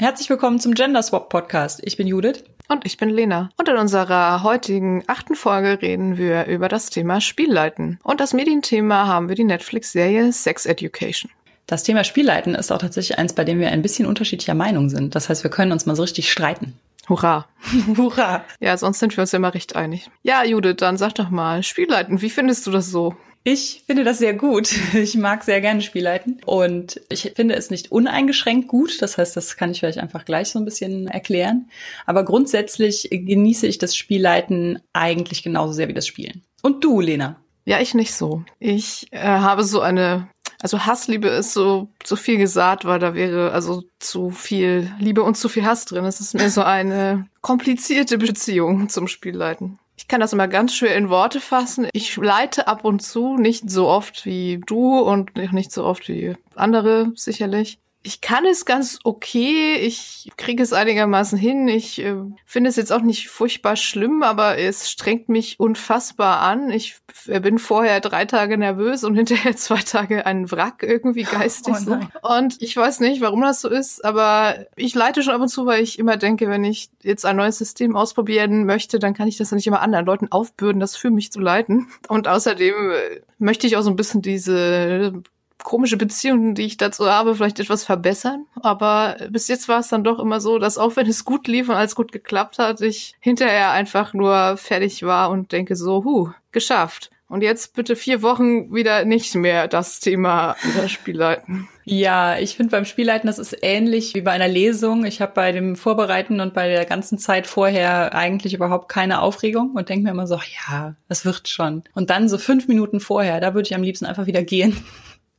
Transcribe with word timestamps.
Herzlich 0.00 0.28
willkommen 0.28 0.58
zum 0.58 0.74
Gender 0.74 1.04
Swap 1.04 1.28
Podcast. 1.28 1.80
Ich 1.84 1.96
bin 1.96 2.08
Judith. 2.08 2.42
Und 2.68 2.84
ich 2.84 2.96
bin 2.96 3.10
Lena. 3.10 3.50
Und 3.56 3.68
in 3.68 3.76
unserer 3.76 4.42
heutigen 4.42 5.04
achten 5.06 5.36
Folge 5.36 5.80
reden 5.80 6.18
wir 6.18 6.46
über 6.46 6.68
das 6.68 6.90
Thema 6.90 7.20
Spielleiten. 7.20 8.00
Und 8.02 8.20
das 8.20 8.32
Medienthema 8.32 9.06
haben 9.06 9.28
wir 9.28 9.36
die 9.36 9.44
Netflix-Serie 9.44 10.32
Sex 10.32 10.66
Education. 10.66 11.30
Das 11.68 11.84
Thema 11.84 12.02
Spielleiten 12.02 12.56
ist 12.56 12.72
auch 12.72 12.78
tatsächlich 12.78 13.20
eins, 13.20 13.34
bei 13.34 13.44
dem 13.44 13.60
wir 13.60 13.68
ein 13.68 13.82
bisschen 13.82 14.06
unterschiedlicher 14.06 14.54
Meinung 14.54 14.88
sind. 14.88 15.14
Das 15.14 15.28
heißt, 15.28 15.44
wir 15.44 15.50
können 15.52 15.70
uns 15.70 15.86
mal 15.86 15.94
so 15.94 16.02
richtig 16.02 16.32
streiten. 16.32 16.76
Hurra. 17.08 17.46
Hurra. 17.96 18.44
Ja, 18.58 18.76
sonst 18.76 18.98
sind 18.98 19.16
wir 19.16 19.22
uns 19.22 19.30
ja 19.30 19.36
immer 19.36 19.54
recht 19.54 19.76
einig. 19.76 20.10
Ja, 20.24 20.42
Judith, 20.42 20.78
dann 20.78 20.96
sag 20.96 21.14
doch 21.14 21.30
mal, 21.30 21.62
Spielleiten, 21.62 22.20
wie 22.20 22.30
findest 22.30 22.66
du 22.66 22.72
das 22.72 22.90
so? 22.90 23.14
Ich 23.46 23.84
finde 23.86 24.04
das 24.04 24.18
sehr 24.18 24.32
gut. 24.32 24.74
Ich 24.94 25.16
mag 25.16 25.44
sehr 25.44 25.60
gerne 25.60 25.82
Spielleiten 25.82 26.40
und 26.46 27.00
ich 27.10 27.32
finde 27.36 27.54
es 27.56 27.70
nicht 27.70 27.92
uneingeschränkt 27.92 28.68
gut. 28.68 29.02
Das 29.02 29.18
heißt, 29.18 29.36
das 29.36 29.56
kann 29.56 29.70
ich 29.70 29.80
vielleicht 29.80 29.98
einfach 29.98 30.24
gleich 30.24 30.48
so 30.48 30.58
ein 30.58 30.64
bisschen 30.64 31.08
erklären. 31.08 31.68
Aber 32.06 32.24
grundsätzlich 32.24 33.08
genieße 33.10 33.66
ich 33.66 33.76
das 33.78 33.94
Spielleiten 33.94 34.80
eigentlich 34.94 35.42
genauso 35.42 35.74
sehr 35.74 35.88
wie 35.88 35.94
das 35.94 36.06
Spielen. 36.06 36.42
Und 36.62 36.82
du, 36.82 37.00
Lena? 37.00 37.36
Ja, 37.66 37.80
ich 37.80 37.94
nicht 37.94 38.14
so. 38.14 38.44
Ich 38.58 39.08
äh, 39.10 39.20
habe 39.20 39.64
so 39.64 39.80
eine 39.80 40.28
also 40.60 40.86
Hassliebe 40.86 41.28
ist 41.28 41.52
so 41.52 41.88
so 42.02 42.16
viel 42.16 42.38
gesagt, 42.38 42.86
weil 42.86 42.98
da 42.98 43.14
wäre 43.14 43.52
also 43.52 43.82
zu 43.98 44.30
viel 44.30 44.90
Liebe 44.98 45.22
und 45.22 45.36
zu 45.36 45.50
viel 45.50 45.66
Hass 45.66 45.84
drin. 45.84 46.06
Es 46.06 46.20
ist 46.20 46.32
mir 46.32 46.48
so 46.48 46.62
eine 46.62 47.26
komplizierte 47.42 48.16
Beziehung 48.16 48.88
zum 48.88 49.06
Spielleiten. 49.06 49.78
Ich 50.04 50.08
kann 50.08 50.20
das 50.20 50.34
immer 50.34 50.48
ganz 50.48 50.74
schwer 50.74 50.96
in 50.96 51.08
Worte 51.08 51.40
fassen. 51.40 51.88
Ich 51.94 52.14
leite 52.18 52.68
ab 52.68 52.84
und 52.84 53.00
zu, 53.00 53.38
nicht 53.38 53.70
so 53.70 53.88
oft 53.88 54.26
wie 54.26 54.60
du 54.66 54.98
und 54.98 55.34
nicht 55.54 55.72
so 55.72 55.82
oft 55.82 56.10
wie 56.10 56.36
andere 56.54 57.10
sicherlich 57.14 57.78
ich 58.06 58.20
kann 58.20 58.44
es 58.44 58.66
ganz 58.66 58.98
okay. 59.02 59.76
Ich 59.76 60.30
kriege 60.36 60.62
es 60.62 60.74
einigermaßen 60.74 61.38
hin. 61.38 61.68
Ich 61.68 62.00
äh, 62.02 62.14
finde 62.44 62.68
es 62.68 62.76
jetzt 62.76 62.92
auch 62.92 63.00
nicht 63.00 63.30
furchtbar 63.30 63.76
schlimm, 63.76 64.22
aber 64.22 64.58
es 64.58 64.90
strengt 64.90 65.30
mich 65.30 65.58
unfassbar 65.58 66.40
an. 66.40 66.70
Ich 66.70 66.98
äh, 67.28 67.40
bin 67.40 67.58
vorher 67.58 68.00
drei 68.00 68.26
Tage 68.26 68.58
nervös 68.58 69.04
und 69.04 69.14
hinterher 69.16 69.56
zwei 69.56 69.78
Tage 69.78 70.26
ein 70.26 70.50
Wrack 70.52 70.82
irgendwie 70.82 71.22
geistig. 71.22 71.74
Oh 71.88 72.36
und 72.36 72.60
ich 72.60 72.76
weiß 72.76 73.00
nicht, 73.00 73.22
warum 73.22 73.40
das 73.40 73.62
so 73.62 73.70
ist, 73.70 74.04
aber 74.04 74.66
ich 74.76 74.94
leite 74.94 75.22
schon 75.22 75.32
ab 75.32 75.40
und 75.40 75.48
zu, 75.48 75.64
weil 75.64 75.82
ich 75.82 75.98
immer 75.98 76.18
denke, 76.18 76.50
wenn 76.50 76.62
ich 76.62 76.90
jetzt 77.02 77.24
ein 77.24 77.36
neues 77.36 77.56
System 77.56 77.96
ausprobieren 77.96 78.66
möchte, 78.66 78.98
dann 78.98 79.14
kann 79.14 79.28
ich 79.28 79.38
das 79.38 79.50
ja 79.50 79.54
nicht 79.54 79.66
immer 79.66 79.80
anderen 79.80 80.04
Leuten 80.04 80.30
aufbürden, 80.30 80.78
das 80.78 80.94
für 80.94 81.10
mich 81.10 81.32
zu 81.32 81.40
leiten. 81.40 81.88
Und 82.08 82.28
außerdem 82.28 82.74
äh, 82.90 83.20
möchte 83.38 83.66
ich 83.66 83.78
auch 83.78 83.82
so 83.82 83.90
ein 83.90 83.96
bisschen 83.96 84.20
diese 84.20 85.22
komische 85.64 85.96
Beziehungen, 85.96 86.54
die 86.54 86.66
ich 86.66 86.76
dazu 86.76 87.10
habe, 87.10 87.34
vielleicht 87.34 87.58
etwas 87.58 87.84
verbessern. 87.84 88.46
Aber 88.62 89.16
bis 89.30 89.48
jetzt 89.48 89.66
war 89.68 89.80
es 89.80 89.88
dann 89.88 90.04
doch 90.04 90.20
immer 90.20 90.40
so, 90.40 90.58
dass 90.58 90.78
auch 90.78 90.94
wenn 90.94 91.08
es 91.08 91.24
gut 91.24 91.48
lief 91.48 91.68
und 91.68 91.74
alles 91.74 91.96
gut 91.96 92.12
geklappt 92.12 92.58
hat, 92.60 92.80
ich 92.80 93.16
hinterher 93.18 93.72
einfach 93.72 94.14
nur 94.14 94.56
fertig 94.56 95.02
war 95.02 95.30
und 95.30 95.50
denke 95.50 95.74
so, 95.74 96.04
hu, 96.04 96.30
geschafft. 96.52 97.10
Und 97.26 97.42
jetzt 97.42 97.74
bitte 97.74 97.96
vier 97.96 98.22
Wochen 98.22 98.72
wieder 98.72 99.06
nicht 99.06 99.34
mehr 99.34 99.66
das 99.66 99.98
Thema 99.98 100.54
über 100.62 100.88
Spielleiten. 100.88 101.66
Ja, 101.84 102.38
ich 102.38 102.56
finde 102.56 102.70
beim 102.70 102.84
Spielleiten, 102.84 103.26
das 103.26 103.38
ist 103.38 103.56
ähnlich 103.62 104.14
wie 104.14 104.20
bei 104.20 104.32
einer 104.32 104.46
Lesung. 104.46 105.04
Ich 105.04 105.20
habe 105.20 105.32
bei 105.34 105.50
dem 105.50 105.74
Vorbereiten 105.74 106.40
und 106.40 106.54
bei 106.54 106.68
der 106.68 106.84
ganzen 106.84 107.18
Zeit 107.18 107.46
vorher 107.46 108.14
eigentlich 108.14 108.54
überhaupt 108.54 108.88
keine 108.88 109.20
Aufregung 109.20 109.72
und 109.72 109.88
denke 109.88 110.04
mir 110.04 110.10
immer 110.10 110.26
so, 110.26 110.38
ja, 110.68 110.94
das 111.08 111.24
wird 111.24 111.48
schon. 111.48 111.82
Und 111.94 112.10
dann 112.10 112.28
so 112.28 112.38
fünf 112.38 112.68
Minuten 112.68 113.00
vorher, 113.00 113.40
da 113.40 113.54
würde 113.54 113.66
ich 113.66 113.74
am 113.74 113.82
liebsten 113.82 114.06
einfach 114.06 114.26
wieder 114.26 114.42
gehen 114.42 114.76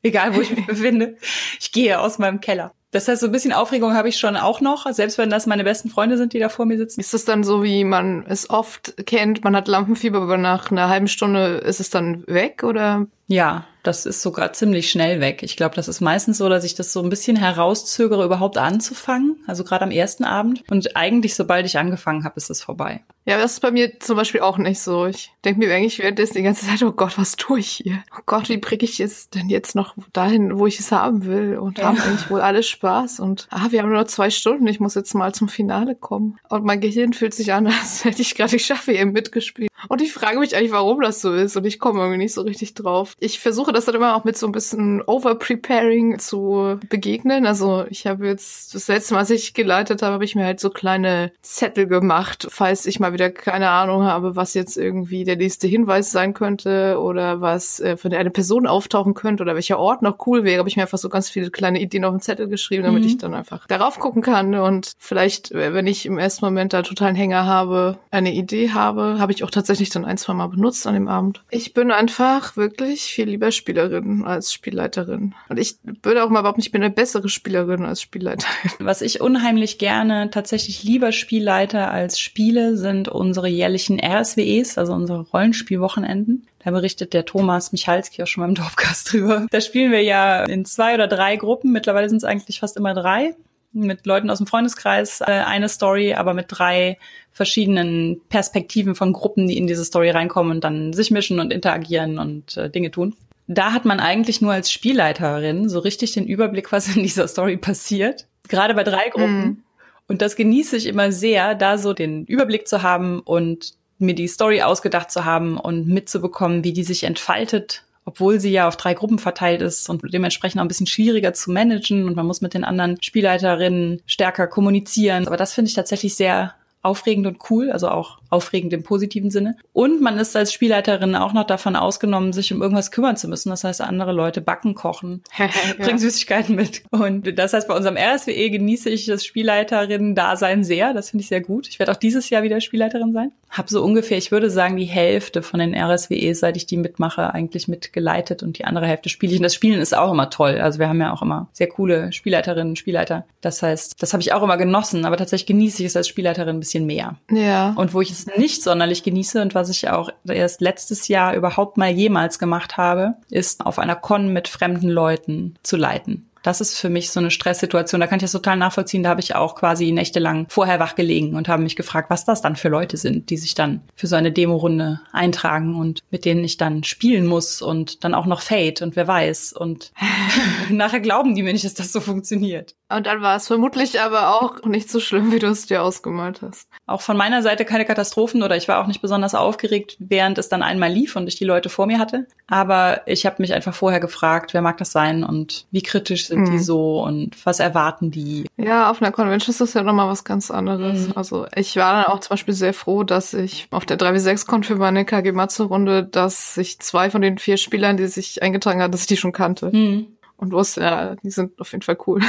egal 0.05 0.35
wo 0.35 0.41
ich 0.41 0.55
mich 0.55 0.65
befinde. 0.65 1.17
Ich 1.59 1.71
gehe 1.71 1.99
aus 1.99 2.19
meinem 2.19 2.39
Keller. 2.39 2.73
Das 2.91 3.09
heißt, 3.09 3.19
so 3.19 3.25
ein 3.25 3.31
bisschen 3.33 3.51
Aufregung 3.51 3.93
habe 3.93 4.07
ich 4.07 4.17
schon 4.17 4.37
auch 4.37 4.61
noch, 4.61 4.89
selbst 4.89 5.17
wenn 5.17 5.29
das 5.29 5.47
meine 5.47 5.65
besten 5.65 5.89
Freunde 5.89 6.15
sind, 6.17 6.31
die 6.31 6.39
da 6.39 6.47
vor 6.47 6.65
mir 6.65 6.77
sitzen. 6.77 7.01
Ist 7.01 7.13
das 7.13 7.25
dann 7.25 7.43
so, 7.43 7.61
wie 7.61 7.83
man 7.83 8.25
es 8.27 8.49
oft 8.49 8.95
kennt, 9.05 9.43
man 9.43 9.55
hat 9.55 9.67
Lampenfieber, 9.67 10.21
aber 10.21 10.37
nach 10.37 10.71
einer 10.71 10.87
halben 10.87 11.09
Stunde 11.09 11.57
ist 11.57 11.81
es 11.81 11.89
dann 11.89 12.23
weg 12.27 12.63
oder? 12.63 13.07
Ja, 13.27 13.65
das 13.85 14.05
ist 14.05 14.21
sogar 14.21 14.53
ziemlich 14.53 14.89
schnell 14.89 15.21
weg. 15.21 15.43
Ich 15.43 15.57
glaube, 15.57 15.75
das 15.75 15.87
ist 15.87 16.01
meistens 16.01 16.39
so, 16.39 16.49
dass 16.49 16.63
ich 16.63 16.75
das 16.75 16.91
so 16.91 17.01
ein 17.01 17.09
bisschen 17.09 17.35
herauszögere, 17.35 18.25
überhaupt 18.25 18.57
anzufangen. 18.57 19.37
Also 19.47 19.63
gerade 19.63 19.83
am 19.83 19.91
ersten 19.91 20.23
Abend. 20.23 20.63
Und 20.69 20.95
eigentlich, 20.95 21.35
sobald 21.35 21.65
ich 21.65 21.77
angefangen 21.77 22.23
habe, 22.23 22.37
ist 22.37 22.49
es 22.49 22.63
vorbei. 22.63 23.03
Ja, 23.25 23.37
das 23.39 23.53
ist 23.53 23.59
bei 23.59 23.71
mir 23.71 23.99
zum 23.99 24.17
Beispiel 24.17 24.41
auch 24.41 24.57
nicht 24.57 24.79
so. 24.79 25.05
Ich 25.05 25.31
denke 25.43 25.59
mir 25.59 25.73
eigentlich 25.73 25.99
währenddessen 25.99 26.35
die 26.37 26.43
ganze 26.43 26.65
Zeit, 26.65 26.83
oh 26.83 26.91
Gott, 26.91 27.17
was 27.17 27.35
tue 27.35 27.59
ich 27.59 27.69
hier? 27.69 28.03
Oh 28.15 28.21
Gott, 28.25 28.49
wie 28.49 28.57
bringe 28.57 28.83
ich 28.83 28.99
es 28.99 29.29
denn 29.29 29.49
jetzt 29.49 29.75
noch 29.75 29.95
dahin, 30.13 30.57
wo 30.57 30.67
ich 30.67 30.79
es 30.79 30.91
haben 30.91 31.25
will? 31.25 31.57
Und 31.57 31.79
ja. 31.79 31.85
haben 31.85 31.99
eigentlich 31.99 32.29
wohl 32.29 32.41
alle 32.41 32.63
Spaß. 32.63 33.19
Und 33.19 33.47
ah, 33.49 33.67
wir 33.69 33.81
haben 33.81 33.91
nur 33.91 34.05
zwei 34.07 34.29
Stunden, 34.29 34.67
ich 34.67 34.79
muss 34.79 34.95
jetzt 34.95 35.13
mal 35.13 35.33
zum 35.33 35.47
Finale 35.47 35.95
kommen. 35.95 36.37
Und 36.49 36.65
mein 36.65 36.81
Gehirn 36.81 37.13
fühlt 37.13 37.33
sich 37.33 37.53
an, 37.53 37.67
als 37.81 38.03
hätte 38.03 38.21
ich 38.21 38.35
gerade 38.35 38.51
die 38.51 38.59
Schaffe 38.59 38.93
eben 38.93 39.11
mitgespielt. 39.11 39.69
Und 39.89 40.01
ich 40.01 40.13
frage 40.13 40.39
mich 40.39 40.55
eigentlich, 40.55 40.71
warum 40.71 41.01
das 41.01 41.21
so 41.21 41.33
ist. 41.33 41.55
Und 41.57 41.65
ich 41.65 41.79
komme 41.79 41.99
irgendwie 41.99 42.17
nicht 42.17 42.33
so 42.33 42.41
richtig 42.41 42.73
drauf. 42.73 43.15
Ich 43.19 43.39
versuche 43.39 43.71
das 43.71 43.85
dann 43.85 43.95
immer 43.95 44.15
auch 44.15 44.23
mit 44.23 44.37
so 44.37 44.47
ein 44.47 44.51
bisschen 44.51 45.01
Over-Preparing 45.01 46.19
zu 46.19 46.79
begegnen. 46.89 47.45
Also 47.45 47.85
ich 47.89 48.07
habe 48.07 48.27
jetzt, 48.27 48.73
das 48.73 48.87
letzte 48.87 49.13
Mal, 49.13 49.21
als 49.21 49.29
ich 49.29 49.53
geleitet 49.53 50.01
habe, 50.01 50.13
habe 50.13 50.25
ich 50.25 50.35
mir 50.35 50.45
halt 50.45 50.59
so 50.59 50.69
kleine 50.69 51.31
Zettel 51.41 51.87
gemacht, 51.87 52.47
falls 52.49 52.85
ich 52.85 52.99
mal 52.99 53.13
wieder 53.13 53.29
keine 53.29 53.69
Ahnung 53.69 54.03
habe, 54.03 54.35
was 54.35 54.53
jetzt 54.53 54.77
irgendwie 54.77 55.23
der 55.23 55.35
nächste 55.35 55.67
Hinweis 55.67 56.11
sein 56.11 56.33
könnte 56.33 56.99
oder 56.99 57.41
was 57.41 57.79
äh, 57.79 57.97
für 57.97 58.09
eine 58.09 58.31
Person 58.31 58.67
auftauchen 58.67 59.13
könnte 59.13 59.43
oder 59.43 59.55
welcher 59.55 59.79
Ort 59.79 60.01
noch 60.01 60.25
cool 60.25 60.43
wäre, 60.43 60.59
habe 60.59 60.69
ich 60.69 60.77
mir 60.77 60.83
einfach 60.83 60.97
so 60.97 61.09
ganz 61.09 61.29
viele 61.29 61.51
kleine 61.51 61.79
Ideen 61.79 62.05
auf 62.05 62.13
den 62.13 62.21
Zettel 62.21 62.47
geschrieben, 62.47 62.83
damit 62.83 63.03
mhm. 63.03 63.09
ich 63.09 63.17
dann 63.17 63.33
einfach 63.33 63.67
darauf 63.67 63.99
gucken 63.99 64.21
kann 64.21 64.55
und 64.55 64.93
vielleicht, 64.97 65.51
äh, 65.51 65.73
wenn 65.73 65.87
ich 65.87 66.05
im 66.05 66.17
ersten 66.17 66.45
Moment 66.45 66.73
da 66.73 66.81
totalen 66.81 67.15
Hänger 67.15 67.45
habe, 67.45 67.97
eine 68.11 68.33
Idee 68.33 68.71
habe, 68.71 69.17
habe 69.19 69.31
ich 69.31 69.43
auch 69.43 69.51
tatsächlich 69.51 69.64
dann 69.89 70.05
ein, 70.05 70.17
zwei 70.17 70.33
Mal 70.33 70.47
benutzt 70.47 70.87
an 70.87 70.93
dem 70.93 71.07
Abend. 71.07 71.43
Ich 71.49 71.73
bin 71.73 71.91
einfach 71.91 72.57
wirklich 72.57 73.03
viel 73.03 73.29
lieber 73.29 73.51
Spielerin 73.51 74.23
als 74.25 74.51
Spielleiterin. 74.51 75.35
Und 75.49 75.57
ich 75.57 75.77
würde 76.03 76.23
auch 76.23 76.29
mal 76.29 76.41
behaupten, 76.41 76.61
ich 76.61 76.71
bin 76.71 76.83
eine 76.83 76.93
bessere 76.93 77.29
Spielerin 77.29 77.85
als 77.85 78.01
Spielleiterin. 78.01 78.71
Was 78.79 79.01
ich 79.01 79.21
unheimlich 79.21 79.77
gerne 79.77 80.29
tatsächlich 80.31 80.83
lieber 80.83 81.11
Spielleiter 81.11 81.91
als 81.91 82.19
spiele, 82.19 82.77
sind 82.77 82.95
sind 82.95 83.09
unsere 83.09 83.47
jährlichen 83.47 83.99
RSWEs, 83.99 84.77
also 84.77 84.93
unsere 84.93 85.21
Rollenspielwochenenden. 85.21 86.47
Da 86.63 86.71
berichtet 86.71 87.13
der 87.13 87.25
Thomas 87.25 87.71
Michalski 87.71 88.23
auch 88.23 88.27
schon 88.27 88.41
mal 88.41 88.47
im 88.47 88.55
Dorfcast 88.55 89.11
drüber. 89.11 89.45
Da 89.51 89.61
spielen 89.61 89.91
wir 89.91 90.01
ja 90.01 90.43
in 90.43 90.65
zwei 90.65 90.95
oder 90.95 91.07
drei 91.07 91.35
Gruppen. 91.35 91.71
Mittlerweile 91.71 92.09
sind 92.09 92.17
es 92.17 92.23
eigentlich 92.23 92.59
fast 92.59 92.77
immer 92.77 92.93
drei. 92.93 93.35
Mit 93.75 94.05
Leuten 94.05 94.29
aus 94.29 94.39
dem 94.39 94.47
Freundeskreis 94.47 95.21
äh, 95.21 95.25
eine 95.25 95.69
Story, 95.69 96.13
aber 96.13 96.33
mit 96.33 96.45
drei 96.49 96.97
verschiedenen 97.31 98.21
Perspektiven 98.29 98.95
von 98.95 99.13
Gruppen, 99.13 99.47
die 99.47 99.57
in 99.57 99.67
diese 99.67 99.85
Story 99.85 100.09
reinkommen 100.09 100.53
und 100.53 100.63
dann 100.63 100.93
sich 100.93 101.11
mischen 101.11 101.39
und 101.39 101.51
interagieren 101.51 102.17
und 102.17 102.55
äh, 102.57 102.69
Dinge 102.69 102.91
tun 102.91 103.15
da 103.47 103.73
hat 103.73 103.85
man 103.85 103.99
eigentlich 103.99 104.41
nur 104.41 104.53
als 104.53 104.71
Spielleiterin 104.71 105.69
so 105.69 105.79
richtig 105.79 106.13
den 106.13 106.25
Überblick, 106.25 106.71
was 106.71 106.95
in 106.95 107.03
dieser 107.03 107.27
Story 107.27 107.57
passiert. 107.57 108.27
Gerade 108.47 108.73
bei 108.73 108.83
drei 108.83 109.09
Gruppen. 109.09 109.45
Mm. 109.45 109.63
Und 110.07 110.21
das 110.21 110.35
genieße 110.35 110.77
ich 110.77 110.85
immer 110.85 111.11
sehr, 111.11 111.55
da 111.55 111.77
so 111.77 111.93
den 111.93 112.25
Überblick 112.25 112.67
zu 112.67 112.83
haben 112.83 113.21
und 113.21 113.73
mir 113.97 114.13
die 114.13 114.27
Story 114.27 114.61
ausgedacht 114.61 115.09
zu 115.09 115.25
haben 115.25 115.57
und 115.57 115.87
mitzubekommen, 115.87 116.63
wie 116.63 116.73
die 116.73 116.83
sich 116.83 117.05
entfaltet, 117.05 117.84
obwohl 118.05 118.39
sie 118.39 118.51
ja 118.51 118.67
auf 118.67 118.77
drei 118.77 118.93
Gruppen 118.93 119.19
verteilt 119.19 119.61
ist 119.61 119.89
und 119.89 120.01
dementsprechend 120.13 120.59
auch 120.59 120.65
ein 120.65 120.67
bisschen 120.69 120.87
schwieriger 120.87 121.33
zu 121.33 121.51
managen 121.51 122.05
und 122.05 122.15
man 122.15 122.27
muss 122.27 122.41
mit 122.41 122.53
den 122.53 122.63
anderen 122.63 123.01
Spielleiterinnen 123.01 124.01
stärker 124.05 124.47
kommunizieren. 124.47 125.27
Aber 125.27 125.37
das 125.37 125.53
finde 125.53 125.69
ich 125.69 125.75
tatsächlich 125.75 126.15
sehr 126.15 126.53
aufregend 126.85 127.27
und 127.27 127.37
cool, 127.49 127.71
also 127.71 127.89
auch 127.89 128.19
aufregend 128.29 128.73
im 128.73 128.83
positiven 128.83 129.31
Sinne. 129.31 129.55
Und 129.73 130.01
man 130.01 130.17
ist 130.17 130.35
als 130.35 130.53
Spielleiterin 130.53 131.15
auch 131.15 131.33
noch 131.33 131.45
davon 131.45 131.75
ausgenommen, 131.75 132.33
sich 132.33 132.53
um 132.53 132.61
irgendwas 132.61 132.91
kümmern 132.91 133.17
zu 133.17 133.27
müssen. 133.27 133.49
Das 133.49 133.63
heißt, 133.63 133.81
andere 133.81 134.11
Leute 134.11 134.41
backen, 134.41 134.75
kochen, 134.75 135.23
bringen 135.79 135.99
Süßigkeiten 135.99 136.55
mit. 136.55 136.83
Und 136.91 137.37
das 137.37 137.53
heißt, 137.53 137.67
bei 137.67 137.75
unserem 137.75 137.97
RSWE 137.97 138.49
genieße 138.49 138.89
ich 138.89 139.05
das 139.05 139.25
Spielleiterin-Dasein 139.25 140.63
sehr. 140.63 140.93
Das 140.93 141.09
finde 141.09 141.21
ich 141.23 141.29
sehr 141.29 141.41
gut. 141.41 141.67
Ich 141.67 141.79
werde 141.79 141.91
auch 141.91 141.97
dieses 141.97 142.29
Jahr 142.29 142.43
wieder 142.43 142.61
Spielleiterin 142.61 143.13
sein. 143.13 143.31
Habe 143.49 143.69
so 143.69 143.81
ungefähr, 143.83 144.17
ich 144.17 144.31
würde 144.31 144.49
sagen, 144.49 144.75
die 144.75 144.85
Hälfte 144.85 145.41
von 145.41 145.59
den 145.59 145.73
RSWEs, 145.73 146.41
seit 146.41 146.57
ich 146.57 146.65
die 146.65 146.77
mitmache, 146.77 147.33
eigentlich 147.33 147.67
mitgeleitet 147.67 148.43
und 148.43 148.57
die 148.59 148.65
andere 148.65 148.85
Hälfte 148.85 149.09
spiele 149.09 149.31
ich. 149.31 149.39
Und 149.39 149.43
das 149.43 149.55
Spielen 149.55 149.79
ist 149.79 149.95
auch 149.95 150.11
immer 150.11 150.29
toll. 150.29 150.59
Also 150.59 150.79
wir 150.79 150.89
haben 150.89 150.99
ja 150.99 151.13
auch 151.13 151.21
immer 151.21 151.47
sehr 151.53 151.67
coole 151.67 152.11
Spielleiterinnen, 152.11 152.75
Spielleiter. 152.75 153.25
Das 153.41 153.61
heißt, 153.61 154.01
das 154.01 154.11
habe 154.11 154.21
ich 154.21 154.33
auch 154.33 154.43
immer 154.43 154.57
genossen, 154.57 155.05
aber 155.05 155.15
tatsächlich 155.15 155.47
genieße 155.47 155.83
ich 155.83 155.87
es 155.87 155.95
als 155.95 156.09
Spielleiterin 156.09 156.57
ein 156.57 156.59
bisschen 156.59 156.74
mehr. 156.83 157.15
Ja. 157.31 157.73
Und 157.75 157.93
wo 157.93 158.01
ich 158.01 158.11
es 158.11 158.25
nicht 158.25 158.63
sonderlich 158.63 159.03
genieße 159.03 159.41
und 159.41 159.55
was 159.55 159.69
ich 159.69 159.89
auch 159.89 160.09
erst 160.27 160.61
letztes 160.61 161.07
Jahr 161.07 161.35
überhaupt 161.35 161.77
mal 161.77 161.89
jemals 161.89 162.39
gemacht 162.39 162.77
habe, 162.77 163.15
ist 163.29 163.65
auf 163.65 163.79
einer 163.79 163.95
Con 163.95 164.33
mit 164.33 164.47
fremden 164.47 164.89
Leuten 164.89 165.55
zu 165.63 165.77
leiten. 165.77 166.29
Das 166.45 166.61
ist 166.61 166.77
für 166.77 166.89
mich 166.89 167.09
so 167.09 167.19
eine 167.19 167.31
Stresssituation. 167.31 167.99
Da 167.99 168.05
kann 168.05 168.17
ich 168.17 168.21
das 168.21 168.31
total 168.31 168.55
nachvollziehen. 168.55 169.01
Da 169.01 169.09
habe 169.09 169.19
ich 169.19 169.33
auch 169.33 169.55
quasi 169.55 169.91
nächtelang 169.91 170.45
vorher 170.47 170.79
wach 170.79 170.93
gelegen 170.93 171.35
und 171.35 171.47
habe 171.47 171.63
mich 171.63 171.75
gefragt, 171.75 172.11
was 172.11 172.23
das 172.23 172.43
dann 172.43 172.55
für 172.55 172.69
Leute 172.69 172.97
sind, 172.97 173.31
die 173.31 173.37
sich 173.37 173.55
dann 173.55 173.81
für 173.95 174.05
so 174.05 174.15
eine 174.15 174.31
Demo-Runde 174.31 175.01
eintragen 175.11 175.75
und 175.75 176.03
mit 176.11 176.23
denen 176.23 176.43
ich 176.43 176.57
dann 176.57 176.83
spielen 176.83 177.25
muss 177.25 177.63
und 177.63 178.03
dann 178.03 178.13
auch 178.13 178.27
noch 178.27 178.43
Fate 178.43 178.83
und 178.83 178.95
wer 178.95 179.07
weiß. 179.07 179.53
Und 179.53 179.91
nachher 180.69 180.99
glauben 180.99 181.33
die 181.33 181.41
mir 181.41 181.51
nicht, 181.51 181.65
dass 181.65 181.73
das 181.73 181.91
so 181.91 181.99
funktioniert. 181.99 182.75
Und 182.87 183.07
dann 183.07 183.21
war 183.21 183.35
es 183.35 183.47
vermutlich 183.47 183.99
aber 183.99 184.35
auch 184.35 184.63
nicht 184.63 184.91
so 184.91 184.99
schlimm, 184.99 185.31
wie 185.31 185.39
du 185.39 185.47
es 185.47 185.65
dir 185.65 185.81
ausgemalt 185.81 186.43
hast. 186.43 186.69
Auch 186.85 187.01
von 187.01 187.17
meiner 187.17 187.41
Seite 187.41 187.65
keine 187.65 187.85
Katastrophen 187.85 188.43
oder 188.43 188.55
ich 188.55 188.67
war 188.67 188.79
auch 188.79 188.85
nicht 188.85 189.01
besonders 189.01 189.33
aufgeregt, 189.33 189.97
während 189.97 190.37
es 190.37 190.49
dann 190.49 190.61
einmal 190.61 190.91
lief 190.91 191.15
und 191.15 191.27
ich 191.27 191.35
die 191.35 191.45
Leute 191.45 191.69
vor 191.69 191.87
mir 191.87 191.97
hatte. 191.97 192.27
Aber 192.45 193.01
ich 193.07 193.25
habe 193.25 193.37
mich 193.39 193.53
einfach 193.53 193.73
vorher 193.73 193.99
gefragt, 193.99 194.53
wer 194.53 194.61
mag 194.61 194.77
das 194.77 194.91
sein 194.91 195.23
und 195.23 195.65
wie 195.71 195.81
kritisch 195.81 196.29
sind 196.35 196.49
mhm. 196.49 196.51
die 196.51 196.59
so 196.59 197.03
und 197.03 197.45
was 197.45 197.59
erwarten 197.59 198.11
die. 198.11 198.45
Ja, 198.57 198.89
auf 198.89 199.01
einer 199.01 199.11
Convention 199.11 199.51
ist 199.51 199.61
das 199.61 199.73
ja 199.73 199.83
nochmal 199.83 200.09
was 200.09 200.23
ganz 200.23 200.51
anderes. 200.51 201.07
Mhm. 201.07 201.13
Also 201.15 201.45
ich 201.55 201.75
war 201.77 201.93
dann 201.93 202.13
auch 202.13 202.19
zum 202.19 202.29
Beispiel 202.29 202.53
sehr 202.53 202.73
froh, 202.73 203.03
dass 203.03 203.33
ich 203.33 203.67
auf 203.71 203.85
der 203.85 203.97
3W6-Con 203.97 204.63
für 204.63 204.75
meine 204.75 205.05
KG 205.05 205.31
Matze-Runde, 205.31 206.03
dass 206.03 206.57
ich 206.57 206.79
zwei 206.79 207.09
von 207.09 207.21
den 207.21 207.37
vier 207.37 207.57
Spielern, 207.57 207.97
die 207.97 208.07
sich 208.07 208.43
eingetragen 208.43 208.81
hat, 208.81 208.93
dass 208.93 209.01
ich 209.01 209.07
die 209.07 209.17
schon 209.17 209.31
kannte. 209.31 209.69
Mhm 209.71 210.07
und 210.37 210.51
wusste, 210.51 210.81
ja, 210.81 211.15
die 211.15 211.29
sind 211.29 211.59
auf 211.61 211.71
jeden 211.71 211.81
Fall 211.81 211.97
cool. 212.07 212.21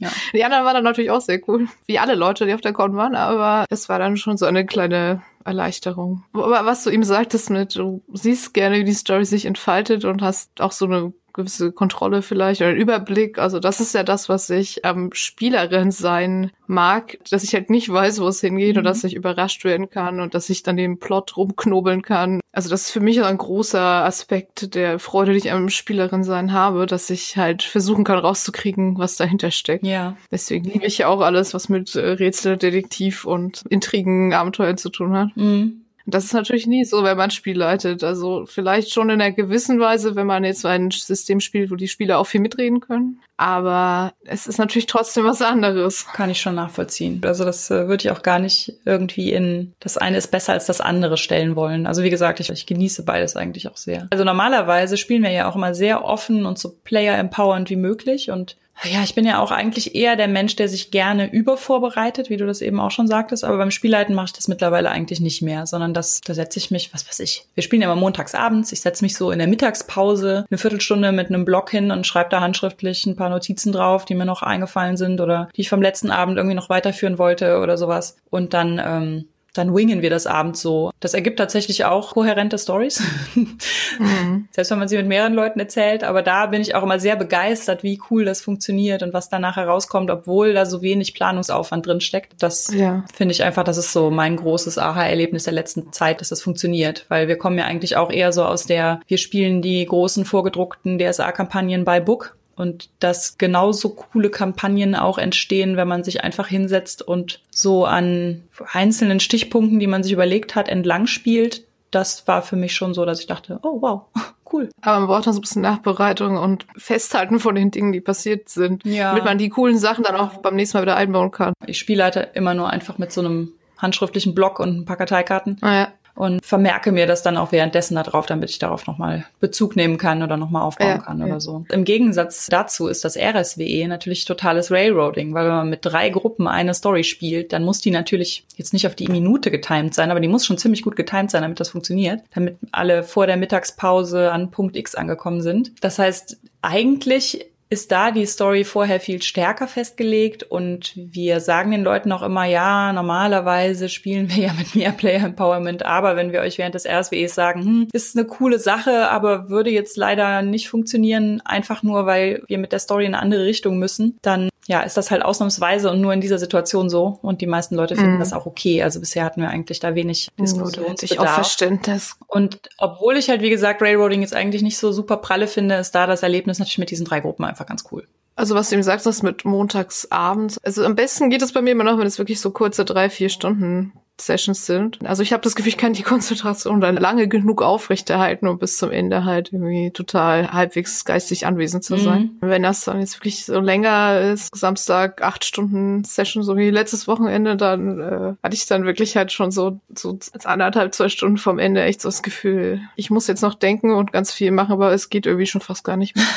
Ja. 0.00 0.10
Die 0.32 0.44
anderen 0.44 0.64
waren 0.64 0.74
dann 0.74 0.82
natürlich 0.82 1.12
auch 1.12 1.20
sehr 1.20 1.40
cool, 1.46 1.68
wie 1.86 2.00
alle 2.00 2.16
Leute, 2.16 2.46
die 2.46 2.54
auf 2.54 2.60
der 2.60 2.72
Con 2.72 2.96
waren, 2.96 3.14
aber 3.14 3.64
es 3.70 3.88
war 3.88 4.00
dann 4.00 4.16
schon 4.16 4.36
so 4.36 4.44
eine 4.44 4.66
kleine 4.66 5.22
Erleichterung. 5.44 6.24
Aber 6.32 6.66
was 6.66 6.82
du 6.82 6.90
ihm 6.90 7.04
sagtest 7.04 7.50
mit, 7.50 7.76
du 7.76 8.02
siehst 8.12 8.54
gerne, 8.54 8.78
wie 8.78 8.84
die 8.84 8.92
Story 8.92 9.24
sich 9.24 9.46
entfaltet 9.46 10.04
und 10.04 10.20
hast 10.20 10.60
auch 10.60 10.72
so 10.72 10.86
eine 10.86 11.12
gewisse 11.34 11.72
Kontrolle 11.72 12.22
vielleicht 12.22 12.62
oder 12.62 12.70
einen 12.70 12.78
Überblick. 12.78 13.38
Also 13.38 13.60
das 13.60 13.80
ist 13.80 13.94
ja 13.94 14.02
das, 14.02 14.28
was 14.28 14.48
ich 14.48 14.84
am 14.84 15.10
Spielerin 15.12 15.90
sein 15.90 16.52
mag, 16.66 17.18
dass 17.30 17.44
ich 17.44 17.54
halt 17.54 17.68
nicht 17.68 17.92
weiß, 17.92 18.20
wo 18.20 18.28
es 18.28 18.40
hingeht 18.40 18.76
mhm. 18.76 18.78
und 18.78 18.84
dass 18.84 19.04
ich 19.04 19.14
überrascht 19.14 19.64
werden 19.64 19.90
kann 19.90 20.20
und 20.20 20.34
dass 20.34 20.48
ich 20.48 20.62
dann 20.62 20.76
den 20.76 20.98
Plot 20.98 21.36
rumknobeln 21.36 22.02
kann. 22.02 22.40
Also 22.52 22.70
das 22.70 22.82
ist 22.82 22.90
für 22.92 23.00
mich 23.00 23.22
ein 23.22 23.36
großer 23.36 23.80
Aspekt 23.80 24.74
der 24.74 24.98
Freude, 24.98 25.32
die 25.32 25.38
ich 25.38 25.52
am 25.52 25.68
Spielerin 25.68 26.24
sein 26.24 26.52
habe, 26.52 26.86
dass 26.86 27.10
ich 27.10 27.36
halt 27.36 27.62
versuchen 27.62 28.04
kann 28.04 28.18
rauszukriegen, 28.18 28.96
was 28.96 29.16
dahinter 29.16 29.50
steckt. 29.50 29.84
Ja. 29.84 30.16
Deswegen 30.30 30.64
liebe 30.64 30.86
ich 30.86 30.98
ja 30.98 31.08
auch 31.08 31.20
alles, 31.20 31.52
was 31.52 31.68
mit 31.68 31.94
äh, 31.96 32.10
Rätsel, 32.10 32.56
Detektiv 32.56 33.24
und 33.24 33.62
Intrigen, 33.68 34.32
Abenteuer 34.32 34.76
zu 34.76 34.88
tun 34.88 35.16
hat. 35.16 35.36
Mhm. 35.36 35.83
Das 36.06 36.24
ist 36.24 36.34
natürlich 36.34 36.66
nie 36.66 36.84
so, 36.84 37.02
wenn 37.02 37.16
man 37.16 37.30
Spiel 37.30 37.56
leitet. 37.56 38.04
Also 38.04 38.44
vielleicht 38.46 38.92
schon 38.92 39.08
in 39.10 39.20
einer 39.20 39.32
gewissen 39.32 39.80
Weise, 39.80 40.16
wenn 40.16 40.26
man 40.26 40.44
jetzt 40.44 40.66
ein 40.66 40.90
System 40.90 41.40
spielt, 41.40 41.70
wo 41.70 41.76
die 41.76 41.88
Spieler 41.88 42.18
auch 42.18 42.26
viel 42.26 42.40
mitreden 42.40 42.80
können. 42.80 43.20
Aber 43.36 44.12
es 44.24 44.46
ist 44.46 44.58
natürlich 44.58 44.86
trotzdem 44.86 45.24
was 45.24 45.42
anderes. 45.42 46.06
Kann 46.12 46.30
ich 46.30 46.40
schon 46.40 46.54
nachvollziehen. 46.54 47.20
Also 47.24 47.44
das 47.44 47.70
äh, 47.70 47.88
würde 47.88 48.04
ich 48.04 48.10
auch 48.10 48.22
gar 48.22 48.38
nicht 48.38 48.74
irgendwie 48.84 49.32
in 49.32 49.72
das 49.80 49.96
eine 49.96 50.18
ist 50.18 50.30
besser 50.30 50.52
als 50.52 50.66
das 50.66 50.80
andere 50.80 51.16
stellen 51.16 51.56
wollen. 51.56 51.86
Also 51.86 52.02
wie 52.02 52.10
gesagt, 52.10 52.38
ich, 52.38 52.50
ich 52.50 52.66
genieße 52.66 53.04
beides 53.04 53.36
eigentlich 53.36 53.68
auch 53.68 53.76
sehr. 53.76 54.06
Also 54.10 54.24
normalerweise 54.24 54.96
spielen 54.96 55.22
wir 55.22 55.30
ja 55.30 55.48
auch 55.48 55.56
immer 55.56 55.74
sehr 55.74 56.04
offen 56.04 56.46
und 56.46 56.58
so 56.58 56.76
player 56.84 57.18
empowernd 57.18 57.70
wie 57.70 57.76
möglich 57.76 58.30
und 58.30 58.56
ja, 58.82 59.02
ich 59.02 59.14
bin 59.14 59.24
ja 59.24 59.38
auch 59.38 59.50
eigentlich 59.50 59.94
eher 59.94 60.16
der 60.16 60.28
Mensch, 60.28 60.56
der 60.56 60.68
sich 60.68 60.90
gerne 60.90 61.32
übervorbereitet, 61.32 62.28
wie 62.28 62.36
du 62.36 62.46
das 62.46 62.60
eben 62.60 62.80
auch 62.80 62.90
schon 62.90 63.06
sagtest. 63.06 63.44
Aber 63.44 63.56
beim 63.56 63.70
Spielleiten 63.70 64.14
mache 64.14 64.26
ich 64.26 64.32
das 64.32 64.48
mittlerweile 64.48 64.90
eigentlich 64.90 65.20
nicht 65.20 65.42
mehr, 65.42 65.66
sondern 65.66 65.94
das, 65.94 66.20
da 66.20 66.34
setze 66.34 66.58
ich 66.58 66.70
mich, 66.70 66.92
was 66.92 67.08
weiß 67.08 67.20
ich. 67.20 67.46
Wir 67.54 67.62
spielen 67.62 67.82
ja 67.82 67.90
immer 67.90 68.00
montags 68.00 68.34
abends. 68.34 68.72
Ich 68.72 68.80
setze 68.80 69.04
mich 69.04 69.14
so 69.14 69.30
in 69.30 69.38
der 69.38 69.48
Mittagspause 69.48 70.44
eine 70.50 70.58
Viertelstunde 70.58 71.12
mit 71.12 71.28
einem 71.28 71.44
Block 71.44 71.70
hin 71.70 71.90
und 71.90 72.06
schreibe 72.06 72.30
da 72.30 72.40
handschriftlich 72.40 73.06
ein 73.06 73.16
paar 73.16 73.30
Notizen 73.30 73.72
drauf, 73.72 74.04
die 74.04 74.14
mir 74.14 74.26
noch 74.26 74.42
eingefallen 74.42 74.96
sind 74.96 75.20
oder 75.20 75.48
die 75.56 75.62
ich 75.62 75.68
vom 75.68 75.80
letzten 75.80 76.10
Abend 76.10 76.36
irgendwie 76.36 76.56
noch 76.56 76.68
weiterführen 76.68 77.18
wollte 77.18 77.60
oder 77.60 77.78
sowas. 77.78 78.16
Und 78.28 78.54
dann 78.54 78.80
ähm, 78.84 79.24
dann 79.54 79.74
wingen 79.74 80.02
wir 80.02 80.10
das 80.10 80.26
abends 80.26 80.60
so. 80.60 80.90
Das 81.00 81.14
ergibt 81.14 81.38
tatsächlich 81.38 81.84
auch 81.84 82.12
kohärente 82.12 82.58
Stories. 82.58 83.02
Mhm. 83.34 84.48
Selbst 84.50 84.70
wenn 84.70 84.78
man 84.78 84.88
sie 84.88 84.96
mit 84.96 85.06
mehreren 85.06 85.32
Leuten 85.32 85.60
erzählt. 85.60 86.04
Aber 86.04 86.22
da 86.22 86.46
bin 86.46 86.60
ich 86.60 86.74
auch 86.74 86.82
immer 86.82 86.98
sehr 86.98 87.16
begeistert, 87.16 87.82
wie 87.82 88.00
cool 88.10 88.24
das 88.24 88.42
funktioniert 88.42 89.02
und 89.02 89.12
was 89.12 89.28
danach 89.28 89.56
herauskommt, 89.56 90.10
obwohl 90.10 90.52
da 90.52 90.66
so 90.66 90.82
wenig 90.82 91.14
Planungsaufwand 91.14 91.86
drin 91.86 92.00
steckt. 92.00 92.42
Das 92.42 92.72
ja. 92.74 93.04
finde 93.14 93.32
ich 93.32 93.44
einfach, 93.44 93.64
das 93.64 93.78
ist 93.78 93.92
so 93.92 94.10
mein 94.10 94.36
großes 94.36 94.76
Aha-Erlebnis 94.76 95.44
der 95.44 95.52
letzten 95.52 95.92
Zeit, 95.92 96.20
dass 96.20 96.30
das 96.30 96.42
funktioniert. 96.42 97.06
Weil 97.08 97.28
wir 97.28 97.38
kommen 97.38 97.56
ja 97.56 97.64
eigentlich 97.64 97.96
auch 97.96 98.10
eher 98.10 98.32
so 98.32 98.44
aus 98.44 98.66
der, 98.66 99.00
wir 99.06 99.18
spielen 99.18 99.62
die 99.62 99.86
großen 99.86 100.24
vorgedruckten 100.24 100.98
DSA-Kampagnen 100.98 101.84
bei 101.84 102.00
Book 102.00 102.36
und 102.56 102.90
dass 103.00 103.38
genauso 103.38 103.90
coole 103.90 104.30
Kampagnen 104.30 104.94
auch 104.94 105.18
entstehen, 105.18 105.76
wenn 105.76 105.88
man 105.88 106.04
sich 106.04 106.22
einfach 106.22 106.48
hinsetzt 106.48 107.02
und 107.02 107.40
so 107.50 107.84
an 107.84 108.42
einzelnen 108.72 109.20
Stichpunkten, 109.20 109.78
die 109.78 109.86
man 109.86 110.02
sich 110.02 110.12
überlegt 110.12 110.54
hat, 110.54 110.68
entlang 110.68 111.06
spielt. 111.06 111.64
Das 111.90 112.26
war 112.26 112.42
für 112.42 112.56
mich 112.56 112.74
schon 112.74 112.94
so, 112.94 113.04
dass 113.04 113.20
ich 113.20 113.26
dachte, 113.26 113.60
oh 113.62 113.80
wow, 113.80 114.02
cool. 114.52 114.68
Aber 114.80 115.00
man 115.00 115.08
braucht 115.08 115.26
dann 115.26 115.34
so 115.34 115.40
ein 115.40 115.42
bisschen 115.42 115.62
Nachbereitung 115.62 116.36
und 116.36 116.66
Festhalten 116.76 117.38
von 117.38 117.54
den 117.54 117.70
Dingen, 117.70 117.92
die 117.92 118.00
passiert 118.00 118.48
sind, 118.48 118.84
ja. 118.84 119.10
damit 119.10 119.24
man 119.24 119.38
die 119.38 119.48
coolen 119.48 119.78
Sachen 119.78 120.04
dann 120.04 120.16
auch 120.16 120.38
beim 120.38 120.56
nächsten 120.56 120.76
Mal 120.78 120.82
wieder 120.82 120.96
einbauen 120.96 121.30
kann. 121.30 121.52
Ich 121.66 121.78
spiele 121.78 122.04
halt 122.04 122.30
immer 122.34 122.54
nur 122.54 122.70
einfach 122.70 122.98
mit 122.98 123.12
so 123.12 123.20
einem 123.20 123.52
handschriftlichen 123.78 124.34
Block 124.34 124.60
und 124.60 124.78
ein 124.78 124.84
paar 124.84 124.96
Karteikarten. 124.96 125.58
Ah, 125.60 125.74
ja 125.74 125.88
und 126.14 126.44
vermerke 126.44 126.92
mir 126.92 127.06
das 127.06 127.22
dann 127.22 127.36
auch 127.36 127.52
währenddessen 127.52 127.96
da 127.96 128.02
drauf, 128.02 128.26
damit 128.26 128.50
ich 128.50 128.58
darauf 128.58 128.86
nochmal 128.86 129.26
Bezug 129.40 129.76
nehmen 129.76 129.98
kann 129.98 130.22
oder 130.22 130.36
nochmal 130.36 130.62
aufbauen 130.62 130.88
ja, 130.88 130.98
kann 130.98 131.18
ja. 131.18 131.26
oder 131.26 131.40
so. 131.40 131.64
Im 131.70 131.84
Gegensatz 131.84 132.46
dazu 132.46 132.86
ist 132.86 133.04
das 133.04 133.16
RSWE 133.16 133.88
natürlich 133.88 134.24
totales 134.24 134.70
Railroading, 134.70 135.34
weil 135.34 135.46
wenn 135.46 135.54
man 135.54 135.70
mit 135.70 135.80
drei 135.82 136.10
Gruppen 136.10 136.46
eine 136.46 136.74
Story 136.74 137.04
spielt, 137.04 137.52
dann 137.52 137.64
muss 137.64 137.80
die 137.80 137.90
natürlich 137.90 138.46
jetzt 138.56 138.72
nicht 138.72 138.86
auf 138.86 138.94
die 138.94 139.08
Minute 139.08 139.50
getimed 139.50 139.94
sein, 139.94 140.10
aber 140.10 140.20
die 140.20 140.28
muss 140.28 140.46
schon 140.46 140.58
ziemlich 140.58 140.82
gut 140.82 140.96
getimed 140.96 141.30
sein, 141.30 141.42
damit 141.42 141.58
das 141.58 141.70
funktioniert, 141.70 142.20
damit 142.34 142.58
alle 142.70 143.02
vor 143.02 143.26
der 143.26 143.36
Mittagspause 143.36 144.30
an 144.30 144.50
Punkt 144.50 144.76
X 144.76 144.94
angekommen 144.94 145.42
sind. 145.42 145.72
Das 145.80 145.98
heißt, 145.98 146.38
eigentlich 146.62 147.46
ist 147.74 147.90
da 147.90 148.12
die 148.12 148.24
Story 148.24 148.62
vorher 148.62 149.00
viel 149.00 149.20
stärker 149.20 149.66
festgelegt 149.66 150.44
und 150.44 150.92
wir 150.94 151.40
sagen 151.40 151.72
den 151.72 151.82
Leuten 151.82 152.12
auch 152.12 152.22
immer, 152.22 152.44
ja, 152.44 152.92
normalerweise 152.92 153.88
spielen 153.88 154.30
wir 154.30 154.44
ja 154.44 154.52
mit 154.52 154.76
mehr 154.76 154.92
Player 154.92 155.24
Empowerment, 155.24 155.84
aber 155.84 156.14
wenn 156.14 156.30
wir 156.30 156.40
euch 156.40 156.56
während 156.56 156.76
des 156.76 156.86
RSWEs 156.86 157.34
sagen, 157.34 157.64
hm, 157.64 157.88
ist 157.92 158.16
eine 158.16 158.26
coole 158.28 158.60
Sache, 158.60 159.10
aber 159.10 159.48
würde 159.48 159.70
jetzt 159.70 159.96
leider 159.96 160.42
nicht 160.42 160.68
funktionieren, 160.68 161.42
einfach 161.44 161.82
nur, 161.82 162.06
weil 162.06 162.44
wir 162.46 162.58
mit 162.58 162.70
der 162.70 162.78
Story 162.78 163.06
in 163.06 163.14
eine 163.14 163.22
andere 163.22 163.44
Richtung 163.44 163.80
müssen, 163.80 164.18
dann 164.22 164.50
ja, 164.66 164.80
ist 164.80 164.96
das 164.96 165.10
halt 165.10 165.22
ausnahmsweise 165.22 165.90
und 165.90 166.00
nur 166.00 166.12
in 166.12 166.20
dieser 166.20 166.38
Situation 166.38 166.88
so. 166.88 167.18
Und 167.22 167.40
die 167.40 167.46
meisten 167.46 167.74
Leute 167.74 167.96
finden 167.96 168.16
mm. 168.16 168.20
das 168.20 168.32
auch 168.32 168.46
okay. 168.46 168.82
Also 168.82 169.00
bisher 169.00 169.24
hatten 169.24 169.42
wir 169.42 169.50
eigentlich 169.50 169.80
da 169.80 169.94
wenig 169.94 170.30
Diskussionsbedarf. 170.40 171.02
Ich 171.02 171.18
auch 171.18 171.28
Verständnis. 171.28 172.16
Und 172.26 172.60
obwohl 172.78 173.16
ich 173.16 173.28
halt, 173.28 173.42
wie 173.42 173.50
gesagt, 173.50 173.82
Railroading 173.82 174.22
jetzt 174.22 174.34
eigentlich 174.34 174.62
nicht 174.62 174.78
so 174.78 174.92
super 174.92 175.18
pralle 175.18 175.48
finde, 175.48 175.76
ist 175.76 175.94
da 175.94 176.06
das 176.06 176.22
Erlebnis 176.22 176.58
natürlich 176.58 176.78
mit 176.78 176.90
diesen 176.90 177.04
drei 177.04 177.20
Gruppen 177.20 177.44
einfach 177.44 177.66
ganz 177.66 177.84
cool. 177.92 178.06
Also 178.36 178.54
was 178.54 178.70
du 178.70 178.76
ihm 178.76 178.82
sagst, 178.82 179.06
das 179.06 179.22
mit 179.22 179.44
montagsabends. 179.44 180.58
Also 180.58 180.84
am 180.84 180.96
besten 180.96 181.30
geht 181.30 181.42
es 181.42 181.52
bei 181.52 181.62
mir 181.62 181.72
immer 181.72 181.84
noch, 181.84 181.98
wenn 181.98 182.06
es 182.06 182.18
wirklich 182.18 182.40
so 182.40 182.50
kurze 182.50 182.84
drei, 182.84 183.10
vier 183.10 183.28
Stunden 183.28 183.92
Sessions 184.20 184.66
sind. 184.66 185.04
Also 185.04 185.22
ich 185.22 185.32
habe 185.32 185.42
das 185.42 185.56
Gefühl, 185.56 185.70
ich 185.70 185.76
kann 185.76 185.92
die 185.92 186.02
Konzentration 186.04 186.80
dann 186.80 186.96
lange 186.96 187.28
genug 187.28 187.62
aufrechterhalten, 187.62 188.46
um 188.46 188.58
bis 188.58 188.78
zum 188.78 188.90
Ende 188.90 189.24
halt 189.24 189.52
irgendwie 189.52 189.90
total 189.90 190.52
halbwegs 190.52 191.04
geistig 191.04 191.46
anwesend 191.46 191.84
zu 191.84 191.96
sein. 191.96 192.36
Mhm. 192.40 192.48
Wenn 192.48 192.62
das 192.62 192.84
dann 192.84 193.00
jetzt 193.00 193.16
wirklich 193.16 193.44
so 193.44 193.58
länger 193.58 194.20
ist, 194.20 194.54
Samstag 194.54 195.22
acht 195.22 195.44
Stunden 195.44 196.04
Session, 196.04 196.42
so 196.42 196.56
wie 196.56 196.70
letztes 196.70 197.08
Wochenende, 197.08 197.56
dann 197.56 198.00
äh, 198.00 198.34
hatte 198.42 198.54
ich 198.54 198.66
dann 198.66 198.84
wirklich 198.84 199.16
halt 199.16 199.32
schon 199.32 199.50
so, 199.50 199.80
so 199.94 200.18
anderthalb, 200.44 200.94
zwei 200.94 201.08
Stunden 201.08 201.38
vom 201.38 201.58
Ende 201.58 201.82
echt 201.82 202.00
so 202.00 202.08
das 202.08 202.22
Gefühl, 202.22 202.80
ich 202.96 203.10
muss 203.10 203.26
jetzt 203.26 203.42
noch 203.42 203.54
denken 203.54 203.92
und 203.92 204.12
ganz 204.12 204.32
viel 204.32 204.50
machen, 204.50 204.72
aber 204.72 204.92
es 204.92 205.10
geht 205.10 205.26
irgendwie 205.26 205.46
schon 205.46 205.60
fast 205.60 205.84
gar 205.84 205.96
nicht 205.96 206.16
mehr. 206.16 206.24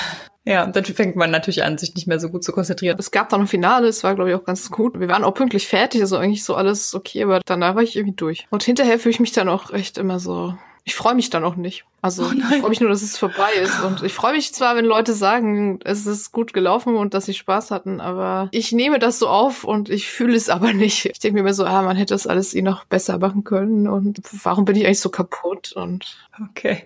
Ja, 0.47 0.65
dann 0.65 0.85
fängt 0.85 1.17
man 1.17 1.29
natürlich 1.29 1.65
an, 1.65 1.77
sich 1.77 1.93
nicht 1.93 2.07
mehr 2.07 2.21
so 2.21 2.29
gut 2.29 2.41
zu 2.41 2.53
konzentrieren. 2.53 2.95
Es 2.97 3.11
gab 3.11 3.27
dann 3.27 3.41
ein 3.41 3.47
Finale, 3.47 3.89
es 3.89 4.05
war, 4.05 4.15
glaube 4.15 4.29
ich, 4.29 4.35
auch 4.37 4.45
ganz 4.45 4.71
gut. 4.71 4.97
Wir 4.97 5.09
waren 5.09 5.25
auch 5.25 5.33
pünktlich 5.33 5.67
fertig, 5.67 5.99
also 5.99 6.15
eigentlich 6.15 6.45
so 6.45 6.55
alles 6.55 6.95
okay, 6.95 7.23
aber 7.23 7.41
danach 7.45 7.75
war 7.75 7.83
ich 7.83 7.97
irgendwie 7.97 8.15
durch. 8.15 8.47
Und 8.49 8.63
hinterher 8.63 8.97
fühle 8.97 9.11
ich 9.11 9.19
mich 9.19 9.33
dann 9.33 9.49
auch 9.49 9.73
echt 9.73 9.97
immer 9.97 10.19
so. 10.19 10.55
Ich 10.85 10.95
freue 10.95 11.15
mich 11.15 11.29
dann 11.29 11.43
auch 11.43 11.57
nicht. 11.57 11.83
Also 12.01 12.23
oh 12.23 12.31
ich 12.31 12.59
freue 12.59 12.69
mich 12.69 12.79
nur, 12.79 12.89
dass 12.89 13.01
es 13.01 13.17
vorbei 13.17 13.49
ist. 13.61 13.83
Und 13.83 14.03
ich 14.03 14.13
freue 14.13 14.31
mich 14.31 14.53
zwar, 14.53 14.77
wenn 14.77 14.85
Leute 14.85 15.11
sagen, 15.11 15.81
es 15.83 16.05
ist 16.05 16.31
gut 16.31 16.53
gelaufen 16.53 16.95
und 16.95 17.13
dass 17.13 17.25
sie 17.25 17.33
Spaß 17.33 17.69
hatten, 17.69 17.99
aber 17.99 18.47
ich 18.51 18.71
nehme 18.71 18.99
das 18.99 19.19
so 19.19 19.27
auf 19.27 19.65
und 19.65 19.89
ich 19.89 20.07
fühle 20.07 20.37
es 20.37 20.47
aber 20.47 20.71
nicht. 20.71 21.07
Ich 21.07 21.19
denke 21.19 21.33
mir 21.33 21.39
immer 21.41 21.53
so, 21.53 21.65
ah, 21.65 21.81
man 21.81 21.97
hätte 21.97 22.13
das 22.13 22.25
alles 22.25 22.53
eh 22.53 22.61
noch 22.61 22.85
besser 22.85 23.17
machen 23.17 23.43
können 23.43 23.89
und 23.89 24.21
warum 24.43 24.63
bin 24.63 24.77
ich 24.77 24.85
eigentlich 24.85 25.01
so 25.01 25.09
kaputt? 25.09 25.73
Und 25.73 26.15
okay. 26.51 26.85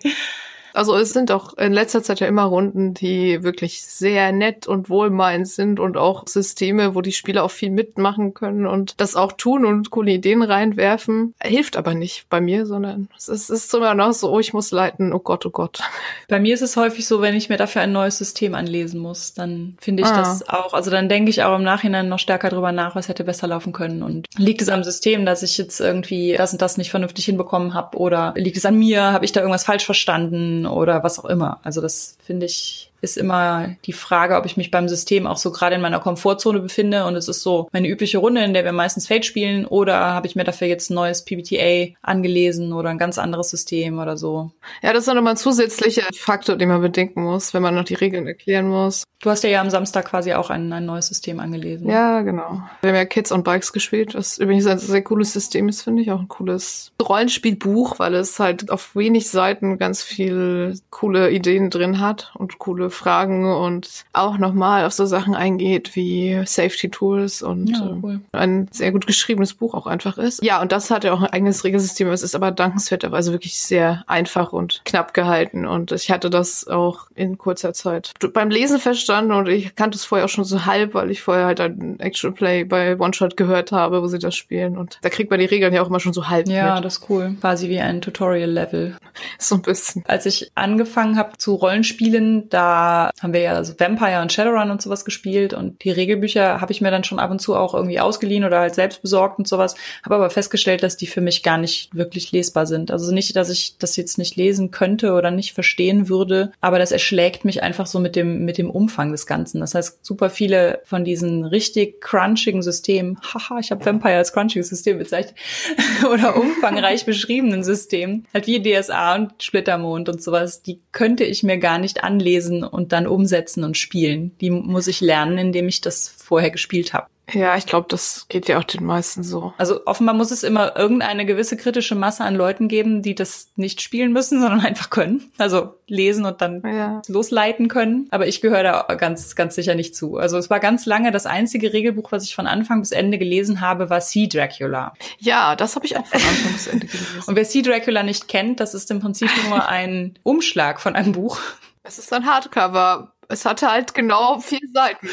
Also 0.74 0.96
es 0.96 1.10
sind 1.10 1.30
auch 1.30 1.54
in 1.54 1.72
letzter 1.72 2.02
Zeit 2.02 2.20
ja 2.20 2.26
immer 2.26 2.44
Runden, 2.44 2.94
die 2.94 3.42
wirklich 3.42 3.82
sehr 3.82 4.32
nett 4.32 4.66
und 4.66 4.88
wohlmeinend 4.88 5.48
sind 5.48 5.80
und 5.80 5.96
auch 5.96 6.26
Systeme, 6.26 6.94
wo 6.94 7.00
die 7.00 7.12
Spieler 7.12 7.44
auch 7.44 7.50
viel 7.50 7.70
mitmachen 7.70 8.34
können 8.34 8.66
und 8.66 8.94
das 9.00 9.16
auch 9.16 9.32
tun 9.32 9.64
und 9.64 9.90
coole 9.90 10.12
Ideen 10.12 10.42
reinwerfen. 10.42 11.34
Hilft 11.42 11.76
aber 11.76 11.94
nicht 11.94 12.28
bei 12.28 12.40
mir, 12.40 12.66
sondern 12.66 13.08
es 13.16 13.28
ist, 13.28 13.50
es 13.50 13.64
ist 13.64 13.74
immer 13.74 13.94
noch 13.94 14.12
so, 14.12 14.30
oh, 14.30 14.40
ich 14.40 14.52
muss 14.52 14.70
leiten, 14.70 15.12
oh 15.12 15.18
Gott, 15.18 15.44
oh 15.46 15.50
Gott. 15.50 15.80
Bei 16.28 16.40
mir 16.40 16.54
ist 16.54 16.62
es 16.62 16.76
häufig 16.76 17.06
so, 17.06 17.20
wenn 17.20 17.34
ich 17.34 17.48
mir 17.48 17.56
dafür 17.56 17.82
ein 17.82 17.92
neues 17.92 18.18
System 18.18 18.54
anlesen 18.54 19.00
muss, 19.00 19.34
dann 19.34 19.76
finde 19.80 20.02
ich 20.02 20.08
ah. 20.08 20.16
das 20.16 20.48
auch, 20.48 20.74
also 20.74 20.90
dann 20.90 21.08
denke 21.08 21.30
ich 21.30 21.42
auch 21.42 21.56
im 21.56 21.62
Nachhinein 21.62 22.08
noch 22.08 22.18
stärker 22.18 22.50
drüber 22.50 22.72
nach, 22.72 22.94
was 22.94 23.08
hätte 23.08 23.24
besser 23.24 23.46
laufen 23.46 23.72
können 23.72 24.02
und 24.02 24.26
liegt 24.36 24.62
es 24.62 24.68
am 24.68 24.84
System, 24.84 25.26
dass 25.26 25.42
ich 25.42 25.58
jetzt 25.58 25.80
irgendwie 25.80 26.34
das 26.36 26.52
und 26.52 26.62
das 26.62 26.76
nicht 26.76 26.90
vernünftig 26.90 27.24
hinbekommen 27.26 27.74
habe 27.74 27.98
oder 27.98 28.32
liegt 28.36 28.56
es 28.56 28.64
an 28.64 28.78
mir, 28.78 29.12
habe 29.12 29.24
ich 29.24 29.32
da 29.32 29.40
irgendwas 29.40 29.64
falsch 29.64 29.84
verstanden 29.84 30.61
oder 30.66 31.02
was 31.02 31.18
auch 31.18 31.24
immer. 31.24 31.60
Also 31.62 31.80
das 31.80 32.16
finde 32.22 32.46
ich 32.46 32.91
ist 33.02 33.18
immer 33.18 33.74
die 33.84 33.92
Frage, 33.92 34.36
ob 34.36 34.46
ich 34.46 34.56
mich 34.56 34.70
beim 34.70 34.88
System 34.88 35.26
auch 35.26 35.36
so 35.36 35.50
gerade 35.50 35.74
in 35.74 35.80
meiner 35.80 35.98
Komfortzone 35.98 36.60
befinde 36.60 37.04
und 37.04 37.16
es 37.16 37.28
ist 37.28 37.42
so 37.42 37.68
meine 37.72 37.88
übliche 37.88 38.18
Runde, 38.18 38.44
in 38.44 38.54
der 38.54 38.64
wir 38.64 38.72
meistens 38.72 39.08
Fate 39.08 39.26
spielen 39.26 39.66
oder 39.66 39.98
habe 39.98 40.28
ich 40.28 40.36
mir 40.36 40.44
dafür 40.44 40.68
jetzt 40.68 40.88
ein 40.88 40.94
neues 40.94 41.24
PBTA 41.24 41.94
angelesen 42.00 42.72
oder 42.72 42.90
ein 42.90 42.98
ganz 42.98 43.18
anderes 43.18 43.50
System 43.50 43.98
oder 43.98 44.16
so. 44.16 44.52
Ja, 44.82 44.92
das 44.92 45.06
ist 45.06 45.12
nochmal 45.12 45.34
ein 45.34 45.36
zusätzlicher 45.36 46.06
Faktor, 46.14 46.56
den 46.56 46.68
man 46.68 46.80
bedenken 46.80 47.22
muss, 47.22 47.52
wenn 47.52 47.62
man 47.62 47.74
noch 47.74 47.84
die 47.84 47.94
Regeln 47.94 48.26
erklären 48.26 48.68
muss. 48.68 49.02
Du 49.20 49.30
hast 49.30 49.42
ja, 49.42 49.50
ja 49.50 49.60
am 49.60 49.70
Samstag 49.70 50.06
quasi 50.06 50.32
auch 50.34 50.50
ein, 50.50 50.72
ein 50.72 50.84
neues 50.84 51.08
System 51.08 51.40
angelesen. 51.40 51.88
Ja, 51.88 52.22
genau. 52.22 52.62
Wir 52.82 52.90
haben 52.90 52.96
ja 52.96 53.04
Kids 53.04 53.32
on 53.32 53.42
Bikes 53.42 53.72
gespielt, 53.72 54.14
was 54.14 54.38
übrigens 54.38 54.66
ein 54.66 54.78
sehr 54.78 55.02
cooles 55.02 55.32
System 55.32 55.68
ist, 55.68 55.82
finde 55.82 56.02
ich. 56.02 56.12
Auch 56.12 56.20
ein 56.20 56.28
cooles 56.28 56.92
Rollenspielbuch, 57.00 57.98
weil 57.98 58.14
es 58.14 58.38
halt 58.38 58.70
auf 58.70 58.94
wenig 58.94 59.28
Seiten 59.28 59.78
ganz 59.78 60.02
viel 60.02 60.78
coole 60.90 61.30
Ideen 61.30 61.70
drin 61.70 62.00
hat 62.00 62.32
und 62.36 62.58
coole 62.58 62.90
Fragen 62.92 63.50
und 63.52 64.04
auch 64.12 64.38
nochmal 64.38 64.84
auf 64.84 64.92
so 64.92 65.06
Sachen 65.06 65.34
eingeht 65.34 65.96
wie 65.96 66.40
Safety 66.46 66.88
Tools 66.90 67.42
und 67.42 67.68
ja, 67.70 67.96
cool. 68.02 68.20
äh, 68.32 68.36
ein 68.38 68.68
sehr 68.70 68.92
gut 68.92 69.06
geschriebenes 69.06 69.54
Buch 69.54 69.74
auch 69.74 69.86
einfach 69.86 70.18
ist. 70.18 70.42
Ja, 70.44 70.60
und 70.62 70.72
das 70.72 70.90
hat 70.90 71.04
ja 71.04 71.12
auch 71.12 71.22
ein 71.22 71.30
eigenes 71.30 71.64
Regelsystem. 71.64 72.08
Es 72.08 72.22
ist 72.22 72.34
aber 72.34 72.50
dankenswerterweise 72.50 73.32
wirklich 73.32 73.60
sehr 73.60 74.04
einfach 74.06 74.52
und 74.52 74.82
knapp 74.84 75.14
gehalten 75.14 75.66
und 75.66 75.92
ich 75.92 76.10
hatte 76.10 76.30
das 76.30 76.66
auch 76.68 77.06
in 77.14 77.38
kurzer 77.38 77.72
Zeit 77.72 78.12
beim 78.32 78.50
Lesen 78.50 78.78
verstanden 78.78 79.32
und 79.32 79.48
ich 79.48 79.74
kannte 79.74 79.96
es 79.96 80.04
vorher 80.04 80.24
auch 80.24 80.30
schon 80.30 80.44
so 80.44 80.66
halb, 80.66 80.94
weil 80.94 81.10
ich 81.10 81.22
vorher 81.22 81.46
halt 81.46 81.60
ein 81.60 81.98
Actual 82.00 82.32
Play 82.32 82.64
bei 82.64 82.98
One 82.98 83.14
Shot 83.14 83.36
gehört 83.36 83.72
habe, 83.72 84.02
wo 84.02 84.06
sie 84.06 84.18
das 84.18 84.34
spielen 84.34 84.76
und 84.76 84.98
da 85.02 85.08
kriegt 85.08 85.30
man 85.30 85.40
die 85.40 85.46
Regeln 85.46 85.72
ja 85.74 85.82
auch 85.82 85.88
immer 85.88 86.00
schon 86.00 86.12
so 86.12 86.28
halb 86.28 86.48
Ja, 86.48 86.76
mit. 86.76 86.84
das 86.84 86.98
ist 86.98 87.10
cool. 87.10 87.36
Quasi 87.40 87.68
wie 87.68 87.80
ein 87.80 88.00
Tutorial-Level. 88.00 88.96
So 89.38 89.56
ein 89.56 89.62
bisschen. 89.62 90.04
Als 90.06 90.24
ich 90.26 90.50
angefangen 90.54 91.16
habe 91.18 91.36
zu 91.36 91.54
Rollenspielen, 91.54 92.48
da 92.48 92.81
haben 93.20 93.32
wir 93.32 93.40
ja 93.40 93.52
also 93.54 93.74
Vampire 93.78 94.22
und 94.22 94.32
Shadowrun 94.32 94.70
und 94.70 94.82
sowas 94.82 95.04
gespielt 95.04 95.54
und 95.54 95.82
die 95.84 95.90
Regelbücher 95.90 96.60
habe 96.60 96.72
ich 96.72 96.80
mir 96.80 96.90
dann 96.90 97.04
schon 97.04 97.18
ab 97.18 97.30
und 97.30 97.40
zu 97.40 97.54
auch 97.54 97.74
irgendwie 97.74 98.00
ausgeliehen 98.00 98.44
oder 98.44 98.60
halt 98.60 98.74
selbst 98.74 99.02
besorgt 99.02 99.38
und 99.38 99.48
sowas, 99.48 99.74
habe 100.04 100.16
aber 100.16 100.30
festgestellt, 100.30 100.82
dass 100.82 100.96
die 100.96 101.06
für 101.06 101.20
mich 101.20 101.42
gar 101.42 101.58
nicht 101.58 101.94
wirklich 101.94 102.32
lesbar 102.32 102.66
sind. 102.66 102.90
Also 102.90 103.12
nicht, 103.12 103.34
dass 103.36 103.50
ich 103.50 103.76
das 103.78 103.96
jetzt 103.96 104.18
nicht 104.18 104.36
lesen 104.36 104.70
könnte 104.70 105.12
oder 105.12 105.30
nicht 105.30 105.52
verstehen 105.52 106.08
würde, 106.08 106.52
aber 106.60 106.78
das 106.78 106.92
erschlägt 106.92 107.44
mich 107.44 107.62
einfach 107.62 107.86
so 107.86 108.00
mit 108.00 108.16
dem 108.16 108.44
mit 108.44 108.58
dem 108.58 108.70
Umfang 108.70 109.12
des 109.12 109.26
Ganzen. 109.26 109.60
Das 109.60 109.74
heißt, 109.74 110.04
super 110.04 110.30
viele 110.30 110.80
von 110.84 111.04
diesen 111.04 111.44
richtig 111.44 112.00
crunchigen 112.00 112.62
Systemen, 112.62 113.18
haha, 113.34 113.58
ich 113.58 113.70
habe 113.70 113.84
Vampire 113.84 114.16
als 114.16 114.32
crunchiges 114.32 114.68
System 114.68 114.98
bezeichnet, 114.98 115.34
oder 116.12 116.36
umfangreich 116.36 117.06
beschriebenen 117.06 117.64
Systemen, 117.64 118.26
halt 118.32 118.46
wie 118.46 118.62
DSA 118.62 119.14
und 119.14 119.42
Splittermond 119.42 120.08
und 120.08 120.22
sowas, 120.22 120.62
die 120.62 120.80
könnte 120.92 121.24
ich 121.24 121.42
mir 121.42 121.58
gar 121.58 121.78
nicht 121.78 122.04
anlesen 122.04 122.64
und 122.72 122.92
dann 122.92 123.06
umsetzen 123.06 123.64
und 123.64 123.76
spielen. 123.76 124.32
Die 124.40 124.50
muss 124.50 124.86
ich 124.86 125.00
lernen, 125.00 125.38
indem 125.38 125.68
ich 125.68 125.80
das 125.80 126.08
vorher 126.08 126.50
gespielt 126.50 126.92
habe. 126.92 127.06
Ja, 127.30 127.56
ich 127.56 127.66
glaube, 127.66 127.86
das 127.88 128.26
geht 128.28 128.48
ja 128.48 128.58
auch 128.58 128.64
den 128.64 128.84
meisten 128.84 129.22
so. 129.22 129.54
Also 129.56 129.86
offenbar 129.86 130.14
muss 130.14 130.30
es 130.30 130.42
immer 130.42 130.76
irgendeine 130.76 131.24
gewisse 131.24 131.56
kritische 131.56 131.94
Masse 131.94 132.24
an 132.24 132.34
Leuten 132.34 132.68
geben, 132.68 133.00
die 133.00 133.14
das 133.14 133.52
nicht 133.56 133.80
spielen 133.80 134.12
müssen, 134.12 134.40
sondern 134.42 134.60
einfach 134.60 134.90
können. 134.90 135.30
Also 135.38 135.74
lesen 135.86 136.24
und 136.24 136.40
dann 136.40 136.62
ja. 136.64 137.00
losleiten 137.08 137.68
können. 137.68 138.08
Aber 138.10 138.26
ich 138.26 138.40
gehöre 138.40 138.62
da 138.62 138.94
ganz, 138.96 139.34
ganz 139.34 139.54
sicher 139.54 139.74
nicht 139.74 139.94
zu. 139.94 140.16
Also 140.16 140.36
es 140.36 140.50
war 140.50 140.60
ganz 140.60 140.84
lange 140.84 141.12
das 141.12 141.26
einzige 141.26 141.72
Regelbuch, 141.72 142.12
was 142.12 142.24
ich 142.24 142.34
von 142.34 142.46
Anfang 142.46 142.80
bis 142.80 142.90
Ende 142.90 143.18
gelesen 143.18 143.60
habe, 143.60 143.88
war 143.88 144.00
Sea 144.00 144.26
Dracula. 144.26 144.92
Ja, 145.18 145.56
das 145.56 145.76
habe 145.76 145.86
ich 145.86 145.96
auch 145.96 146.06
von 146.06 146.20
Anfang 146.20 146.52
bis 146.52 146.66
Ende 146.66 146.86
gelesen. 146.86 147.22
Und 147.26 147.36
wer 147.36 147.44
Sea 147.44 147.62
Dracula 147.62 148.02
nicht 148.02 148.28
kennt, 148.28 148.60
das 148.60 148.74
ist 148.74 148.90
im 148.90 149.00
Prinzip 149.00 149.30
nur 149.48 149.68
ein 149.68 150.18
Umschlag 150.22 150.80
von 150.80 150.96
einem 150.96 151.12
Buch. 151.12 151.38
Es 151.84 151.98
ist 151.98 152.12
ein 152.12 152.26
Hardcover 152.26 153.12
es 153.32 153.46
hatte 153.46 153.70
halt 153.70 153.94
genau 153.94 154.38
vier 154.40 154.60
Seiten. 154.72 155.08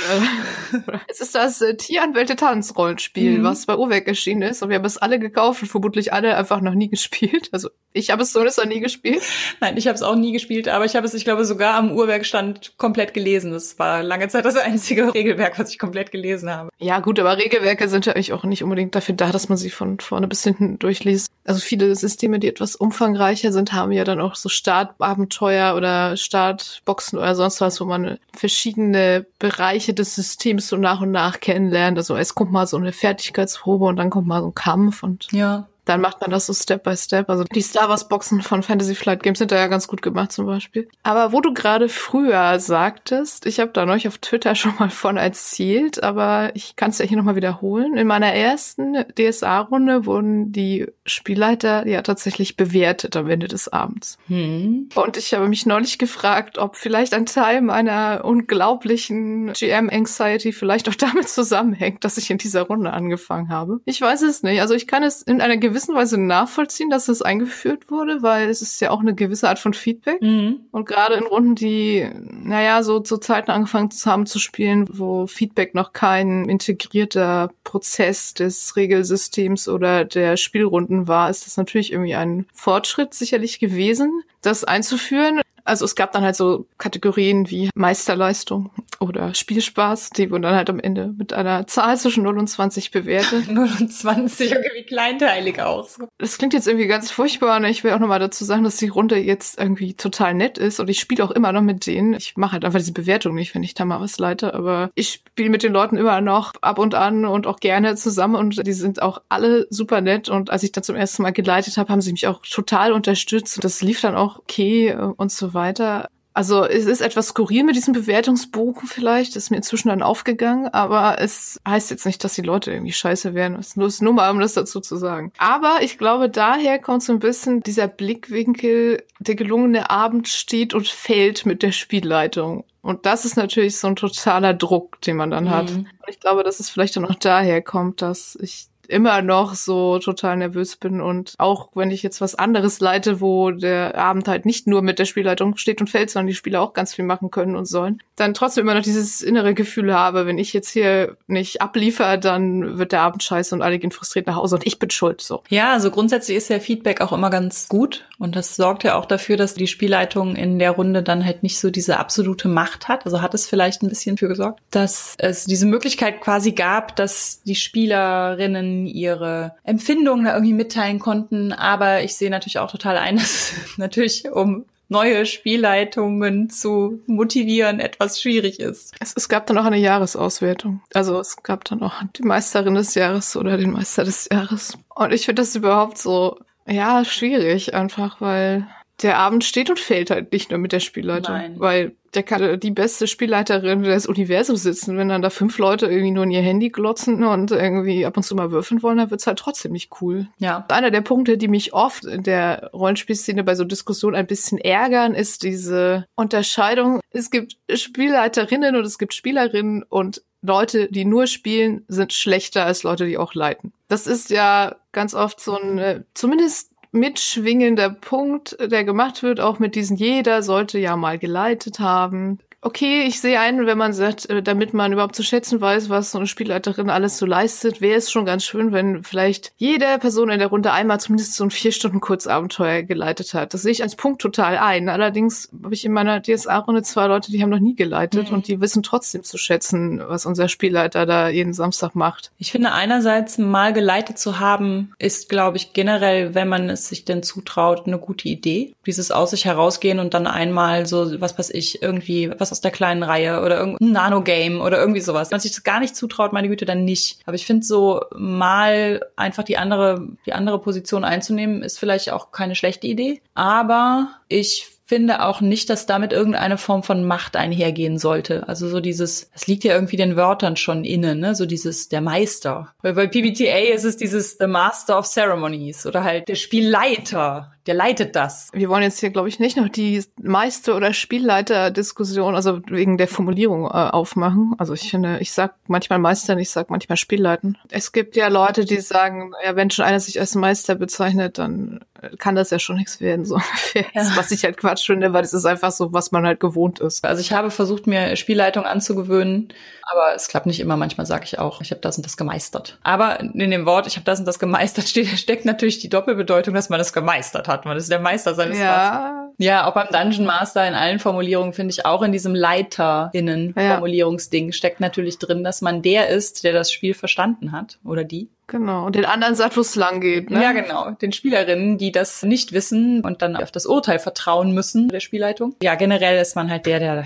es 1.07 1.21
ist 1.21 1.35
das 1.35 1.61
äh, 1.61 1.75
Tieranwälte 1.75 2.35
Tanzrollenspiel, 2.35 3.39
mhm. 3.39 3.43
was 3.43 3.65
bei 3.65 3.77
Uweck 3.77 4.07
erschienen 4.07 4.41
ist. 4.41 4.61
Und 4.61 4.69
wir 4.69 4.75
haben 4.75 4.85
es 4.85 4.97
alle 4.97 5.19
gekauft 5.19 5.61
und 5.61 5.69
vermutlich 5.69 6.11
alle 6.11 6.35
einfach 6.35 6.59
noch 6.61 6.73
nie 6.73 6.89
gespielt. 6.89 7.49
Also 7.53 7.69
ich 7.93 8.11
habe 8.11 8.21
es 8.21 8.31
zumindest 8.31 8.59
noch 8.59 8.65
nie 8.65 8.81
gespielt. 8.81 9.23
Nein, 9.61 9.77
ich 9.77 9.87
habe 9.87 9.95
es 9.95 10.03
auch 10.03 10.15
nie 10.15 10.31
gespielt, 10.31 10.67
aber 10.67 10.85
ich 10.85 10.95
habe 10.95 11.07
es, 11.07 11.13
ich 11.13 11.23
glaube, 11.23 11.45
sogar 11.45 11.75
am 11.75 11.91
Uhrwerkstand 11.91 12.77
komplett 12.77 13.13
gelesen. 13.13 13.51
Das 13.51 13.79
war 13.79 14.03
lange 14.03 14.27
Zeit 14.27 14.45
das 14.45 14.57
einzige 14.57 15.13
Regelwerk, 15.13 15.57
was 15.57 15.71
ich 15.71 15.79
komplett 15.79 16.11
gelesen 16.11 16.49
habe. 16.49 16.69
Ja, 16.77 16.99
gut, 16.99 17.19
aber 17.19 17.37
Regelwerke 17.37 17.87
sind 17.87 18.05
ja 18.05 18.13
eigentlich 18.13 18.33
auch 18.33 18.43
nicht 18.43 18.63
unbedingt 18.63 18.95
dafür 18.95 19.15
da, 19.15 19.31
dass 19.31 19.49
man 19.49 19.57
sie 19.57 19.69
von 19.69 19.99
vorne 19.99 20.27
bis 20.27 20.43
hinten 20.43 20.77
durchliest. 20.77 21.31
Also 21.45 21.61
viele 21.61 21.95
Systeme, 21.95 22.37
die 22.39 22.47
etwas 22.47 22.75
umfangreicher 22.75 23.51
sind, 23.51 23.73
haben 23.73 23.91
ja 23.91 24.03
dann 24.03 24.21
auch 24.21 24.35
so 24.35 24.49
Startabenteuer 24.49 25.75
oder 25.75 26.15
Startboxen 26.15 27.17
oder 27.17 27.33
sonst 27.33 27.61
was, 27.61 27.81
wo 27.81 27.85
man 27.85 28.08
verschiedene 28.33 29.25
Bereiche 29.37 29.93
des 29.93 30.15
Systems 30.15 30.67
so 30.67 30.77
nach 30.77 31.01
und 31.01 31.11
nach 31.11 31.39
kennenlernt. 31.39 31.97
Also 31.97 32.15
es 32.15 32.35
kommt 32.35 32.51
mal 32.51 32.67
so 32.67 32.77
eine 32.77 32.91
Fertigkeitsprobe 32.91 33.85
und 33.85 33.97
dann 33.97 34.09
kommt 34.09 34.27
mal 34.27 34.41
so 34.41 34.47
ein 34.47 34.55
Kampf 34.55 35.03
und 35.03 35.27
ja 35.31 35.67
dann 35.89 36.01
macht 36.01 36.21
man 36.21 36.29
das 36.29 36.45
so 36.45 36.53
Step 36.53 36.83
by 36.83 36.95
Step. 36.95 37.29
Also 37.29 37.43
die 37.43 37.61
Star 37.61 37.89
Wars 37.89 38.07
Boxen 38.07 38.41
von 38.41 38.61
Fantasy 38.61 38.93
Flight 38.93 39.23
Games 39.23 39.39
sind 39.39 39.51
da 39.51 39.57
ja 39.57 39.67
ganz 39.67 39.87
gut 39.87 40.03
gemacht 40.03 40.31
zum 40.31 40.45
Beispiel. 40.45 40.87
Aber 41.01 41.33
wo 41.33 41.41
du 41.41 41.53
gerade 41.53 41.89
früher 41.89 42.59
sagtest, 42.59 43.47
ich 43.47 43.59
habe 43.59 43.71
da 43.71 43.85
neulich 43.85 44.07
auf 44.07 44.19
Twitter 44.19 44.53
schon 44.53 44.75
mal 44.77 44.91
von 44.91 45.17
erzählt, 45.17 46.03
aber 46.03 46.51
ich 46.53 46.75
kann 46.75 46.91
es 46.91 46.99
ja 46.99 47.05
hier 47.05 47.17
nochmal 47.17 47.35
wiederholen. 47.35 47.97
In 47.97 48.05
meiner 48.05 48.33
ersten 48.33 49.03
DSA-Runde 49.17 50.05
wurden 50.05 50.51
die 50.51 50.85
Spielleiter 51.05 51.87
ja 51.87 52.03
tatsächlich 52.03 52.55
bewertet 52.55 53.15
am 53.15 53.27
Ende 53.27 53.47
des 53.47 53.67
Abends. 53.67 54.19
Hm. 54.27 54.89
Und 54.93 55.17
ich 55.17 55.33
habe 55.33 55.47
mich 55.47 55.65
neulich 55.65 55.97
gefragt, 55.97 56.59
ob 56.59 56.75
vielleicht 56.75 57.15
ein 57.15 57.25
Teil 57.25 57.61
meiner 57.61 58.21
unglaublichen 58.23 59.53
GM-Anxiety 59.53 60.51
vielleicht 60.51 60.87
auch 60.87 60.95
damit 60.95 61.29
zusammenhängt, 61.29 62.03
dass 62.05 62.17
ich 62.17 62.29
in 62.29 62.37
dieser 62.37 62.63
Runde 62.63 62.93
angefangen 62.93 63.49
habe. 63.49 63.81
Ich 63.85 63.99
weiß 63.99 64.21
es 64.21 64.43
nicht. 64.43 64.61
Also 64.61 64.75
ich 64.75 64.85
kann 64.85 65.01
es 65.01 65.23
in 65.23 65.41
einer 65.41 65.57
gewissen 65.57 65.78
gewissen 65.79 65.95
Weise 65.95 66.17
nachvollziehen, 66.17 66.89
dass 66.89 67.05
das 67.05 67.21
eingeführt 67.21 67.89
wurde, 67.89 68.21
weil 68.21 68.49
es 68.49 68.61
ist 68.61 68.81
ja 68.81 68.91
auch 68.91 68.99
eine 68.99 69.15
gewisse 69.15 69.47
Art 69.47 69.59
von 69.59 69.73
Feedback. 69.73 70.21
Mhm. 70.21 70.61
Und 70.71 70.85
gerade 70.85 71.15
in 71.15 71.25
Runden, 71.25 71.55
die, 71.55 72.05
naja, 72.43 72.83
so 72.83 72.99
zu 72.99 73.17
Zeiten 73.17 73.49
angefangen 73.51 73.89
haben 74.05 74.25
zu 74.25 74.39
spielen, 74.39 74.87
wo 74.91 75.25
Feedback 75.25 75.75
noch 75.75 75.93
kein 75.93 76.49
integrierter 76.49 77.51
Prozess 77.63 78.33
des 78.33 78.75
Regelsystems 78.75 79.69
oder 79.69 80.03
der 80.03 80.35
Spielrunden 80.35 81.07
war, 81.07 81.29
ist 81.29 81.45
das 81.45 81.55
natürlich 81.55 81.93
irgendwie 81.93 82.15
ein 82.15 82.45
Fortschritt 82.53 83.13
sicherlich 83.13 83.59
gewesen, 83.59 84.23
das 84.41 84.65
einzuführen. 84.65 85.41
Also 85.69 85.85
es 85.85 85.95
gab 85.95 86.11
dann 86.13 86.23
halt 86.23 86.35
so 86.35 86.65
Kategorien 86.79 87.51
wie 87.51 87.69
Meisterleistung 87.75 88.71
oder 88.99 89.35
Spielspaß, 89.35 90.09
die 90.09 90.31
wurden 90.31 90.41
dann 90.41 90.55
halt 90.55 90.69
am 90.71 90.79
Ende 90.79 91.13
mit 91.15 91.31
einer 91.31 91.67
Zahl 91.67 91.95
zwischen 91.95 92.23
0 92.23 92.39
und 92.39 92.47
20 92.47 92.89
bewertet. 92.89 93.47
0 93.51 93.69
und 93.79 93.93
20, 93.93 94.51
irgendwie 94.51 94.83
kleinteilig 94.83 95.61
auch. 95.61 95.87
Das 96.17 96.39
klingt 96.39 96.53
jetzt 96.53 96.67
irgendwie 96.67 96.87
ganz 96.87 97.11
furchtbar. 97.11 97.59
Ne? 97.59 97.69
Ich 97.69 97.83
will 97.83 97.91
auch 97.91 97.99
nochmal 97.99 98.19
dazu 98.19 98.43
sagen, 98.43 98.63
dass 98.63 98.77
die 98.77 98.87
Runde 98.87 99.17
jetzt 99.17 99.59
irgendwie 99.59 99.93
total 99.93 100.33
nett 100.33 100.57
ist 100.57 100.79
und 100.79 100.89
ich 100.89 100.99
spiele 100.99 101.23
auch 101.23 101.31
immer 101.31 101.51
noch 101.51 101.61
mit 101.61 101.85
denen. 101.85 102.15
Ich 102.15 102.35
mache 102.35 102.53
halt 102.53 102.65
einfach 102.65 102.79
diese 102.79 102.93
Bewertung 102.93 103.35
nicht, 103.35 103.53
wenn 103.53 103.63
ich 103.63 103.75
da 103.75 103.85
mal 103.85 104.01
was 104.01 104.17
leite, 104.17 104.55
aber 104.55 104.89
ich 104.95 105.21
spiele 105.29 105.51
mit 105.51 105.61
den 105.61 105.71
Leuten 105.71 105.97
immer 105.97 106.19
noch 106.19 106.53
ab 106.61 106.79
und 106.79 106.95
an 106.95 107.25
und 107.25 107.45
auch 107.45 107.59
gerne 107.59 107.95
zusammen 107.95 108.35
und 108.35 108.65
die 108.65 108.73
sind 108.73 109.03
auch 109.03 109.21
alle 109.29 109.67
super 109.69 110.01
nett 110.01 110.29
und 110.29 110.49
als 110.49 110.63
ich 110.63 110.71
dann 110.71 110.83
zum 110.83 110.95
ersten 110.95 111.21
Mal 111.21 111.31
geleitet 111.31 111.77
habe, 111.77 111.93
haben 111.93 112.01
sie 112.01 112.11
mich 112.11 112.25
auch 112.25 112.41
total 112.41 112.91
unterstützt 112.91 113.57
und 113.57 113.63
das 113.63 113.83
lief 113.83 114.01
dann 114.01 114.15
auch 114.15 114.39
okay 114.39 114.97
und 115.15 115.31
so 115.31 115.53
weiter 115.53 115.58
weiter. 115.59 116.07
Also 116.33 116.63
es 116.63 116.85
ist 116.85 117.01
etwas 117.01 117.29
skurril 117.29 117.63
mit 117.63 117.75
diesem 117.75 117.93
Bewertungsbogen 117.93 118.87
vielleicht, 118.87 119.35
ist 119.35 119.49
mir 119.49 119.57
inzwischen 119.57 119.89
dann 119.89 120.01
aufgegangen, 120.01 120.69
aber 120.69 121.19
es 121.19 121.59
heißt 121.67 121.91
jetzt 121.91 122.05
nicht, 122.05 122.23
dass 122.23 122.35
die 122.35 122.43
Leute 122.43 122.71
irgendwie 122.71 122.93
scheiße 122.93 123.33
werden. 123.33 123.57
Es 123.59 123.75
ist 123.75 124.01
nur 124.01 124.13
mal, 124.13 124.31
um 124.31 124.39
das 124.39 124.53
dazu 124.53 124.79
zu 124.79 124.95
sagen. 124.95 125.33
Aber 125.37 125.79
ich 125.81 125.97
glaube, 125.97 126.29
daher 126.29 126.79
kommt 126.79 127.03
so 127.03 127.11
ein 127.11 127.19
bisschen 127.19 127.61
dieser 127.61 127.89
Blickwinkel, 127.89 129.03
der 129.19 129.35
gelungene 129.35 129.89
Abend 129.89 130.29
steht 130.29 130.73
und 130.73 130.87
fällt 130.87 131.45
mit 131.45 131.61
der 131.61 131.73
Spielleitung. 131.73 132.63
Und 132.81 133.05
das 133.05 133.25
ist 133.25 133.35
natürlich 133.35 133.77
so 133.77 133.87
ein 133.87 133.97
totaler 133.97 134.53
Druck, 134.53 135.01
den 135.01 135.17
man 135.17 135.31
dann 135.31 135.45
mhm. 135.45 135.49
hat. 135.49 135.71
Und 135.71 135.87
ich 136.07 136.19
glaube, 136.21 136.43
dass 136.43 136.59
es 136.59 136.69
vielleicht 136.69 136.95
dann 136.95 137.05
auch 137.05 137.15
daher 137.15 137.61
kommt, 137.61 138.01
dass 138.01 138.37
ich 138.39 138.67
immer 138.89 139.21
noch 139.21 139.53
so 139.53 139.99
total 139.99 140.37
nervös 140.37 140.75
bin 140.75 141.01
und 141.01 141.33
auch 141.37 141.69
wenn 141.75 141.91
ich 141.91 142.03
jetzt 142.03 142.21
was 142.21 142.35
anderes 142.35 142.79
leite, 142.79 143.21
wo 143.21 143.51
der 143.51 143.97
Abend 143.97 144.27
halt 144.27 144.45
nicht 144.45 144.67
nur 144.67 144.81
mit 144.81 144.99
der 144.99 145.05
Spielleitung 145.05 145.57
steht 145.57 145.81
und 145.81 145.89
fällt, 145.89 146.09
sondern 146.09 146.27
die 146.27 146.35
Spieler 146.35 146.61
auch 146.61 146.73
ganz 146.73 146.93
viel 146.93 147.05
machen 147.05 147.31
können 147.31 147.55
und 147.55 147.65
sollen, 147.65 148.01
dann 148.15 148.33
trotzdem 148.33 148.63
immer 148.63 148.75
noch 148.75 148.81
dieses 148.81 149.21
innere 149.21 149.53
Gefühl 149.53 149.93
habe, 149.93 150.25
wenn 150.25 150.37
ich 150.37 150.53
jetzt 150.53 150.69
hier 150.69 151.17
nicht 151.27 151.61
abliefer, 151.61 152.17
dann 152.17 152.77
wird 152.77 152.91
der 152.91 153.01
Abend 153.01 153.23
scheiße 153.23 153.53
und 153.55 153.61
alle 153.61 153.79
gehen 153.79 153.91
frustriert 153.91 154.27
nach 154.27 154.35
Hause 154.35 154.55
und 154.55 154.65
ich 154.65 154.79
bin 154.79 154.89
schuld, 154.89 155.21
so. 155.21 155.43
Ja, 155.49 155.73
also 155.73 155.91
grundsätzlich 155.91 156.37
ist 156.37 156.49
ja 156.49 156.59
Feedback 156.59 157.01
auch 157.01 157.11
immer 157.11 157.29
ganz 157.29 157.67
gut 157.69 158.05
und 158.17 158.35
das 158.35 158.55
sorgt 158.55 158.83
ja 158.83 158.95
auch 158.95 159.05
dafür, 159.05 159.37
dass 159.37 159.53
die 159.53 159.67
Spielleitung 159.67 160.35
in 160.35 160.59
der 160.59 160.71
Runde 160.71 161.03
dann 161.03 161.25
halt 161.25 161.43
nicht 161.43 161.59
so 161.59 161.69
diese 161.69 161.99
absolute 161.99 162.47
Macht 162.47 162.87
hat. 162.87 163.05
Also 163.05 163.21
hat 163.21 163.33
es 163.33 163.47
vielleicht 163.47 163.81
ein 163.81 163.89
bisschen 163.89 164.17
für 164.17 164.27
gesorgt, 164.27 164.61
dass 164.71 165.15
es 165.17 165.45
diese 165.45 165.65
Möglichkeit 165.65 166.21
quasi 166.21 166.51
gab, 166.51 166.95
dass 166.95 167.41
die 167.43 167.55
Spielerinnen 167.55 168.78
ihre 168.85 169.55
Empfindungen 169.63 170.25
da 170.25 170.33
irgendwie 170.33 170.53
mitteilen 170.53 170.99
konnten. 170.99 171.53
Aber 171.53 172.03
ich 172.03 172.15
sehe 172.15 172.29
natürlich 172.29 172.59
auch 172.59 172.71
total 172.71 172.97
ein, 172.97 173.17
dass 173.17 173.53
natürlich 173.77 174.31
um 174.31 174.65
neue 174.89 175.25
Spielleitungen 175.25 176.49
zu 176.49 177.01
motivieren 177.05 177.79
etwas 177.79 178.21
schwierig 178.21 178.59
ist. 178.59 178.95
Es, 178.99 179.13
es 179.15 179.29
gab 179.29 179.45
dann 179.45 179.57
auch 179.59 179.65
eine 179.65 179.77
Jahresauswertung. 179.77 180.81
Also 180.93 181.19
es 181.19 181.41
gab 181.43 181.63
dann 181.65 181.83
auch 181.83 182.01
die 182.17 182.23
Meisterin 182.23 182.73
des 182.73 182.95
Jahres 182.95 183.35
oder 183.37 183.57
den 183.57 183.71
Meister 183.71 184.03
des 184.03 184.27
Jahres. 184.31 184.77
Und 184.95 185.13
ich 185.13 185.25
finde 185.25 185.43
das 185.43 185.55
überhaupt 185.55 185.99
so, 185.99 186.39
ja, 186.67 187.05
schwierig 187.05 187.73
einfach, 187.73 188.19
weil 188.19 188.67
der 189.01 189.17
Abend 189.17 189.43
steht 189.43 189.69
und 189.69 189.79
fällt 189.79 190.11
halt 190.11 190.31
nicht 190.31 190.49
nur 190.51 190.59
mit 190.59 190.71
der 190.71 190.79
Spielleitung. 190.79 191.35
Nein. 191.35 191.59
Weil 191.59 191.95
der 192.13 192.23
kann 192.23 192.59
die 192.59 192.71
beste 192.71 193.07
Spielleiterin 193.07 193.83
des 193.83 194.07
Universums 194.07 194.63
sitzen. 194.63 194.97
Wenn 194.97 195.09
dann 195.09 195.21
da 195.21 195.29
fünf 195.29 195.57
Leute 195.57 195.85
irgendwie 195.85 196.11
nur 196.11 196.23
in 196.23 196.31
ihr 196.31 196.41
Handy 196.41 196.69
glotzen 196.69 197.23
und 197.23 197.51
irgendwie 197.51 198.05
ab 198.05 198.17
und 198.17 198.23
zu 198.23 198.35
mal 198.35 198.51
würfeln 198.51 198.81
wollen, 198.81 198.97
dann 198.97 199.11
wird's 199.11 199.27
halt 199.27 199.39
trotzdem 199.39 199.71
nicht 199.71 200.01
cool. 200.01 200.27
Ja. 200.39 200.65
Einer 200.69 200.91
der 200.91 201.01
Punkte, 201.01 201.37
die 201.37 201.47
mich 201.47 201.73
oft 201.73 202.05
in 202.05 202.23
der 202.23 202.71
Rollenspielszene 202.73 203.43
bei 203.43 203.55
so 203.55 203.63
Diskussionen 203.63 204.15
ein 204.15 204.27
bisschen 204.27 204.57
ärgern, 204.57 205.13
ist 205.13 205.43
diese 205.43 206.05
Unterscheidung. 206.15 206.99
Es 207.11 207.29
gibt 207.29 207.57
Spielleiterinnen 207.71 208.75
und 208.75 208.85
es 208.85 208.97
gibt 208.97 209.13
Spielerinnen 209.13 209.83
und 209.83 210.23
Leute, 210.41 210.89
die 210.89 211.05
nur 211.05 211.27
spielen, 211.27 211.83
sind 211.89 212.13
schlechter 212.13 212.65
als 212.65 212.83
Leute, 212.83 213.05
die 213.05 213.17
auch 213.17 213.33
leiten. 213.33 213.73
Das 213.89 214.07
ist 214.07 214.29
ja 214.29 214.77
ganz 214.93 215.13
oft 215.13 215.41
so 215.41 215.57
ein, 215.59 216.05
zumindest 216.13 216.71
mitschwingender 216.91 217.89
Punkt, 217.89 218.57
der 218.59 218.83
gemacht 218.83 219.21
wird, 219.23 219.39
auch 219.39 219.59
mit 219.59 219.75
diesen 219.75 219.97
jeder 219.97 220.41
sollte 220.41 220.79
ja 220.79 220.95
mal 220.95 221.19
geleitet 221.19 221.79
haben 221.79 222.39
okay, 222.61 223.03
ich 223.03 223.21
sehe 223.21 223.39
ein, 223.39 223.65
wenn 223.65 223.77
man 223.77 223.93
sagt, 223.93 224.29
äh, 224.29 224.43
damit 224.43 224.73
man 224.73 224.91
überhaupt 224.91 225.15
zu 225.15 225.23
schätzen 225.23 225.61
weiß, 225.61 225.89
was 225.89 226.11
so 226.11 226.17
eine 226.17 226.27
Spielleiterin 226.27 226.89
alles 226.89 227.17
so 227.17 227.25
leistet, 227.25 227.79
wäre 227.79 227.97
es 227.97 228.11
schon 228.11 228.25
ganz 228.25 228.43
schön, 228.43 228.73
wenn 228.73 229.03
vielleicht 229.03 229.53
jede 229.57 229.97
Person 229.99 230.29
in 230.29 230.39
der 230.39 230.49
Runde 230.49 230.71
einmal 230.71 230.99
zumindest 230.99 231.35
so 231.35 231.43
ein 231.45 231.51
vier 231.51 231.71
Stunden 231.71 232.01
Kurzabenteuer 232.01 232.83
geleitet 232.83 233.33
hat. 233.33 233.53
Das 233.53 233.61
sehe 233.61 233.71
ich 233.71 233.83
als 233.83 233.95
Punkt 233.95 234.21
total 234.21 234.57
ein. 234.57 234.89
Allerdings 234.89 235.49
habe 235.63 235.73
ich 235.73 235.85
in 235.85 235.93
meiner 235.93 236.21
DSA-Runde 236.21 236.83
zwei 236.83 237.07
Leute, 237.07 237.31
die 237.31 237.41
haben 237.41 237.49
noch 237.49 237.59
nie 237.59 237.75
geleitet 237.75 238.29
mhm. 238.29 238.35
und 238.35 238.47
die 238.47 238.59
wissen 238.59 238.83
trotzdem 238.83 239.23
zu 239.23 239.37
schätzen, 239.37 240.01
was 240.05 240.25
unser 240.25 240.49
Spielleiter 240.49 241.05
da 241.05 241.29
jeden 241.29 241.53
Samstag 241.53 241.95
macht. 241.95 242.31
Ich 242.37 242.51
finde 242.51 242.73
einerseits 242.73 243.37
mal 243.37 243.71
geleitet 243.71 244.19
zu 244.19 244.39
haben, 244.39 244.93
ist, 244.99 245.29
glaube 245.29 245.57
ich, 245.57 245.73
generell, 245.73 246.35
wenn 246.35 246.49
man 246.49 246.69
es 246.69 246.89
sich 246.89 247.05
denn 247.05 247.23
zutraut, 247.23 247.87
eine 247.87 247.99
gute 247.99 248.27
Idee. 248.27 248.73
Dieses 248.85 249.11
aus 249.11 249.29
sich 249.29 249.45
herausgehen 249.45 249.99
und 249.99 250.13
dann 250.13 250.27
einmal 250.27 250.85
so, 250.85 251.21
was 251.21 251.37
weiß 251.37 251.51
ich, 251.51 251.81
irgendwie 251.81 252.31
was 252.37 252.48
was 252.49 252.57
aus 252.57 252.61
der 252.61 252.71
kleinen 252.71 253.03
Reihe 253.03 253.41
oder 253.41 253.57
irgendein 253.57 253.91
Nano-Game 253.91 254.61
oder 254.61 254.79
irgendwie 254.79 255.01
sowas. 255.01 255.29
Wenn 255.29 255.35
man 255.35 255.41
sich 255.41 255.51
das 255.51 255.63
gar 255.63 255.79
nicht 255.79 255.95
zutraut, 255.95 256.33
meine 256.33 256.49
Güte, 256.49 256.65
dann 256.65 256.85
nicht. 256.85 257.19
Aber 257.25 257.35
ich 257.35 257.45
finde 257.45 257.65
so 257.65 258.01
mal 258.15 259.01
einfach 259.15 259.43
die 259.43 259.57
andere, 259.57 260.07
die 260.25 260.33
andere 260.33 260.59
Position 260.59 261.03
einzunehmen, 261.03 261.61
ist 261.61 261.79
vielleicht 261.79 262.11
auch 262.11 262.31
keine 262.31 262.55
schlechte 262.55 262.87
Idee. 262.87 263.21
Aber 263.33 264.09
ich 264.27 264.67
finde 264.89 265.23
auch 265.23 265.39
nicht, 265.39 265.69
dass 265.69 265.85
damit 265.85 266.11
irgendeine 266.11 266.57
Form 266.57 266.81
von 266.81 267.05
Macht 267.05 267.35
einhergehen 267.35 267.99
sollte. 267.99 268.47
Also 268.47 268.67
so 268.67 268.79
dieses, 268.79 269.29
das 269.31 269.45
liegt 269.45 269.63
ja 269.63 269.75
irgendwie 269.75 269.97
den 269.97 270.15
Wörtern 270.15 270.55
schon 270.55 270.83
inne, 270.83 271.13
ne? 271.13 271.35
So 271.35 271.45
dieses 271.45 271.89
der 271.89 272.01
Meister. 272.01 272.73
Weil 272.81 272.93
bei 272.93 273.05
PBTA 273.05 273.71
ist 273.71 273.83
es 273.83 273.97
dieses 273.97 274.37
The 274.39 274.47
Master 274.47 274.97
of 274.97 275.05
Ceremonies 275.05 275.85
oder 275.85 276.03
halt 276.03 276.27
der 276.27 276.33
Spielleiter, 276.33 277.51
der 277.65 277.73
leitet 277.73 278.15
das. 278.15 278.49
Wir 278.53 278.69
wollen 278.69 278.83
jetzt 278.83 278.99
hier, 278.99 279.09
glaube 279.09 279.29
ich, 279.29 279.39
nicht 279.39 279.57
noch 279.57 279.69
die 279.69 280.03
Meister- 280.21 280.75
oder 280.75 280.93
Spielleiter-Diskussion, 280.93 282.35
also 282.35 282.61
wegen 282.67 282.97
der 282.97 283.07
Formulierung 283.07 283.65
äh, 283.65 283.69
aufmachen. 283.69 284.53
Also 284.57 284.73
ich 284.73 284.89
finde, 284.89 285.19
ich 285.19 285.31
sag 285.31 285.55
manchmal 285.67 285.99
Meister, 285.99 286.37
ich 286.37 286.49
sag 286.49 286.69
manchmal 286.69 286.97
Spielleiten. 286.97 287.57
Es 287.69 287.91
gibt 287.91 288.15
ja 288.15 288.27
Leute, 288.27 288.65
die 288.65 288.79
sagen, 288.79 289.33
ja, 289.43 289.55
wenn 289.55 289.69
schon 289.69 289.85
einer 289.85 289.99
sich 289.99 290.19
als 290.19 290.35
Meister 290.35 290.75
bezeichnet, 290.75 291.37
dann 291.37 291.81
kann 292.17 292.35
das 292.35 292.49
ja 292.49 292.59
schon 292.59 292.77
nichts 292.77 293.01
werden, 293.01 293.25
so 293.25 293.35
ungefähr. 293.35 293.85
Ja. 293.93 294.09
Was 294.15 294.31
ich 294.31 294.43
halt 294.43 294.57
Quatsch 294.57 294.85
finde, 294.85 295.13
weil 295.13 295.23
es 295.23 295.33
ist 295.33 295.45
einfach 295.45 295.71
so, 295.71 295.93
was 295.93 296.11
man 296.11 296.25
halt 296.25 296.39
gewohnt 296.39 296.79
ist. 296.79 297.05
Also 297.05 297.21
ich 297.21 297.33
habe 297.33 297.51
versucht, 297.51 297.87
mir 297.87 298.15
Spielleitung 298.15 298.65
anzugewöhnen, 298.65 299.49
aber 299.91 300.15
es 300.15 300.27
klappt 300.27 300.45
nicht 300.45 300.59
immer. 300.59 300.77
Manchmal 300.77 301.05
sage 301.05 301.25
ich 301.25 301.39
auch, 301.39 301.61
ich 301.61 301.71
habe 301.71 301.81
das 301.81 301.97
und 301.97 302.05
das 302.05 302.17
gemeistert. 302.17 302.77
Aber 302.83 303.19
in 303.19 303.51
dem 303.51 303.65
Wort, 303.65 303.87
ich 303.87 303.95
habe 303.95 304.05
das 304.05 304.19
und 304.19 304.25
das 304.25 304.39
gemeistert, 304.39 304.85
steht, 304.89 305.07
steckt 305.07 305.45
natürlich 305.45 305.79
die 305.79 305.89
Doppelbedeutung, 305.89 306.53
dass 306.53 306.69
man 306.69 306.79
das 306.79 306.93
gemeistert 306.93 307.47
Man 307.65 307.77
ist 307.77 307.91
der 307.91 307.99
Meister 307.99 308.35
seines 308.35 308.59
ja. 308.59 308.65
Parts. 308.65 309.19
Ja, 309.39 309.67
auch 309.67 309.73
beim 309.73 309.87
Dungeon 309.87 310.25
Master 310.25 310.67
in 310.67 310.73
allen 310.73 310.99
Formulierungen 310.99 311.53
finde 311.53 311.71
ich 311.71 311.85
auch 311.85 312.01
in 312.01 312.11
diesem 312.11 312.35
LeiterInnen-Formulierungsding 312.35 314.47
ja. 314.47 314.51
steckt 314.51 314.81
natürlich 314.81 315.17
drin, 315.17 315.45
dass 315.45 315.61
man 315.61 315.81
der 315.81 316.09
ist, 316.09 316.43
der 316.43 316.51
das 316.51 316.73
Spiel 316.73 316.93
verstanden 316.93 317.53
hat 317.53 317.79
oder 317.85 318.03
die. 318.03 318.27
Genau. 318.47 318.85
Und 318.85 318.95
den 318.95 319.05
anderen 319.05 319.35
sagt, 319.35 319.55
wo 319.55 319.61
es 319.61 319.75
lang 319.75 320.01
geht. 320.01 320.29
Ne? 320.29 320.43
Ja, 320.43 320.51
genau. 320.51 320.91
Den 320.91 321.13
Spielerinnen, 321.13 321.77
die 321.77 321.93
das 321.93 322.23
nicht 322.23 322.51
wissen 322.51 322.99
und 323.01 323.21
dann 323.21 323.37
auf 323.37 323.51
das 323.51 323.65
Urteil 323.65 323.99
vertrauen 323.99 324.53
müssen 324.53 324.89
der 324.89 324.99
Spielleitung. 324.99 325.55
Ja, 325.63 325.75
generell 325.75 326.19
ist 326.19 326.35
man 326.35 326.49
halt 326.49 326.65
der, 326.65 326.79
der 326.79 327.05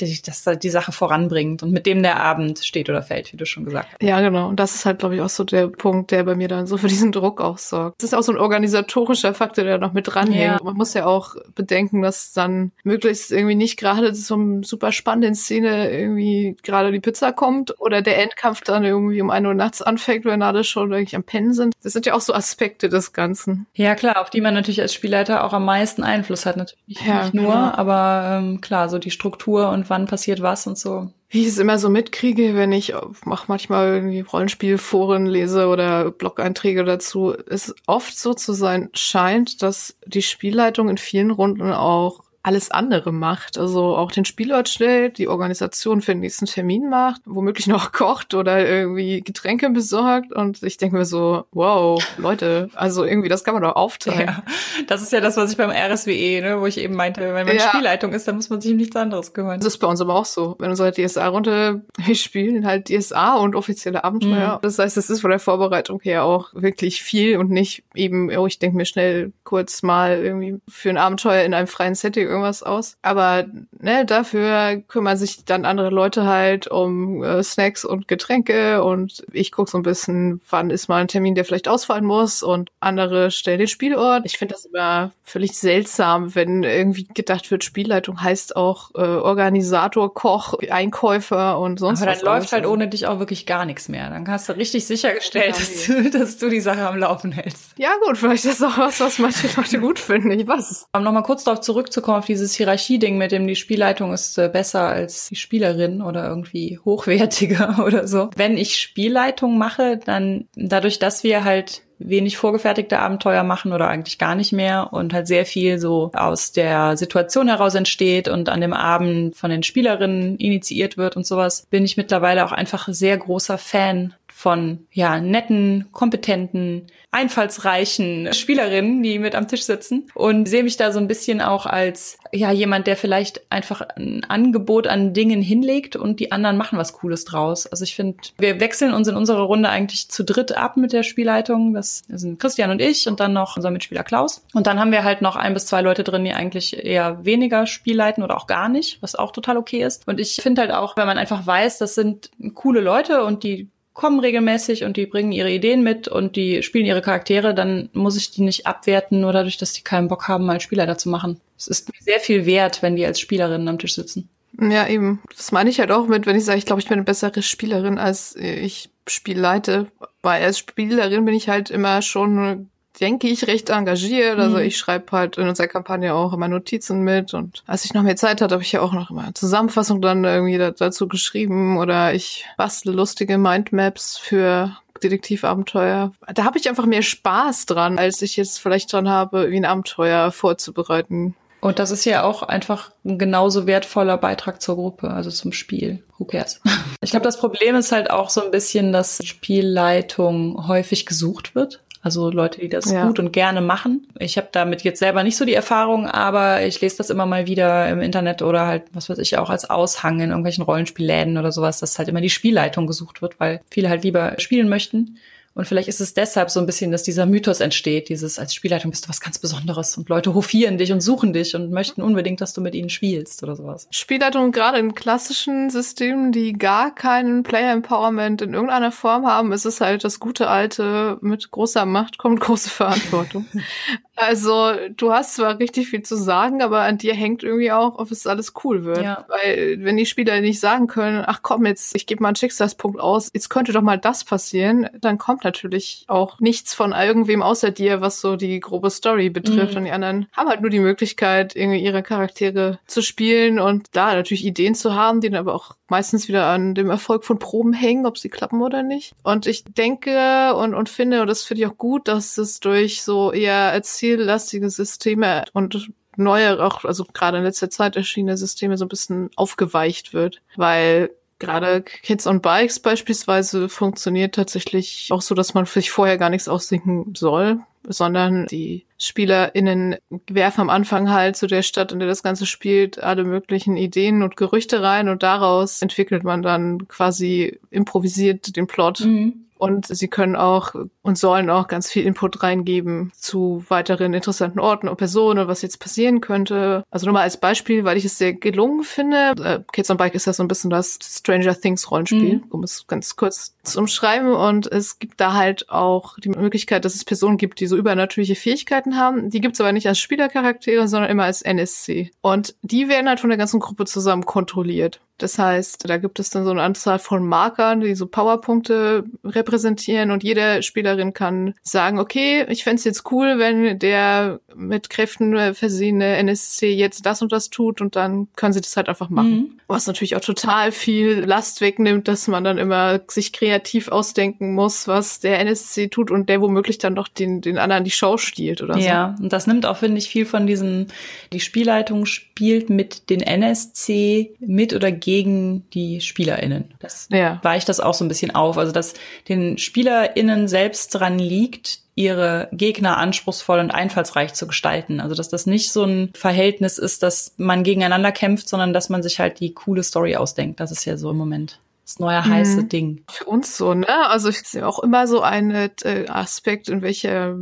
die, 0.00 0.20
das 0.22 0.44
die 0.44 0.70
Sache 0.70 0.92
voranbringt 0.92 1.62
und 1.62 1.72
mit 1.72 1.86
dem 1.86 2.02
der 2.02 2.20
Abend 2.20 2.58
steht 2.60 2.88
oder 2.88 3.02
fällt, 3.02 3.32
wie 3.32 3.36
du 3.36 3.46
schon 3.46 3.64
gesagt 3.64 3.88
hast. 3.92 4.02
Ja, 4.02 4.20
genau. 4.20 4.48
Und 4.48 4.60
das 4.60 4.74
ist 4.74 4.86
halt, 4.86 4.98
glaube 4.98 5.16
ich, 5.16 5.20
auch 5.20 5.28
so 5.28 5.44
der 5.44 5.68
Punkt, 5.68 6.10
der 6.10 6.24
bei 6.24 6.34
mir 6.34 6.48
dann 6.48 6.66
so 6.66 6.76
für 6.76 6.88
diesen 6.88 7.12
Druck 7.12 7.40
auch 7.40 7.58
sorgt. 7.58 8.02
Das 8.02 8.12
ist 8.12 8.14
auch 8.14 8.22
so 8.22 8.32
ein 8.32 8.38
organisatorischer 8.38 9.34
Faktor, 9.34 9.64
der 9.64 9.78
noch 9.78 9.92
mit 9.92 10.08
dranhängt. 10.08 10.60
Ja. 10.60 10.60
Man 10.62 10.76
muss 10.76 10.94
ja 10.94 11.06
auch 11.06 11.36
bedenken, 11.54 12.02
dass 12.02 12.32
dann 12.32 12.72
möglichst 12.84 13.32
irgendwie 13.32 13.54
nicht 13.54 13.78
gerade 13.78 14.12
zum 14.12 14.62
super 14.62 14.92
spannenden 14.92 15.34
Szene 15.34 15.90
irgendwie 15.90 16.56
gerade 16.62 16.92
die 16.92 17.00
Pizza 17.00 17.32
kommt 17.32 17.80
oder 17.80 18.02
der 18.02 18.22
Endkampf 18.22 18.62
dann 18.62 18.84
irgendwie 18.84 19.20
um 19.20 19.30
ein 19.30 19.46
Uhr 19.46 19.54
nachts 19.54 19.82
anfängt, 19.82 20.24
wenn 20.24 20.42
alle 20.42 20.64
schon 20.64 20.90
wirklich 20.90 21.16
am 21.16 21.24
Pennen 21.24 21.52
sind. 21.52 21.74
Das 21.82 21.92
sind 21.92 22.06
ja 22.06 22.14
auch 22.14 22.20
so 22.20 22.34
Aspekte 22.34 22.88
des 22.88 23.12
Ganzen. 23.12 23.66
Ja, 23.74 23.94
klar, 23.94 24.20
auf 24.20 24.30
die 24.30 24.40
man 24.40 24.54
natürlich 24.54 24.80
als 24.80 24.94
Spielleiter 24.94 25.44
auch 25.44 25.52
am 25.52 25.64
meisten 25.64 26.02
Einfluss 26.02 26.46
hat. 26.46 26.56
Natürlich 26.56 27.00
ja, 27.06 27.22
nicht 27.22 27.34
nur, 27.34 27.46
genau. 27.46 27.72
aber 27.74 28.38
ähm, 28.38 28.60
klar, 28.60 28.88
so 28.88 28.98
die 28.98 29.10
Struktur 29.10 29.70
und 29.70 29.87
wann 29.90 30.06
passiert 30.06 30.42
was 30.42 30.66
und 30.66 30.78
so. 30.78 31.10
Wie 31.30 31.42
ich 31.42 31.48
es 31.48 31.58
immer 31.58 31.78
so 31.78 31.90
mitkriege, 31.90 32.54
wenn 32.54 32.72
ich 32.72 32.94
auch 32.94 33.46
manchmal 33.46 33.88
irgendwie 33.88 34.20
Rollenspielforen 34.20 35.26
lese 35.26 35.66
oder 35.66 36.10
Blog-Einträge 36.10 36.84
dazu, 36.84 37.32
ist 37.32 37.74
oft 37.86 38.18
so 38.18 38.32
zu 38.32 38.54
sein 38.54 38.88
scheint, 38.94 39.62
dass 39.62 39.96
die 40.06 40.22
Spielleitung 40.22 40.88
in 40.88 40.96
vielen 40.96 41.30
Runden 41.30 41.72
auch 41.72 42.22
alles 42.48 42.70
andere 42.70 43.12
macht. 43.12 43.58
Also 43.58 43.94
auch 43.94 44.10
den 44.10 44.24
Spielort 44.24 44.70
stellt, 44.70 45.18
die 45.18 45.28
Organisation 45.28 46.00
für 46.00 46.12
den 46.12 46.20
nächsten 46.20 46.46
Termin 46.46 46.88
macht, 46.88 47.20
womöglich 47.26 47.66
noch 47.66 47.92
kocht 47.92 48.32
oder 48.32 48.66
irgendwie 48.66 49.20
Getränke 49.20 49.68
besorgt. 49.68 50.32
Und 50.32 50.62
ich 50.62 50.78
denke 50.78 50.96
mir 50.96 51.04
so, 51.04 51.44
wow, 51.52 52.02
Leute, 52.16 52.70
also 52.74 53.04
irgendwie, 53.04 53.28
das 53.28 53.44
kann 53.44 53.52
man 53.52 53.62
doch 53.62 53.76
aufteilen. 53.76 54.28
Ja, 54.28 54.42
das 54.86 55.02
ist 55.02 55.12
ja 55.12 55.20
das, 55.20 55.36
was 55.36 55.50
ich 55.50 55.58
beim 55.58 55.70
RSWE, 55.70 56.40
ne, 56.40 56.56
wo 56.58 56.64
ich 56.64 56.78
eben 56.78 56.94
meinte, 56.94 57.20
wenn 57.20 57.46
man 57.46 57.54
ja. 57.54 57.68
Spielleitung 57.68 58.14
ist, 58.14 58.26
dann 58.26 58.36
muss 58.36 58.48
man 58.48 58.62
sich 58.62 58.72
um 58.72 58.78
nichts 58.78 58.96
anderes 58.96 59.34
kümmern. 59.34 59.60
Das 59.60 59.66
ist 59.66 59.78
bei 59.78 59.86
uns 59.86 60.00
aber 60.00 60.14
auch 60.14 60.24
so. 60.24 60.56
Wenn 60.58 60.70
unsere 60.70 60.90
DSA-Runde, 60.90 61.82
wir 61.98 62.14
spielen 62.14 62.64
halt 62.64 62.88
DSA 62.88 63.36
und 63.36 63.56
offizielle 63.56 64.04
Abenteuer. 64.04 64.54
Mhm. 64.54 64.62
Das 64.62 64.78
heißt, 64.78 64.96
es 64.96 65.10
ist 65.10 65.20
von 65.20 65.30
der 65.30 65.38
Vorbereitung 65.38 66.00
her 66.00 66.24
auch 66.24 66.54
wirklich 66.54 67.02
viel 67.02 67.36
und 67.36 67.50
nicht 67.50 67.84
eben, 67.94 68.34
oh, 68.34 68.46
ich 68.46 68.58
denke 68.58 68.78
mir 68.78 68.86
schnell 68.86 69.32
kurz 69.44 69.82
mal 69.82 70.18
irgendwie 70.24 70.58
für 70.66 70.88
ein 70.88 70.96
Abenteuer 70.96 71.42
in 71.42 71.52
einem 71.52 71.66
freien 71.66 71.94
Setting 71.94 72.26
irgendwas 72.38 72.62
aus. 72.62 72.96
Aber 73.02 73.46
ne, 73.80 74.04
dafür 74.06 74.82
kümmern 74.88 75.16
sich 75.16 75.44
dann 75.44 75.64
andere 75.64 75.90
Leute 75.90 76.24
halt 76.26 76.68
um 76.68 77.22
äh, 77.22 77.42
Snacks 77.42 77.84
und 77.84 78.08
Getränke 78.08 78.82
und 78.82 79.24
ich 79.32 79.52
gucke 79.52 79.70
so 79.70 79.78
ein 79.78 79.82
bisschen, 79.82 80.40
wann 80.48 80.70
ist 80.70 80.88
mal 80.88 81.00
ein 81.00 81.08
Termin, 81.08 81.34
der 81.34 81.44
vielleicht 81.44 81.68
ausfallen 81.68 82.04
muss 82.04 82.42
und 82.42 82.70
andere 82.80 83.30
stellen 83.30 83.58
den 83.58 83.68
Spielort. 83.68 84.22
Ich 84.24 84.38
finde 84.38 84.54
das 84.54 84.64
immer 84.64 85.12
völlig 85.24 85.58
seltsam, 85.58 86.34
wenn 86.34 86.62
irgendwie 86.62 87.06
gedacht 87.06 87.50
wird, 87.50 87.64
Spielleitung 87.64 88.22
heißt 88.22 88.56
auch 88.56 88.90
äh, 88.94 89.00
Organisator, 89.00 90.14
Koch, 90.14 90.54
Einkäufer 90.70 91.58
und 91.58 91.78
sonst 91.78 92.02
Aber 92.02 92.12
was. 92.12 92.20
dann 92.20 92.26
läuft 92.26 92.52
halt 92.52 92.66
ohne 92.66 92.88
dich 92.88 93.06
auch 93.06 93.18
wirklich 93.18 93.46
gar 93.46 93.64
nichts 93.64 93.88
mehr. 93.88 94.08
Dann 94.10 94.26
hast 94.28 94.48
du 94.48 94.56
richtig 94.56 94.86
sichergestellt, 94.86 95.56
dass 95.58 95.86
du, 95.86 96.10
dass 96.10 96.38
du 96.38 96.48
die 96.48 96.60
Sache 96.60 96.86
am 96.88 96.98
Laufen 96.98 97.32
hältst. 97.32 97.72
Ja 97.76 97.90
gut, 98.04 98.16
vielleicht 98.18 98.44
ist 98.44 98.60
das 98.60 98.72
auch 98.72 98.78
was, 98.78 99.00
was 99.00 99.18
manche 99.18 99.48
Leute 99.56 99.80
gut 99.80 99.98
finden. 99.98 100.30
Ich 100.30 100.46
weiß 100.46 100.70
es. 100.70 100.86
Um 100.92 101.02
nochmal 101.02 101.22
kurz 101.22 101.44
darauf 101.44 101.60
zurückzukommen, 101.60 102.17
auf 102.18 102.26
dieses 102.26 102.54
Hierarchie-Ding 102.54 103.16
mit 103.16 103.32
dem, 103.32 103.46
die 103.46 103.56
Spielleitung 103.56 104.12
ist 104.12 104.36
äh, 104.38 104.48
besser 104.52 104.86
als 104.86 105.28
die 105.28 105.36
Spielerin 105.36 106.02
oder 106.02 106.28
irgendwie 106.28 106.78
hochwertiger 106.84 107.82
oder 107.86 108.06
so. 108.06 108.30
Wenn 108.36 108.56
ich 108.56 108.78
Spielleitung 108.78 109.58
mache, 109.58 109.98
dann 110.04 110.48
dadurch, 110.54 110.98
dass 110.98 111.24
wir 111.24 111.44
halt 111.44 111.82
wenig 111.98 112.36
vorgefertigte 112.36 112.98
Abenteuer 112.98 113.42
machen 113.42 113.72
oder 113.72 113.88
eigentlich 113.88 114.18
gar 114.18 114.34
nicht 114.34 114.52
mehr 114.52 114.92
und 114.92 115.12
halt 115.12 115.26
sehr 115.26 115.44
viel 115.44 115.78
so 115.78 116.10
aus 116.14 116.52
der 116.52 116.96
Situation 116.96 117.48
heraus 117.48 117.74
entsteht 117.74 118.28
und 118.28 118.48
an 118.48 118.60
dem 118.60 118.72
Abend 118.72 119.36
von 119.36 119.50
den 119.50 119.62
Spielerinnen 119.62 120.36
initiiert 120.36 120.96
wird 120.96 121.16
und 121.16 121.26
sowas, 121.26 121.66
bin 121.70 121.84
ich 121.84 121.96
mittlerweile 121.96 122.44
auch 122.44 122.52
einfach 122.52 122.88
sehr 122.88 123.16
großer 123.16 123.58
Fan 123.58 124.14
von 124.38 124.86
ja 124.92 125.18
netten, 125.18 125.88
kompetenten, 125.90 126.86
einfallsreichen 127.10 128.32
Spielerinnen, 128.32 129.02
die 129.02 129.18
mit 129.18 129.34
am 129.34 129.48
Tisch 129.48 129.64
sitzen 129.64 130.06
und 130.14 130.46
sehe 130.46 130.62
mich 130.62 130.76
da 130.76 130.92
so 130.92 131.00
ein 131.00 131.08
bisschen 131.08 131.40
auch 131.40 131.66
als 131.66 132.18
ja 132.32 132.52
jemand, 132.52 132.86
der 132.86 132.96
vielleicht 132.96 133.50
einfach 133.50 133.80
ein 133.80 134.22
Angebot 134.28 134.86
an 134.86 135.12
Dingen 135.12 135.42
hinlegt 135.42 135.96
und 135.96 136.20
die 136.20 136.30
anderen 136.30 136.56
machen 136.56 136.78
was 136.78 136.92
Cooles 136.92 137.24
draus. 137.24 137.66
Also 137.66 137.82
ich 137.82 137.96
finde, 137.96 138.18
wir 138.38 138.60
wechseln 138.60 138.94
uns 138.94 139.08
in 139.08 139.16
unserer 139.16 139.42
Runde 139.42 139.70
eigentlich 139.70 140.08
zu 140.08 140.24
dritt 140.24 140.56
ab 140.56 140.76
mit 140.76 140.92
der 140.92 141.02
Spielleitung. 141.02 141.74
Das 141.74 142.04
sind 142.06 142.38
Christian 142.38 142.70
und 142.70 142.80
ich 142.80 143.08
und 143.08 143.18
dann 143.18 143.32
noch 143.32 143.56
unser 143.56 143.72
Mitspieler 143.72 144.04
Klaus. 144.04 144.44
Und 144.54 144.68
dann 144.68 144.78
haben 144.78 144.92
wir 144.92 145.02
halt 145.02 145.20
noch 145.20 145.34
ein 145.34 145.52
bis 145.52 145.66
zwei 145.66 145.80
Leute 145.80 146.04
drin, 146.04 146.22
die 146.22 146.32
eigentlich 146.32 146.84
eher 146.84 147.24
weniger 147.24 147.66
Spielleiten 147.66 148.22
oder 148.22 148.36
auch 148.36 148.46
gar 148.46 148.68
nicht, 148.68 149.02
was 149.02 149.16
auch 149.16 149.32
total 149.32 149.56
okay 149.56 149.82
ist. 149.82 150.06
Und 150.06 150.20
ich 150.20 150.36
finde 150.36 150.60
halt 150.60 150.70
auch, 150.70 150.96
wenn 150.96 151.08
man 151.08 151.18
einfach 151.18 151.44
weiß, 151.44 151.78
das 151.78 151.96
sind 151.96 152.30
coole 152.54 152.80
Leute 152.80 153.24
und 153.24 153.42
die 153.42 153.68
kommen 153.98 154.20
regelmäßig 154.20 154.84
und 154.84 154.96
die 154.96 155.06
bringen 155.06 155.32
ihre 155.32 155.50
Ideen 155.50 155.82
mit 155.82 156.06
und 156.06 156.36
die 156.36 156.62
spielen 156.62 156.86
ihre 156.86 157.02
Charaktere, 157.02 157.52
dann 157.52 157.90
muss 157.92 158.16
ich 158.16 158.30
die 158.30 158.42
nicht 158.42 158.64
abwerten, 158.64 159.20
nur 159.20 159.32
dadurch, 159.32 159.58
dass 159.58 159.72
die 159.72 159.82
keinen 159.82 160.06
Bock 160.06 160.28
haben, 160.28 160.46
mal 160.46 160.60
Spieler 160.60 160.96
zu 160.96 161.08
machen. 161.08 161.40
Es 161.58 161.66
ist 161.66 161.90
sehr 162.00 162.20
viel 162.20 162.46
wert, 162.46 162.80
wenn 162.80 162.94
die 162.94 163.04
als 163.04 163.18
Spielerinnen 163.18 163.66
am 163.66 163.78
Tisch 163.78 163.96
sitzen. 163.96 164.28
Ja, 164.60 164.86
eben. 164.86 165.20
Das 165.36 165.50
meine 165.50 165.68
ich 165.68 165.80
halt 165.80 165.90
auch 165.90 166.06
mit, 166.06 166.26
wenn 166.26 166.36
ich 166.36 166.44
sage, 166.44 166.58
ich 166.58 166.64
glaube, 166.64 166.80
ich 166.80 166.86
bin 166.86 166.94
eine 166.94 167.04
bessere 167.04 167.42
Spielerin, 167.42 167.98
als 167.98 168.36
ich 168.36 168.88
Spiel 169.08 169.38
leite. 169.38 169.88
Weil 170.22 170.44
als 170.44 170.58
Spielerin 170.58 171.24
bin 171.24 171.34
ich 171.34 171.48
halt 171.48 171.68
immer 171.68 172.00
schon 172.00 172.70
denke 173.00 173.28
ich, 173.28 173.46
recht 173.46 173.70
engagiert. 173.70 174.38
Also 174.38 174.56
mhm. 174.56 174.62
ich 174.62 174.76
schreibe 174.76 175.12
halt 175.12 175.38
in 175.38 175.48
unserer 175.48 175.68
Kampagne 175.68 176.14
auch 176.14 176.32
immer 176.32 176.48
Notizen 176.48 177.02
mit 177.02 177.34
und 177.34 177.62
als 177.66 177.84
ich 177.84 177.94
noch 177.94 178.02
mehr 178.02 178.16
Zeit 178.16 178.40
hatte, 178.40 178.54
habe 178.54 178.62
ich 178.62 178.72
ja 178.72 178.80
auch 178.80 178.92
noch 178.92 179.10
immer 179.10 179.24
eine 179.24 179.34
Zusammenfassung 179.34 180.00
dann 180.00 180.24
irgendwie 180.24 180.58
dazu 180.58 181.08
geschrieben 181.08 181.78
oder 181.78 182.14
ich 182.14 182.46
bastle 182.56 182.92
lustige 182.92 183.38
Mindmaps 183.38 184.18
für 184.18 184.76
Detektivabenteuer. 185.02 186.12
Da 186.34 186.44
habe 186.44 186.58
ich 186.58 186.68
einfach 186.68 186.86
mehr 186.86 187.02
Spaß 187.02 187.66
dran, 187.66 187.98
als 187.98 188.20
ich 188.22 188.36
jetzt 188.36 188.58
vielleicht 188.58 188.92
dran 188.92 189.08
habe, 189.08 189.50
wie 189.50 189.56
ein 189.56 189.64
Abenteuer 189.64 190.32
vorzubereiten. 190.32 191.34
Und 191.60 191.80
das 191.80 191.90
ist 191.90 192.04
ja 192.04 192.22
auch 192.22 192.42
einfach 192.42 192.92
ein 193.04 193.18
genauso 193.18 193.66
wertvoller 193.66 194.16
Beitrag 194.16 194.62
zur 194.62 194.76
Gruppe, 194.76 195.10
also 195.10 195.30
zum 195.30 195.52
Spiel. 195.52 196.04
Who 196.16 196.24
cares? 196.24 196.60
Ich 197.00 197.10
glaube, 197.10 197.24
das 197.24 197.38
Problem 197.38 197.74
ist 197.74 197.92
halt 197.92 198.10
auch 198.10 198.30
so 198.30 198.44
ein 198.44 198.50
bisschen, 198.50 198.92
dass 198.92 199.24
Spielleitung 199.24 200.68
häufig 200.68 201.06
gesucht 201.06 201.54
wird. 201.54 201.80
Also 202.00 202.30
Leute, 202.30 202.60
die 202.60 202.68
das 202.68 202.90
ja. 202.90 203.06
gut 203.06 203.18
und 203.18 203.32
gerne 203.32 203.60
machen. 203.60 204.06
Ich 204.18 204.36
habe 204.36 204.48
damit 204.52 204.82
jetzt 204.82 205.00
selber 205.00 205.24
nicht 205.24 205.36
so 205.36 205.44
die 205.44 205.54
Erfahrung, 205.54 206.06
aber 206.06 206.62
ich 206.64 206.80
lese 206.80 206.96
das 206.98 207.10
immer 207.10 207.26
mal 207.26 207.46
wieder 207.46 207.88
im 207.88 208.00
Internet 208.00 208.42
oder 208.42 208.66
halt, 208.66 208.84
was 208.92 209.08
weiß 209.10 209.18
ich, 209.18 209.36
auch 209.36 209.50
als 209.50 209.68
Aushang 209.68 210.20
in 210.20 210.30
irgendwelchen 210.30 210.64
Rollenspielläden 210.64 211.36
oder 211.38 211.50
sowas, 211.50 211.80
dass 211.80 211.98
halt 211.98 212.08
immer 212.08 212.20
die 212.20 212.30
Spielleitung 212.30 212.86
gesucht 212.86 213.20
wird, 213.20 213.40
weil 213.40 213.60
viele 213.70 213.88
halt 213.88 214.04
lieber 214.04 214.34
spielen 214.38 214.68
möchten. 214.68 215.18
Und 215.58 215.66
vielleicht 215.66 215.88
ist 215.88 216.00
es 216.00 216.14
deshalb 216.14 216.50
so 216.50 216.60
ein 216.60 216.66
bisschen, 216.66 216.92
dass 216.92 217.02
dieser 217.02 217.26
Mythos 217.26 217.58
entsteht, 217.58 218.10
dieses 218.10 218.38
als 218.38 218.54
Spielleitung 218.54 218.92
bist 218.92 219.04
du 219.04 219.08
was 219.08 219.20
ganz 219.20 219.40
Besonderes 219.40 219.96
und 219.96 220.08
Leute 220.08 220.32
hofieren 220.32 220.78
dich 220.78 220.92
und 220.92 221.00
suchen 221.00 221.32
dich 221.32 221.56
und 221.56 221.72
möchten 221.72 222.00
unbedingt, 222.00 222.40
dass 222.40 222.52
du 222.52 222.60
mit 222.60 222.76
ihnen 222.76 222.90
spielst 222.90 223.42
oder 223.42 223.56
sowas. 223.56 223.88
Spielleitung 223.90 224.52
gerade 224.52 224.78
in 224.78 224.94
klassischen 224.94 225.68
Systemen, 225.68 226.30
die 226.30 226.52
gar 226.52 226.94
keinen 226.94 227.42
Player 227.42 227.72
Empowerment 227.72 228.40
in 228.40 228.54
irgendeiner 228.54 228.92
Form 228.92 229.26
haben, 229.26 229.50
ist 229.50 229.66
es 229.66 229.80
halt 229.80 230.04
das 230.04 230.20
gute 230.20 230.46
alte, 230.46 231.18
mit 231.22 231.50
großer 231.50 231.86
Macht 231.86 232.18
kommt 232.18 232.38
große 232.38 232.70
Verantwortung. 232.70 233.44
also 234.18 234.72
du 234.96 235.12
hast 235.12 235.34
zwar 235.34 235.58
richtig 235.58 235.88
viel 235.88 236.02
zu 236.02 236.16
sagen, 236.16 236.60
aber 236.60 236.80
an 236.80 236.98
dir 236.98 237.14
hängt 237.14 237.42
irgendwie 237.42 237.70
auch, 237.70 237.98
ob 237.98 238.10
es 238.10 238.26
alles 238.26 238.52
cool 238.64 238.84
wird. 238.84 239.02
Ja. 239.02 239.24
Weil 239.28 239.78
wenn 239.80 239.96
die 239.96 240.06
Spieler 240.06 240.40
nicht 240.40 240.60
sagen 240.60 240.88
können, 240.88 241.22
ach 241.26 241.40
komm 241.42 241.66
jetzt, 241.66 241.94
ich 241.94 242.06
gebe 242.06 242.22
mal 242.22 242.28
einen 242.28 242.36
Schicksalspunkt 242.36 243.00
aus, 243.00 243.30
jetzt 243.32 243.48
könnte 243.48 243.72
doch 243.72 243.82
mal 243.82 243.98
das 243.98 244.24
passieren, 244.24 244.88
dann 245.00 245.18
kommt 245.18 245.44
natürlich 245.44 246.04
auch 246.08 246.40
nichts 246.40 246.74
von 246.74 246.92
irgendwem 246.92 247.42
außer 247.42 247.70
dir, 247.70 248.00
was 248.00 248.20
so 248.20 248.36
die 248.36 248.58
grobe 248.60 248.90
Story 248.90 249.30
betrifft. 249.30 249.72
Mhm. 249.72 249.78
Und 249.78 249.84
die 249.84 249.92
anderen 249.92 250.26
haben 250.32 250.48
halt 250.48 250.60
nur 250.60 250.70
die 250.70 250.80
Möglichkeit, 250.80 251.54
irgendwie 251.54 251.82
ihre 251.82 252.02
Charaktere 252.02 252.80
zu 252.86 253.02
spielen 253.02 253.58
und 253.58 253.86
da 253.92 254.14
natürlich 254.14 254.44
Ideen 254.44 254.74
zu 254.74 254.94
haben, 254.94 255.20
die 255.20 255.30
dann 255.30 255.40
aber 255.40 255.54
auch 255.54 255.76
meistens 255.88 256.28
wieder 256.28 256.46
an 256.46 256.74
dem 256.74 256.90
Erfolg 256.90 257.24
von 257.24 257.38
Proben 257.38 257.72
hängen, 257.72 258.06
ob 258.06 258.18
sie 258.18 258.28
klappen 258.28 258.62
oder 258.62 258.82
nicht. 258.82 259.14
Und 259.22 259.46
ich 259.46 259.64
denke 259.64 260.54
und, 260.54 260.74
und 260.74 260.88
finde, 260.88 261.22
und 261.22 261.28
das 261.28 261.42
finde 261.42 261.62
ich 261.62 261.68
auch 261.68 261.78
gut, 261.78 262.08
dass 262.08 262.38
es 262.38 262.60
durch 262.60 263.02
so 263.02 263.32
eher 263.32 263.72
erzähllastige 264.08 264.70
Systeme 264.70 265.44
und 265.52 265.90
neue, 266.16 266.64
auch, 266.64 266.84
also 266.84 267.04
gerade 267.12 267.38
in 267.38 267.44
letzter 267.44 267.70
Zeit 267.70 267.96
erschienene 267.96 268.36
Systeme 268.36 268.76
so 268.76 268.84
ein 268.84 268.88
bisschen 268.88 269.30
aufgeweicht 269.36 270.12
wird. 270.12 270.40
Weil 270.56 271.10
Gerade 271.40 271.82
Kids 271.82 272.26
on 272.26 272.40
Bikes 272.40 272.80
beispielsweise 272.80 273.68
funktioniert 273.68 274.34
tatsächlich 274.34 275.08
auch 275.12 275.22
so, 275.22 275.36
dass 275.36 275.54
man 275.54 275.66
sich 275.66 275.92
vorher 275.92 276.18
gar 276.18 276.30
nichts 276.30 276.48
ausdenken 276.48 277.14
soll, 277.16 277.60
sondern 277.86 278.46
die 278.46 278.86
SpielerInnen 278.98 279.96
werfen 280.28 280.62
am 280.62 280.70
Anfang 280.70 281.10
halt 281.10 281.36
zu 281.36 281.46
der 281.46 281.62
Stadt, 281.62 281.92
in 281.92 282.00
der 282.00 282.08
das 282.08 282.24
Ganze 282.24 282.44
spielt, 282.44 283.00
alle 283.00 283.22
möglichen 283.22 283.76
Ideen 283.76 284.24
und 284.24 284.36
Gerüchte 284.36 284.82
rein 284.82 285.08
und 285.08 285.22
daraus 285.22 285.80
entwickelt 285.80 286.24
man 286.24 286.42
dann 286.42 286.88
quasi 286.88 287.60
improvisiert 287.70 288.56
den 288.56 288.66
Plot. 288.66 289.04
Mhm. 289.04 289.44
Und 289.58 289.86
sie 289.86 290.08
können 290.08 290.36
auch 290.36 290.74
und 291.02 291.18
sollen 291.18 291.50
auch 291.50 291.68
ganz 291.68 291.90
viel 291.90 292.04
Input 292.04 292.42
reingeben 292.42 293.12
zu 293.14 293.64
weiteren 293.68 294.14
interessanten 294.14 294.60
Orten 294.60 294.88
und 294.88 294.96
Personen, 294.96 295.48
was 295.48 295.62
jetzt 295.62 295.78
passieren 295.80 296.20
könnte. 296.20 296.84
Also 296.90 297.06
nur 297.06 297.14
mal 297.14 297.22
als 297.22 297.38
Beispiel, 297.38 297.84
weil 297.84 297.96
ich 297.96 298.04
es 298.04 298.18
sehr 298.18 298.34
gelungen 298.34 298.84
finde. 298.84 299.34
Äh, 299.42 299.60
Kids 299.72 299.90
on 299.90 299.96
Bike 299.96 300.14
ist 300.14 300.26
ja 300.26 300.32
so 300.32 300.42
ein 300.42 300.48
bisschen 300.48 300.70
das 300.70 300.98
Stranger 301.02 301.54
Things 301.54 301.90
Rollenspiel, 301.90 302.36
mhm. 302.36 302.44
um 302.50 302.62
es 302.62 302.86
ganz 302.86 303.16
kurz 303.16 303.54
zu 303.72 303.80
umschreiben. 303.80 304.32
Und 304.32 304.66
es 304.66 304.98
gibt 304.98 305.20
da 305.20 305.34
halt 305.34 305.70
auch 305.70 306.18
die 306.18 306.30
Möglichkeit, 306.30 306.84
dass 306.84 306.94
es 306.94 307.04
Personen 307.04 307.36
gibt, 307.36 307.60
die 307.60 307.66
so 307.66 307.76
übernatürliche 307.76 308.34
Fähigkeiten 308.34 308.96
haben. 308.96 309.30
Die 309.30 309.40
gibt 309.40 309.54
es 309.54 309.60
aber 309.60 309.72
nicht 309.72 309.88
als 309.88 309.98
Spielercharaktere, 309.98 310.88
sondern 310.88 311.10
immer 311.10 311.24
als 311.24 311.42
NSC. 311.42 312.10
Und 312.20 312.54
die 312.62 312.88
werden 312.88 313.08
halt 313.08 313.20
von 313.20 313.30
der 313.30 313.38
ganzen 313.38 313.60
Gruppe 313.60 313.84
zusammen 313.84 314.24
kontrolliert. 314.24 315.00
Das 315.18 315.36
heißt, 315.36 315.88
da 315.88 315.96
gibt 315.96 316.20
es 316.20 316.30
dann 316.30 316.44
so 316.44 316.52
eine 316.52 316.62
Anzahl 316.62 317.00
von 317.00 317.26
Markern, 317.26 317.80
die 317.80 317.96
so 317.96 318.06
Powerpunkte 318.06 319.04
repräsentieren 319.24 320.12
und 320.12 320.22
jede 320.22 320.62
Spielerin 320.62 321.12
kann 321.12 321.54
sagen, 321.62 321.98
okay, 321.98 322.46
ich 322.48 322.62
fände 322.62 322.82
jetzt 322.84 323.10
cool, 323.10 323.38
wenn 323.38 323.80
der 323.80 324.40
mit 324.54 324.88
Kräften 324.90 325.54
versehene 325.54 326.16
NSC 326.16 326.72
jetzt 326.72 327.04
das 327.04 327.20
und 327.20 327.32
das 327.32 327.50
tut 327.50 327.80
und 327.80 327.96
dann 327.96 328.28
können 328.36 328.52
sie 328.52 328.60
das 328.60 328.76
halt 328.76 328.88
einfach 328.88 329.10
machen. 329.10 329.30
Mhm. 329.30 329.60
Was 329.66 329.88
natürlich 329.88 330.14
auch 330.14 330.20
total 330.20 330.70
viel 330.70 331.24
Last 331.24 331.60
wegnimmt, 331.60 332.06
dass 332.06 332.28
man 332.28 332.44
dann 332.44 332.56
immer 332.56 333.00
sich 333.08 333.32
kreativ 333.32 333.57
ausdenken 333.90 334.54
muss, 334.54 334.88
was 334.88 335.20
der 335.20 335.40
NSC 335.40 335.88
tut 335.88 336.10
und 336.10 336.28
der 336.28 336.40
womöglich 336.40 336.78
dann 336.78 336.94
doch 336.94 337.08
den, 337.08 337.40
den 337.40 337.58
anderen 337.58 337.84
die 337.84 337.90
Show 337.90 338.16
stiehlt 338.16 338.62
oder 338.62 338.74
so. 338.74 338.80
Ja, 338.80 339.14
und 339.20 339.32
das 339.32 339.46
nimmt 339.46 339.66
auch, 339.66 339.76
finde 339.76 339.98
ich, 339.98 340.08
viel 340.08 340.26
von 340.26 340.46
diesem, 340.46 340.86
die 341.32 341.40
Spielleitung 341.40 342.06
spielt 342.06 342.70
mit 342.70 343.10
den 343.10 343.20
NSC 343.20 344.34
mit 344.40 344.74
oder 344.74 344.90
gegen 344.92 345.18
gegen 345.18 345.68
die 345.70 346.00
SpielerInnen. 346.00 346.74
Das 346.78 347.08
ja. 347.10 347.40
weicht 347.42 347.68
das 347.68 347.80
auch 347.80 347.94
so 347.94 348.04
ein 348.04 348.08
bisschen 348.08 348.34
auf. 348.34 348.58
Also, 348.58 348.72
dass 348.72 348.94
den 349.28 349.58
SpielerInnen 349.58 350.48
selbst 350.48 350.90
dran 350.94 351.18
liegt, 351.18 351.80
ihre 351.94 352.48
Gegner 352.52 352.98
anspruchsvoll 352.98 353.58
und 353.58 353.70
einfallsreich 353.72 354.34
zu 354.34 354.46
gestalten. 354.46 355.00
Also, 355.00 355.14
dass 355.14 355.28
das 355.28 355.46
nicht 355.46 355.72
so 355.72 355.84
ein 355.84 356.10
Verhältnis 356.14 356.78
ist, 356.78 357.02
dass 357.02 357.34
man 357.36 357.64
gegeneinander 357.64 358.12
kämpft, 358.12 358.48
sondern 358.48 358.72
dass 358.72 358.88
man 358.88 359.02
sich 359.02 359.18
halt 359.18 359.40
die 359.40 359.54
coole 359.54 359.82
Story 359.82 360.16
ausdenkt. 360.16 360.60
Das 360.60 360.70
ist 360.70 360.84
ja 360.84 360.96
so 360.96 361.10
im 361.10 361.16
Moment 361.16 361.58
das 361.88 361.98
neue 361.98 362.22
heiße 362.22 362.62
mhm. 362.62 362.68
Ding. 362.68 363.04
Für 363.10 363.24
uns 363.24 363.56
so, 363.56 363.72
ne? 363.72 363.88
Also 363.88 364.28
ich 364.28 364.40
sehe 364.40 364.66
auch 364.66 364.78
immer 364.80 365.06
so 365.06 365.22
einen 365.22 365.70
äh, 365.84 366.04
Aspekt, 366.08 366.68
in 366.68 366.82
welcher 366.82 367.34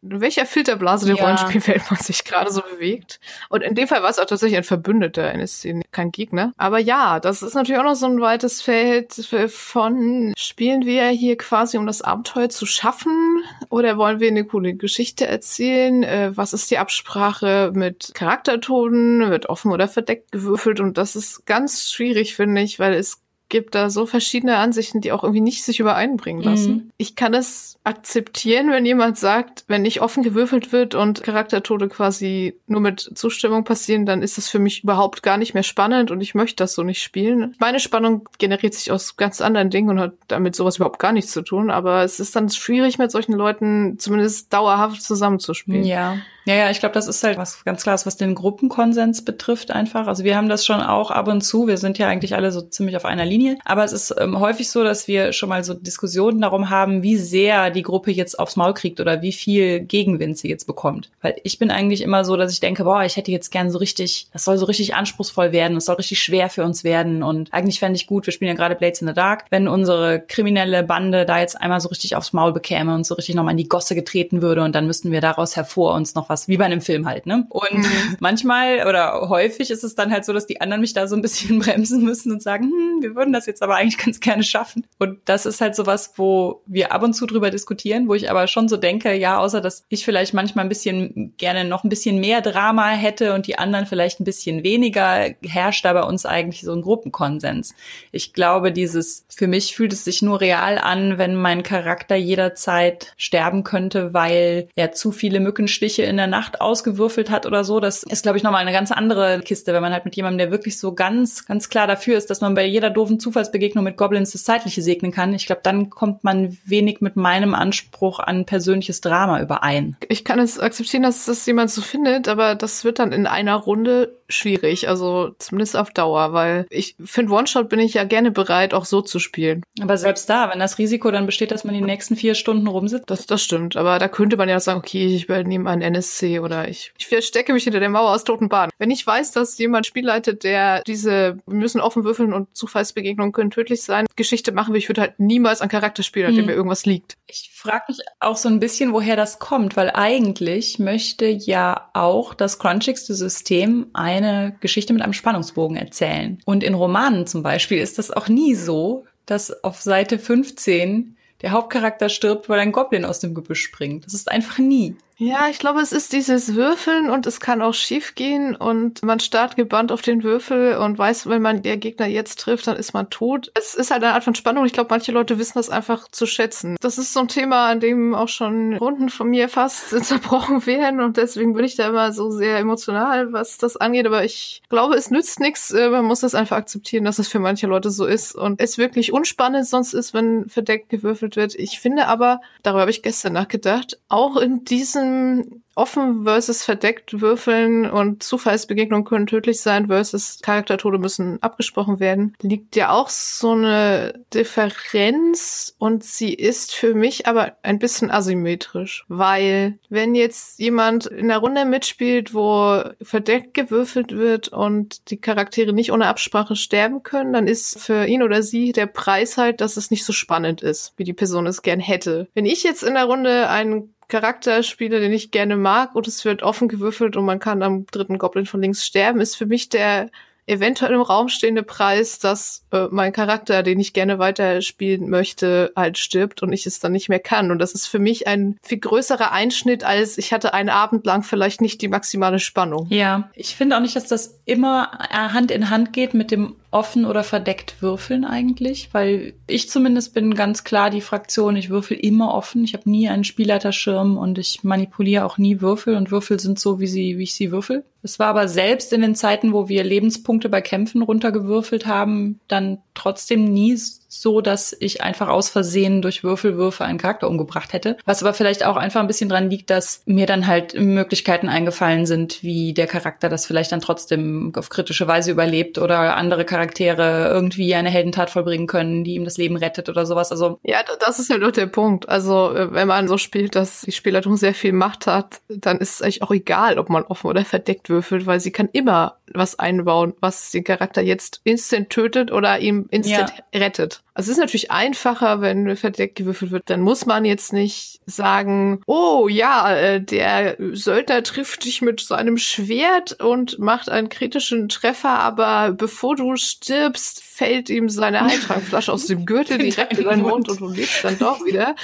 in 0.00 0.20
welcher 0.20 0.46
Filterblase 0.46 1.06
der 1.06 1.16
ja. 1.16 1.24
Rollenspielwelt 1.24 1.90
man 1.90 1.98
sich 2.00 2.22
gerade 2.22 2.52
so 2.52 2.62
bewegt. 2.62 3.18
Und 3.48 3.62
in 3.62 3.74
dem 3.74 3.88
Fall 3.88 4.00
war 4.04 4.10
es 4.10 4.20
auch 4.20 4.26
tatsächlich 4.26 4.56
ein 4.56 4.62
Verbündeter 4.62 5.32
in 5.32 5.38
der 5.38 5.48
Szene, 5.48 5.82
kein 5.90 6.12
Gegner. 6.12 6.52
Aber 6.56 6.78
ja, 6.78 7.18
das 7.18 7.42
ist 7.42 7.54
natürlich 7.54 7.80
auch 7.80 7.84
noch 7.84 7.96
so 7.96 8.06
ein 8.06 8.20
weites 8.20 8.62
Feld 8.62 9.14
von, 9.48 10.32
spielen 10.36 10.86
wir 10.86 11.08
hier 11.08 11.36
quasi, 11.36 11.78
um 11.78 11.86
das 11.86 12.00
Abenteuer 12.00 12.48
zu 12.48 12.64
schaffen? 12.64 13.42
Oder 13.70 13.98
wollen 13.98 14.20
wir 14.20 14.28
eine 14.28 14.44
coole 14.44 14.74
Geschichte 14.74 15.26
erzählen? 15.26 16.04
Äh, 16.04 16.30
was 16.36 16.52
ist 16.52 16.70
die 16.70 16.78
Absprache 16.78 17.72
mit 17.74 18.12
Charaktertonen? 18.14 19.28
Wird 19.30 19.48
offen 19.48 19.72
oder 19.72 19.88
verdeckt 19.88 20.30
gewürfelt? 20.30 20.78
Und 20.78 20.96
das 20.96 21.16
ist 21.16 21.44
ganz 21.44 21.90
schwierig, 21.90 22.36
finde 22.36 22.62
ich, 22.62 22.78
weil 22.78 22.94
es 22.94 23.20
gibt 23.48 23.74
da 23.74 23.90
so 23.90 24.06
verschiedene 24.06 24.56
Ansichten, 24.56 25.00
die 25.00 25.12
auch 25.12 25.22
irgendwie 25.22 25.40
nicht 25.40 25.64
sich 25.64 25.80
übereinbringen 25.80 26.42
lassen. 26.42 26.72
Mhm. 26.72 26.90
Ich 26.98 27.16
kann 27.16 27.34
es 27.34 27.77
akzeptieren, 27.88 28.70
wenn 28.70 28.84
jemand 28.84 29.16
sagt, 29.16 29.64
wenn 29.66 29.80
nicht 29.80 30.02
offen 30.02 30.22
gewürfelt 30.22 30.72
wird 30.72 30.94
und 30.94 31.22
Charaktertode 31.22 31.88
quasi 31.88 32.54
nur 32.66 32.82
mit 32.82 33.00
Zustimmung 33.14 33.64
passieren, 33.64 34.04
dann 34.04 34.20
ist 34.20 34.36
das 34.36 34.48
für 34.48 34.58
mich 34.58 34.84
überhaupt 34.84 35.22
gar 35.22 35.38
nicht 35.38 35.54
mehr 35.54 35.62
spannend 35.62 36.10
und 36.10 36.20
ich 36.20 36.34
möchte 36.34 36.62
das 36.62 36.74
so 36.74 36.82
nicht 36.82 37.02
spielen. 37.02 37.56
Meine 37.58 37.80
Spannung 37.80 38.28
generiert 38.36 38.74
sich 38.74 38.92
aus 38.92 39.16
ganz 39.16 39.40
anderen 39.40 39.70
Dingen 39.70 39.88
und 39.88 40.00
hat 40.00 40.12
damit 40.28 40.54
sowas 40.54 40.76
überhaupt 40.76 40.98
gar 40.98 41.12
nichts 41.12 41.32
zu 41.32 41.40
tun, 41.40 41.70
aber 41.70 42.04
es 42.04 42.20
ist 42.20 42.36
dann 42.36 42.50
schwierig, 42.50 42.98
mit 42.98 43.10
solchen 43.10 43.32
Leuten 43.32 43.98
zumindest 43.98 44.52
dauerhaft 44.52 45.02
zusammenzuspielen. 45.02 45.84
Ja. 45.84 46.18
Ja, 46.48 46.54
ja, 46.54 46.70
ich 46.70 46.80
glaube, 46.80 46.94
das 46.94 47.08
ist 47.08 47.22
halt 47.22 47.36
was 47.36 47.62
ganz 47.66 47.82
klares, 47.82 48.06
was 48.06 48.16
den 48.16 48.34
Gruppenkonsens 48.34 49.22
betrifft 49.22 49.70
einfach. 49.70 50.06
Also 50.06 50.24
wir 50.24 50.34
haben 50.34 50.48
das 50.48 50.64
schon 50.64 50.80
auch 50.80 51.10
ab 51.10 51.28
und 51.28 51.42
zu. 51.42 51.66
Wir 51.66 51.76
sind 51.76 51.98
ja 51.98 52.08
eigentlich 52.08 52.34
alle 52.34 52.52
so 52.52 52.62
ziemlich 52.62 52.96
auf 52.96 53.04
einer 53.04 53.26
Linie. 53.26 53.58
Aber 53.66 53.84
es 53.84 53.92
ist 53.92 54.14
ähm, 54.18 54.40
häufig 54.40 54.70
so, 54.70 54.82
dass 54.82 55.06
wir 55.08 55.34
schon 55.34 55.50
mal 55.50 55.62
so 55.62 55.74
Diskussionen 55.74 56.40
darum 56.40 56.70
haben, 56.70 57.02
wie 57.02 57.18
sehr 57.18 57.70
die 57.70 57.77
Gruppe 57.82 58.10
jetzt 58.10 58.38
aufs 58.38 58.56
Maul 58.56 58.72
kriegt 58.72 59.00
oder 59.00 59.20
wie 59.20 59.32
viel 59.32 59.80
Gegenwind 59.80 60.38
sie 60.38 60.48
jetzt 60.48 60.66
bekommt. 60.66 61.10
Weil 61.20 61.36
ich 61.42 61.58
bin 61.58 61.70
eigentlich 61.70 62.00
immer 62.00 62.24
so, 62.24 62.36
dass 62.36 62.52
ich 62.52 62.60
denke, 62.60 62.84
boah, 62.84 63.04
ich 63.04 63.16
hätte 63.16 63.30
jetzt 63.30 63.50
gern 63.50 63.70
so 63.70 63.78
richtig, 63.78 64.28
das 64.32 64.44
soll 64.44 64.56
so 64.56 64.64
richtig 64.64 64.94
anspruchsvoll 64.94 65.52
werden, 65.52 65.76
es 65.76 65.84
soll 65.84 65.96
richtig 65.96 66.20
schwer 66.20 66.48
für 66.48 66.64
uns 66.64 66.84
werden. 66.84 67.22
Und 67.22 67.52
eigentlich 67.52 67.78
fände 67.78 67.96
ich 67.96 68.06
gut, 68.06 68.26
wir 68.26 68.32
spielen 68.32 68.48
ja 68.48 68.56
gerade 68.56 68.74
Blades 68.74 69.02
in 69.02 69.08
the 69.08 69.14
Dark, 69.14 69.44
wenn 69.50 69.68
unsere 69.68 70.20
kriminelle 70.20 70.82
Bande 70.82 71.26
da 71.26 71.40
jetzt 71.40 71.60
einmal 71.60 71.80
so 71.80 71.90
richtig 71.90 72.16
aufs 72.16 72.32
Maul 72.32 72.52
bekäme 72.52 72.94
und 72.94 73.04
so 73.04 73.14
richtig 73.14 73.34
nochmal 73.34 73.52
in 73.52 73.58
die 73.58 73.68
Gosse 73.68 73.94
getreten 73.94 74.40
würde 74.40 74.62
und 74.62 74.74
dann 74.74 74.86
müssten 74.86 75.12
wir 75.12 75.20
daraus 75.20 75.56
hervor 75.56 75.94
uns 75.94 76.14
noch 76.14 76.28
was 76.28 76.38
was, 76.38 76.48
wie 76.48 76.56
bei 76.56 76.64
einem 76.64 76.80
Film 76.80 77.06
halt, 77.06 77.26
ne? 77.26 77.46
Und 77.48 77.78
mhm. 77.78 77.84
manchmal 78.20 78.86
oder 78.86 79.28
häufig 79.28 79.70
ist 79.70 79.84
es 79.84 79.94
dann 79.94 80.12
halt 80.12 80.24
so, 80.24 80.32
dass 80.32 80.46
die 80.46 80.60
anderen 80.60 80.80
mich 80.80 80.92
da 80.92 81.06
so 81.06 81.16
ein 81.16 81.22
bisschen 81.22 81.58
bremsen 81.60 82.04
müssen 82.04 82.32
und 82.32 82.42
sagen, 82.42 82.64
hm, 82.64 83.02
wir 83.02 83.14
würden 83.14 83.32
das 83.32 83.46
jetzt 83.46 83.62
aber 83.62 83.76
eigentlich 83.76 83.98
ganz 83.98 84.20
gerne 84.20 84.42
schaffen. 84.42 84.86
Und 84.98 85.18
das 85.24 85.46
ist 85.46 85.60
halt 85.60 85.74
so 85.74 85.86
was, 85.86 86.12
wo 86.16 86.62
wir 86.66 86.92
ab 86.92 87.02
und 87.02 87.14
zu 87.14 87.26
drüber 87.26 87.50
diskutieren, 87.50 87.67
wo 87.70 88.14
ich 88.14 88.30
aber 88.30 88.46
schon 88.46 88.68
so 88.68 88.76
denke, 88.76 89.14
ja, 89.14 89.38
außer 89.38 89.60
dass 89.60 89.84
ich 89.88 90.04
vielleicht 90.04 90.34
manchmal 90.34 90.64
ein 90.64 90.68
bisschen 90.68 91.34
gerne 91.36 91.64
noch 91.64 91.84
ein 91.84 91.88
bisschen 91.88 92.20
mehr 92.20 92.40
Drama 92.40 92.90
hätte 92.90 93.34
und 93.34 93.46
die 93.46 93.58
anderen 93.58 93.86
vielleicht 93.86 94.20
ein 94.20 94.24
bisschen 94.24 94.62
weniger, 94.62 95.30
herrscht 95.42 95.84
da 95.84 95.92
bei 95.92 96.02
uns 96.02 96.26
eigentlich 96.26 96.62
so 96.62 96.72
ein 96.72 96.82
Gruppenkonsens. 96.82 97.74
Ich 98.12 98.32
glaube, 98.32 98.72
dieses, 98.72 99.26
für 99.28 99.46
mich 99.46 99.74
fühlt 99.74 99.92
es 99.92 100.04
sich 100.04 100.22
nur 100.22 100.40
real 100.40 100.78
an, 100.78 101.18
wenn 101.18 101.34
mein 101.34 101.62
Charakter 101.62 102.16
jederzeit 102.16 103.12
sterben 103.16 103.64
könnte, 103.64 104.14
weil 104.14 104.68
er 104.74 104.92
zu 104.92 105.12
viele 105.12 105.40
Mückenstiche 105.40 106.02
in 106.02 106.16
der 106.16 106.26
Nacht 106.26 106.60
ausgewürfelt 106.60 107.30
hat 107.30 107.46
oder 107.46 107.64
so. 107.64 107.80
Das 107.80 108.02
ist, 108.02 108.22
glaube 108.22 108.38
ich, 108.38 108.44
nochmal 108.44 108.62
eine 108.62 108.72
ganz 108.72 108.92
andere 108.92 109.40
Kiste, 109.40 109.72
wenn 109.72 109.82
man 109.82 109.92
halt 109.92 110.04
mit 110.04 110.16
jemandem, 110.16 110.38
der 110.38 110.50
wirklich 110.50 110.78
so 110.78 110.94
ganz, 110.94 111.46
ganz 111.46 111.68
klar 111.68 111.86
dafür 111.86 112.16
ist, 112.16 112.30
dass 112.30 112.40
man 112.40 112.54
bei 112.54 112.64
jeder 112.64 112.90
doofen 112.90 113.20
Zufallsbegegnung 113.20 113.84
mit 113.84 113.96
Goblins 113.96 114.32
das 114.32 114.44
Zeitliche 114.44 114.82
segnen 114.82 115.12
kann. 115.12 115.34
Ich 115.34 115.46
glaube, 115.46 115.60
dann 115.62 115.90
kommt 115.90 116.24
man 116.24 116.56
wenig 116.64 117.00
mit 117.00 117.16
meinem 117.16 117.47
Anspruch 117.54 118.18
an 118.18 118.44
persönliches 118.44 119.00
Drama 119.00 119.40
überein. 119.40 119.96
Ich 120.08 120.24
kann 120.24 120.38
es 120.38 120.58
akzeptieren, 120.58 121.02
dass 121.02 121.26
das 121.26 121.46
jemand 121.46 121.70
so 121.70 121.82
findet, 121.82 122.28
aber 122.28 122.54
das 122.54 122.84
wird 122.84 122.98
dann 122.98 123.12
in 123.12 123.26
einer 123.26 123.56
Runde 123.56 124.18
schwierig, 124.28 124.88
also 124.88 125.34
zumindest 125.38 125.76
auf 125.76 125.90
Dauer, 125.90 126.32
weil 126.32 126.66
ich 126.70 126.96
finde 127.02 127.32
One-Shot 127.32 127.68
bin 127.68 127.80
ich 127.80 127.94
ja 127.94 128.04
gerne 128.04 128.30
bereit, 128.30 128.74
auch 128.74 128.84
so 128.84 129.00
zu 129.00 129.18
spielen. 129.18 129.62
Aber 129.80 129.96
selbst 129.96 130.28
da, 130.28 130.50
wenn 130.50 130.58
das 130.58 130.78
Risiko 130.78 131.10
dann 131.10 131.26
besteht, 131.26 131.50
dass 131.50 131.64
man 131.64 131.74
die 131.74 131.80
nächsten 131.80 132.16
vier 132.16 132.34
Stunden 132.34 132.66
rumsitzt. 132.66 133.10
Das, 133.10 133.26
das 133.26 133.42
stimmt, 133.42 133.76
aber 133.76 133.98
da 133.98 134.08
könnte 134.08 134.36
man 134.36 134.48
ja 134.48 134.60
sagen, 134.60 134.78
okay, 134.78 135.06
ich 135.06 135.24
übernehme 135.24 135.70
einen 135.70 135.82
NSC 135.82 136.40
oder 136.40 136.68
ich, 136.68 136.92
ich 136.98 137.06
verstecke 137.06 137.52
mich 137.52 137.64
hinter 137.64 137.80
der 137.80 137.88
Mauer 137.88 138.10
aus 138.10 138.24
toten 138.24 138.48
Bahnen. 138.48 138.70
Wenn 138.78 138.90
ich 138.90 139.06
weiß, 139.06 139.32
dass 139.32 139.56
jemand 139.58 139.86
Spiel 139.86 140.04
leitet, 140.04 140.44
der 140.44 140.82
diese, 140.82 141.38
wir 141.46 141.54
müssen 141.54 141.80
offen 141.80 142.04
würfeln 142.04 142.32
und 142.32 142.54
Zufallsbegegnungen 142.54 143.32
können 143.32 143.50
tödlich 143.50 143.82
sein, 143.82 144.06
Geschichte 144.16 144.52
machen 144.52 144.74
will, 144.74 144.78
ich 144.78 144.88
würde 144.88 145.00
halt 145.00 145.18
niemals 145.18 145.62
an 145.62 145.68
Charakter 145.68 146.02
spielen, 146.02 146.26
an 146.26 146.34
dem 146.34 146.40
hm. 146.40 146.46
mir 146.46 146.54
irgendwas 146.54 146.84
liegt. 146.84 147.16
Ich 147.26 147.37
frage 147.52 147.84
mich 147.88 147.98
auch 148.20 148.36
so 148.36 148.48
ein 148.48 148.60
bisschen, 148.60 148.92
woher 148.92 149.16
das 149.16 149.38
kommt, 149.38 149.76
weil 149.76 149.90
eigentlich 149.90 150.78
möchte 150.78 151.26
ja 151.26 151.90
auch 151.94 152.34
das 152.34 152.58
crunchigste 152.58 153.14
System 153.14 153.88
ein 153.92 154.18
eine 154.18 154.56
Geschichte 154.60 154.92
mit 154.92 155.02
einem 155.02 155.12
Spannungsbogen 155.12 155.76
erzählen. 155.76 156.38
Und 156.44 156.62
in 156.62 156.74
Romanen 156.74 157.26
zum 157.26 157.42
Beispiel 157.42 157.78
ist 157.78 157.98
das 157.98 158.10
auch 158.10 158.28
nie 158.28 158.54
so, 158.54 159.06
dass 159.26 159.64
auf 159.64 159.80
Seite 159.80 160.18
15 160.18 161.16
der 161.42 161.52
Hauptcharakter 161.52 162.08
stirbt, 162.08 162.48
weil 162.48 162.60
ein 162.60 162.72
Goblin 162.72 163.04
aus 163.04 163.20
dem 163.20 163.34
Gebüsch 163.34 163.62
springt. 163.62 164.06
Das 164.06 164.14
ist 164.14 164.30
einfach 164.30 164.58
nie. 164.58 164.96
Ja, 165.20 165.48
ich 165.50 165.58
glaube, 165.58 165.80
es 165.80 165.90
ist 165.90 166.12
dieses 166.12 166.54
Würfeln 166.54 167.10
und 167.10 167.26
es 167.26 167.40
kann 167.40 167.60
auch 167.60 167.74
schief 167.74 168.14
gehen 168.14 168.54
und 168.54 169.02
man 169.02 169.18
starrt 169.18 169.56
gebannt 169.56 169.90
auf 169.90 170.00
den 170.00 170.22
Würfel 170.22 170.76
und 170.76 170.96
weiß, 170.96 171.28
wenn 171.28 171.42
man 171.42 171.62
der 171.62 171.76
Gegner 171.76 172.06
jetzt 172.06 172.38
trifft, 172.38 172.68
dann 172.68 172.76
ist 172.76 172.94
man 172.94 173.10
tot. 173.10 173.50
Es 173.54 173.74
ist 173.74 173.90
halt 173.90 174.04
eine 174.04 174.14
Art 174.14 174.22
von 174.22 174.36
Spannung. 174.36 174.64
Ich 174.64 174.72
glaube, 174.72 174.90
manche 174.90 175.10
Leute 175.10 175.40
wissen 175.40 175.58
das 175.58 175.70
einfach 175.70 176.06
zu 176.06 176.24
schätzen. 176.24 176.76
Das 176.80 176.98
ist 176.98 177.12
so 177.12 177.18
ein 177.18 177.26
Thema, 177.26 177.66
an 177.66 177.80
dem 177.80 178.14
auch 178.14 178.28
schon 178.28 178.76
Runden 178.76 179.08
von 179.08 179.28
mir 179.28 179.48
fast 179.48 179.88
zerbrochen 180.04 180.64
werden 180.66 181.00
und 181.00 181.16
deswegen 181.16 181.52
bin 181.52 181.64
ich 181.64 181.74
da 181.74 181.88
immer 181.88 182.12
so 182.12 182.30
sehr 182.30 182.56
emotional, 182.58 183.32
was 183.32 183.58
das 183.58 183.76
angeht. 183.76 184.06
Aber 184.06 184.24
ich 184.24 184.62
glaube, 184.68 184.94
es 184.94 185.10
nützt 185.10 185.40
nichts. 185.40 185.72
Äh, 185.72 185.90
man 185.90 186.04
muss 186.04 186.20
das 186.20 186.36
einfach 186.36 186.58
akzeptieren, 186.58 187.04
dass 187.04 187.18
es 187.18 187.26
für 187.26 187.40
manche 187.40 187.66
Leute 187.66 187.90
so 187.90 188.06
ist 188.06 188.36
und 188.36 188.60
es 188.60 188.78
wirklich 188.78 189.12
unspannend 189.12 189.66
sonst 189.66 189.94
ist, 189.94 190.14
wenn 190.14 190.48
verdeckt 190.48 190.90
gewürfelt 190.90 191.34
wird. 191.34 191.56
Ich 191.56 191.80
finde 191.80 192.06
aber, 192.06 192.40
darüber 192.62 192.82
habe 192.82 192.92
ich 192.92 193.02
gestern 193.02 193.32
nachgedacht, 193.32 193.98
auch 194.08 194.36
in 194.36 194.64
diesen 194.64 195.07
diesem 195.08 195.62
offen 195.78 196.24
versus 196.24 196.64
verdeckt 196.64 197.20
würfeln 197.20 197.88
und 197.88 198.24
Zufallsbegegnungen 198.24 199.04
können 199.04 199.28
tödlich 199.28 199.60
sein 199.60 199.86
versus 199.86 200.40
Charaktertode 200.42 200.98
müssen 200.98 201.40
abgesprochen 201.40 202.00
werden, 202.00 202.34
liegt 202.42 202.74
ja 202.74 202.90
auch 202.90 203.08
so 203.08 203.52
eine 203.52 204.24
Differenz 204.34 205.76
und 205.78 206.02
sie 206.02 206.34
ist 206.34 206.74
für 206.74 206.94
mich 206.94 207.28
aber 207.28 207.52
ein 207.62 207.78
bisschen 207.78 208.10
asymmetrisch, 208.10 209.04
weil 209.06 209.78
wenn 209.88 210.16
jetzt 210.16 210.58
jemand 210.58 211.06
in 211.06 211.28
der 211.28 211.38
Runde 211.38 211.64
mitspielt, 211.64 212.34
wo 212.34 212.82
verdeckt 213.00 213.54
gewürfelt 213.54 214.16
wird 214.16 214.48
und 214.48 215.08
die 215.12 215.20
Charaktere 215.20 215.72
nicht 215.72 215.92
ohne 215.92 216.08
Absprache 216.08 216.56
sterben 216.56 217.04
können, 217.04 217.32
dann 217.32 217.46
ist 217.46 217.78
für 217.78 218.04
ihn 218.04 218.24
oder 218.24 218.42
sie 218.42 218.72
der 218.72 218.86
Preis 218.86 219.38
halt, 219.38 219.60
dass 219.60 219.76
es 219.76 219.92
nicht 219.92 220.04
so 220.04 220.12
spannend 220.12 220.60
ist, 220.60 220.92
wie 220.96 221.04
die 221.04 221.12
Person 221.12 221.46
es 221.46 221.62
gern 221.62 221.78
hätte. 221.78 222.26
Wenn 222.34 222.46
ich 222.46 222.64
jetzt 222.64 222.82
in 222.82 222.94
der 222.94 223.04
Runde 223.04 223.48
einen 223.48 223.94
Charakterspieler, 224.08 225.00
den 225.00 225.12
ich 225.12 225.30
gerne 225.30 225.56
mag, 225.56 225.94
und 225.94 226.08
es 226.08 226.24
wird 226.24 226.42
offen 226.42 226.68
gewürfelt 226.68 227.16
und 227.16 227.24
man 227.24 227.38
kann 227.38 227.62
am 227.62 227.86
dritten 227.86 228.18
Goblin 228.18 228.46
von 228.46 228.60
links 228.60 228.84
sterben, 228.84 229.20
ist 229.20 229.36
für 229.36 229.46
mich 229.46 229.68
der 229.68 230.10
eventuell 230.48 230.92
im 230.92 231.02
Raum 231.02 231.28
stehende 231.28 231.62
Preis, 231.62 232.18
dass 232.18 232.64
äh, 232.72 232.86
mein 232.90 233.12
Charakter, 233.12 233.62
den 233.62 233.78
ich 233.78 233.92
gerne 233.92 234.18
weiterspielen 234.18 235.08
möchte, 235.08 235.72
halt 235.76 235.98
stirbt 235.98 236.42
und 236.42 236.52
ich 236.52 236.66
es 236.66 236.80
dann 236.80 236.92
nicht 236.92 237.08
mehr 237.08 237.20
kann. 237.20 237.50
Und 237.50 237.58
das 237.58 237.72
ist 237.72 237.86
für 237.86 237.98
mich 237.98 238.26
ein 238.26 238.56
viel 238.62 238.78
größerer 238.78 239.30
Einschnitt, 239.30 239.84
als 239.84 240.18
ich 240.18 240.32
hatte 240.32 240.54
einen 240.54 240.70
Abend 240.70 241.04
lang 241.06 241.22
vielleicht 241.22 241.60
nicht 241.60 241.82
die 241.82 241.88
maximale 241.88 242.38
Spannung. 242.38 242.86
Ja, 242.90 243.30
ich 243.34 243.56
finde 243.56 243.76
auch 243.76 243.80
nicht, 243.80 243.94
dass 243.94 244.06
das 244.06 244.40
immer 244.46 244.90
Hand 245.10 245.50
in 245.50 245.70
Hand 245.70 245.92
geht 245.92 246.14
mit 246.14 246.30
dem 246.30 246.56
offen 246.70 247.06
oder 247.06 247.24
verdeckt 247.24 247.80
würfeln 247.80 248.26
eigentlich, 248.26 248.90
weil 248.92 249.32
ich 249.46 249.70
zumindest 249.70 250.12
bin 250.12 250.34
ganz 250.34 250.64
klar 250.64 250.90
die 250.90 251.00
Fraktion, 251.00 251.56
ich 251.56 251.70
würfel 251.70 251.96
immer 251.96 252.34
offen. 252.34 252.62
Ich 252.62 252.74
habe 252.74 252.90
nie 252.90 253.08
einen 253.08 253.24
Spielleiterschirm 253.24 254.18
und 254.18 254.36
ich 254.36 254.64
manipuliere 254.64 255.24
auch 255.24 255.38
nie 255.38 255.62
Würfel 255.62 255.96
und 255.96 256.10
Würfel 256.10 256.38
sind 256.38 256.58
so, 256.58 256.78
wie 256.78 256.86
sie, 256.86 257.16
wie 257.16 257.22
ich 257.22 257.34
sie 257.34 257.52
würfel. 257.52 257.84
Es 258.02 258.18
war 258.18 258.28
aber 258.28 258.48
selbst 258.48 258.92
in 258.92 259.00
den 259.00 259.14
Zeiten, 259.14 259.52
wo 259.52 259.68
wir 259.68 259.82
Lebenspunkte 259.82 260.50
bei 260.50 260.60
Kämpfen 260.60 261.02
runtergewürfelt 261.02 261.86
haben, 261.86 262.38
dann 262.48 262.78
trotzdem 262.94 263.44
nie 263.44 263.76
so, 264.20 264.40
dass 264.40 264.76
ich 264.78 265.02
einfach 265.02 265.28
aus 265.28 265.48
Versehen 265.48 266.02
durch 266.02 266.24
Würfelwürfe 266.24 266.84
einen 266.84 266.98
Charakter 266.98 267.28
umgebracht 267.28 267.72
hätte. 267.72 267.96
Was 268.04 268.22
aber 268.22 268.34
vielleicht 268.34 268.64
auch 268.64 268.76
einfach 268.76 269.00
ein 269.00 269.06
bisschen 269.06 269.28
dran 269.28 269.50
liegt, 269.50 269.70
dass 269.70 270.02
mir 270.06 270.26
dann 270.26 270.46
halt 270.46 270.74
Möglichkeiten 270.74 271.48
eingefallen 271.48 272.06
sind, 272.06 272.42
wie 272.42 272.72
der 272.72 272.86
Charakter 272.86 273.28
das 273.28 273.46
vielleicht 273.46 273.72
dann 273.72 273.80
trotzdem 273.80 274.52
auf 274.56 274.68
kritische 274.68 275.06
Weise 275.08 275.30
überlebt 275.30 275.78
oder 275.78 276.16
andere 276.16 276.44
Charaktere 276.44 277.28
irgendwie 277.32 277.74
eine 277.74 277.90
Heldentat 277.90 278.30
vollbringen 278.30 278.66
können, 278.66 279.04
die 279.04 279.14
ihm 279.14 279.24
das 279.24 279.36
Leben 279.36 279.56
rettet 279.56 279.88
oder 279.88 280.06
sowas. 280.06 280.32
Also 280.32 280.58
ja, 280.62 280.80
das 281.00 281.18
ist 281.18 281.30
ja 281.30 281.38
nur 281.38 281.52
der 281.52 281.66
Punkt. 281.66 282.08
Also 282.08 282.54
äh, 282.54 282.72
wenn 282.72 282.88
man 282.88 283.08
so 283.08 283.18
spielt, 283.18 283.54
dass 283.54 283.82
die 283.82 283.92
Spielleitung 283.92 284.36
sehr 284.36 284.54
viel 284.54 284.72
Macht 284.72 285.06
hat, 285.06 285.40
dann 285.48 285.78
ist 285.78 285.94
es 285.94 286.02
eigentlich 286.02 286.22
auch 286.22 286.30
egal, 286.30 286.78
ob 286.78 286.88
man 286.88 287.04
offen 287.04 287.28
oder 287.28 287.44
verdeckt 287.44 287.88
würfelt, 287.88 288.26
weil 288.26 288.40
sie 288.40 288.52
kann 288.52 288.68
immer 288.72 289.16
was 289.34 289.58
einbauen, 289.58 290.14
was 290.20 290.50
den 290.50 290.64
Charakter 290.64 291.02
jetzt 291.02 291.40
instant 291.44 291.90
tötet 291.90 292.32
oder 292.32 292.58
ihm 292.58 292.86
instant 292.90 293.32
ja. 293.52 293.60
rettet. 293.60 294.02
Also 294.18 294.32
es 294.32 294.36
ist 294.36 294.40
natürlich 294.40 294.72
einfacher, 294.72 295.40
wenn 295.42 295.76
verdeckt 295.76 296.16
gewürfelt 296.16 296.50
wird. 296.50 296.64
Dann 296.66 296.80
muss 296.80 297.06
man 297.06 297.24
jetzt 297.24 297.52
nicht 297.52 298.00
sagen, 298.04 298.80
oh 298.84 299.28
ja, 299.28 299.72
äh, 299.76 300.00
der 300.02 300.56
Söldner 300.72 301.22
trifft 301.22 301.64
dich 301.64 301.82
mit 301.82 302.00
seinem 302.00 302.36
Schwert 302.36 303.12
und 303.20 303.60
macht 303.60 303.88
einen 303.88 304.08
kritischen 304.08 304.68
Treffer, 304.68 305.20
aber 305.20 305.70
bevor 305.70 306.16
du 306.16 306.34
stirbst, 306.34 307.22
fällt 307.22 307.70
ihm 307.70 307.88
seine 307.88 308.20
Heiltrankflasche 308.26 308.92
aus 308.92 309.06
dem 309.06 309.24
Gürtel 309.24 309.58
direkt 309.58 309.98
in 309.98 310.06
deinen 310.06 310.22
Mund 310.22 310.48
und 310.48 310.60
du 310.60 310.68
lebst 310.68 311.04
dann 311.04 311.16
doch 311.16 311.46
wieder 311.46 311.76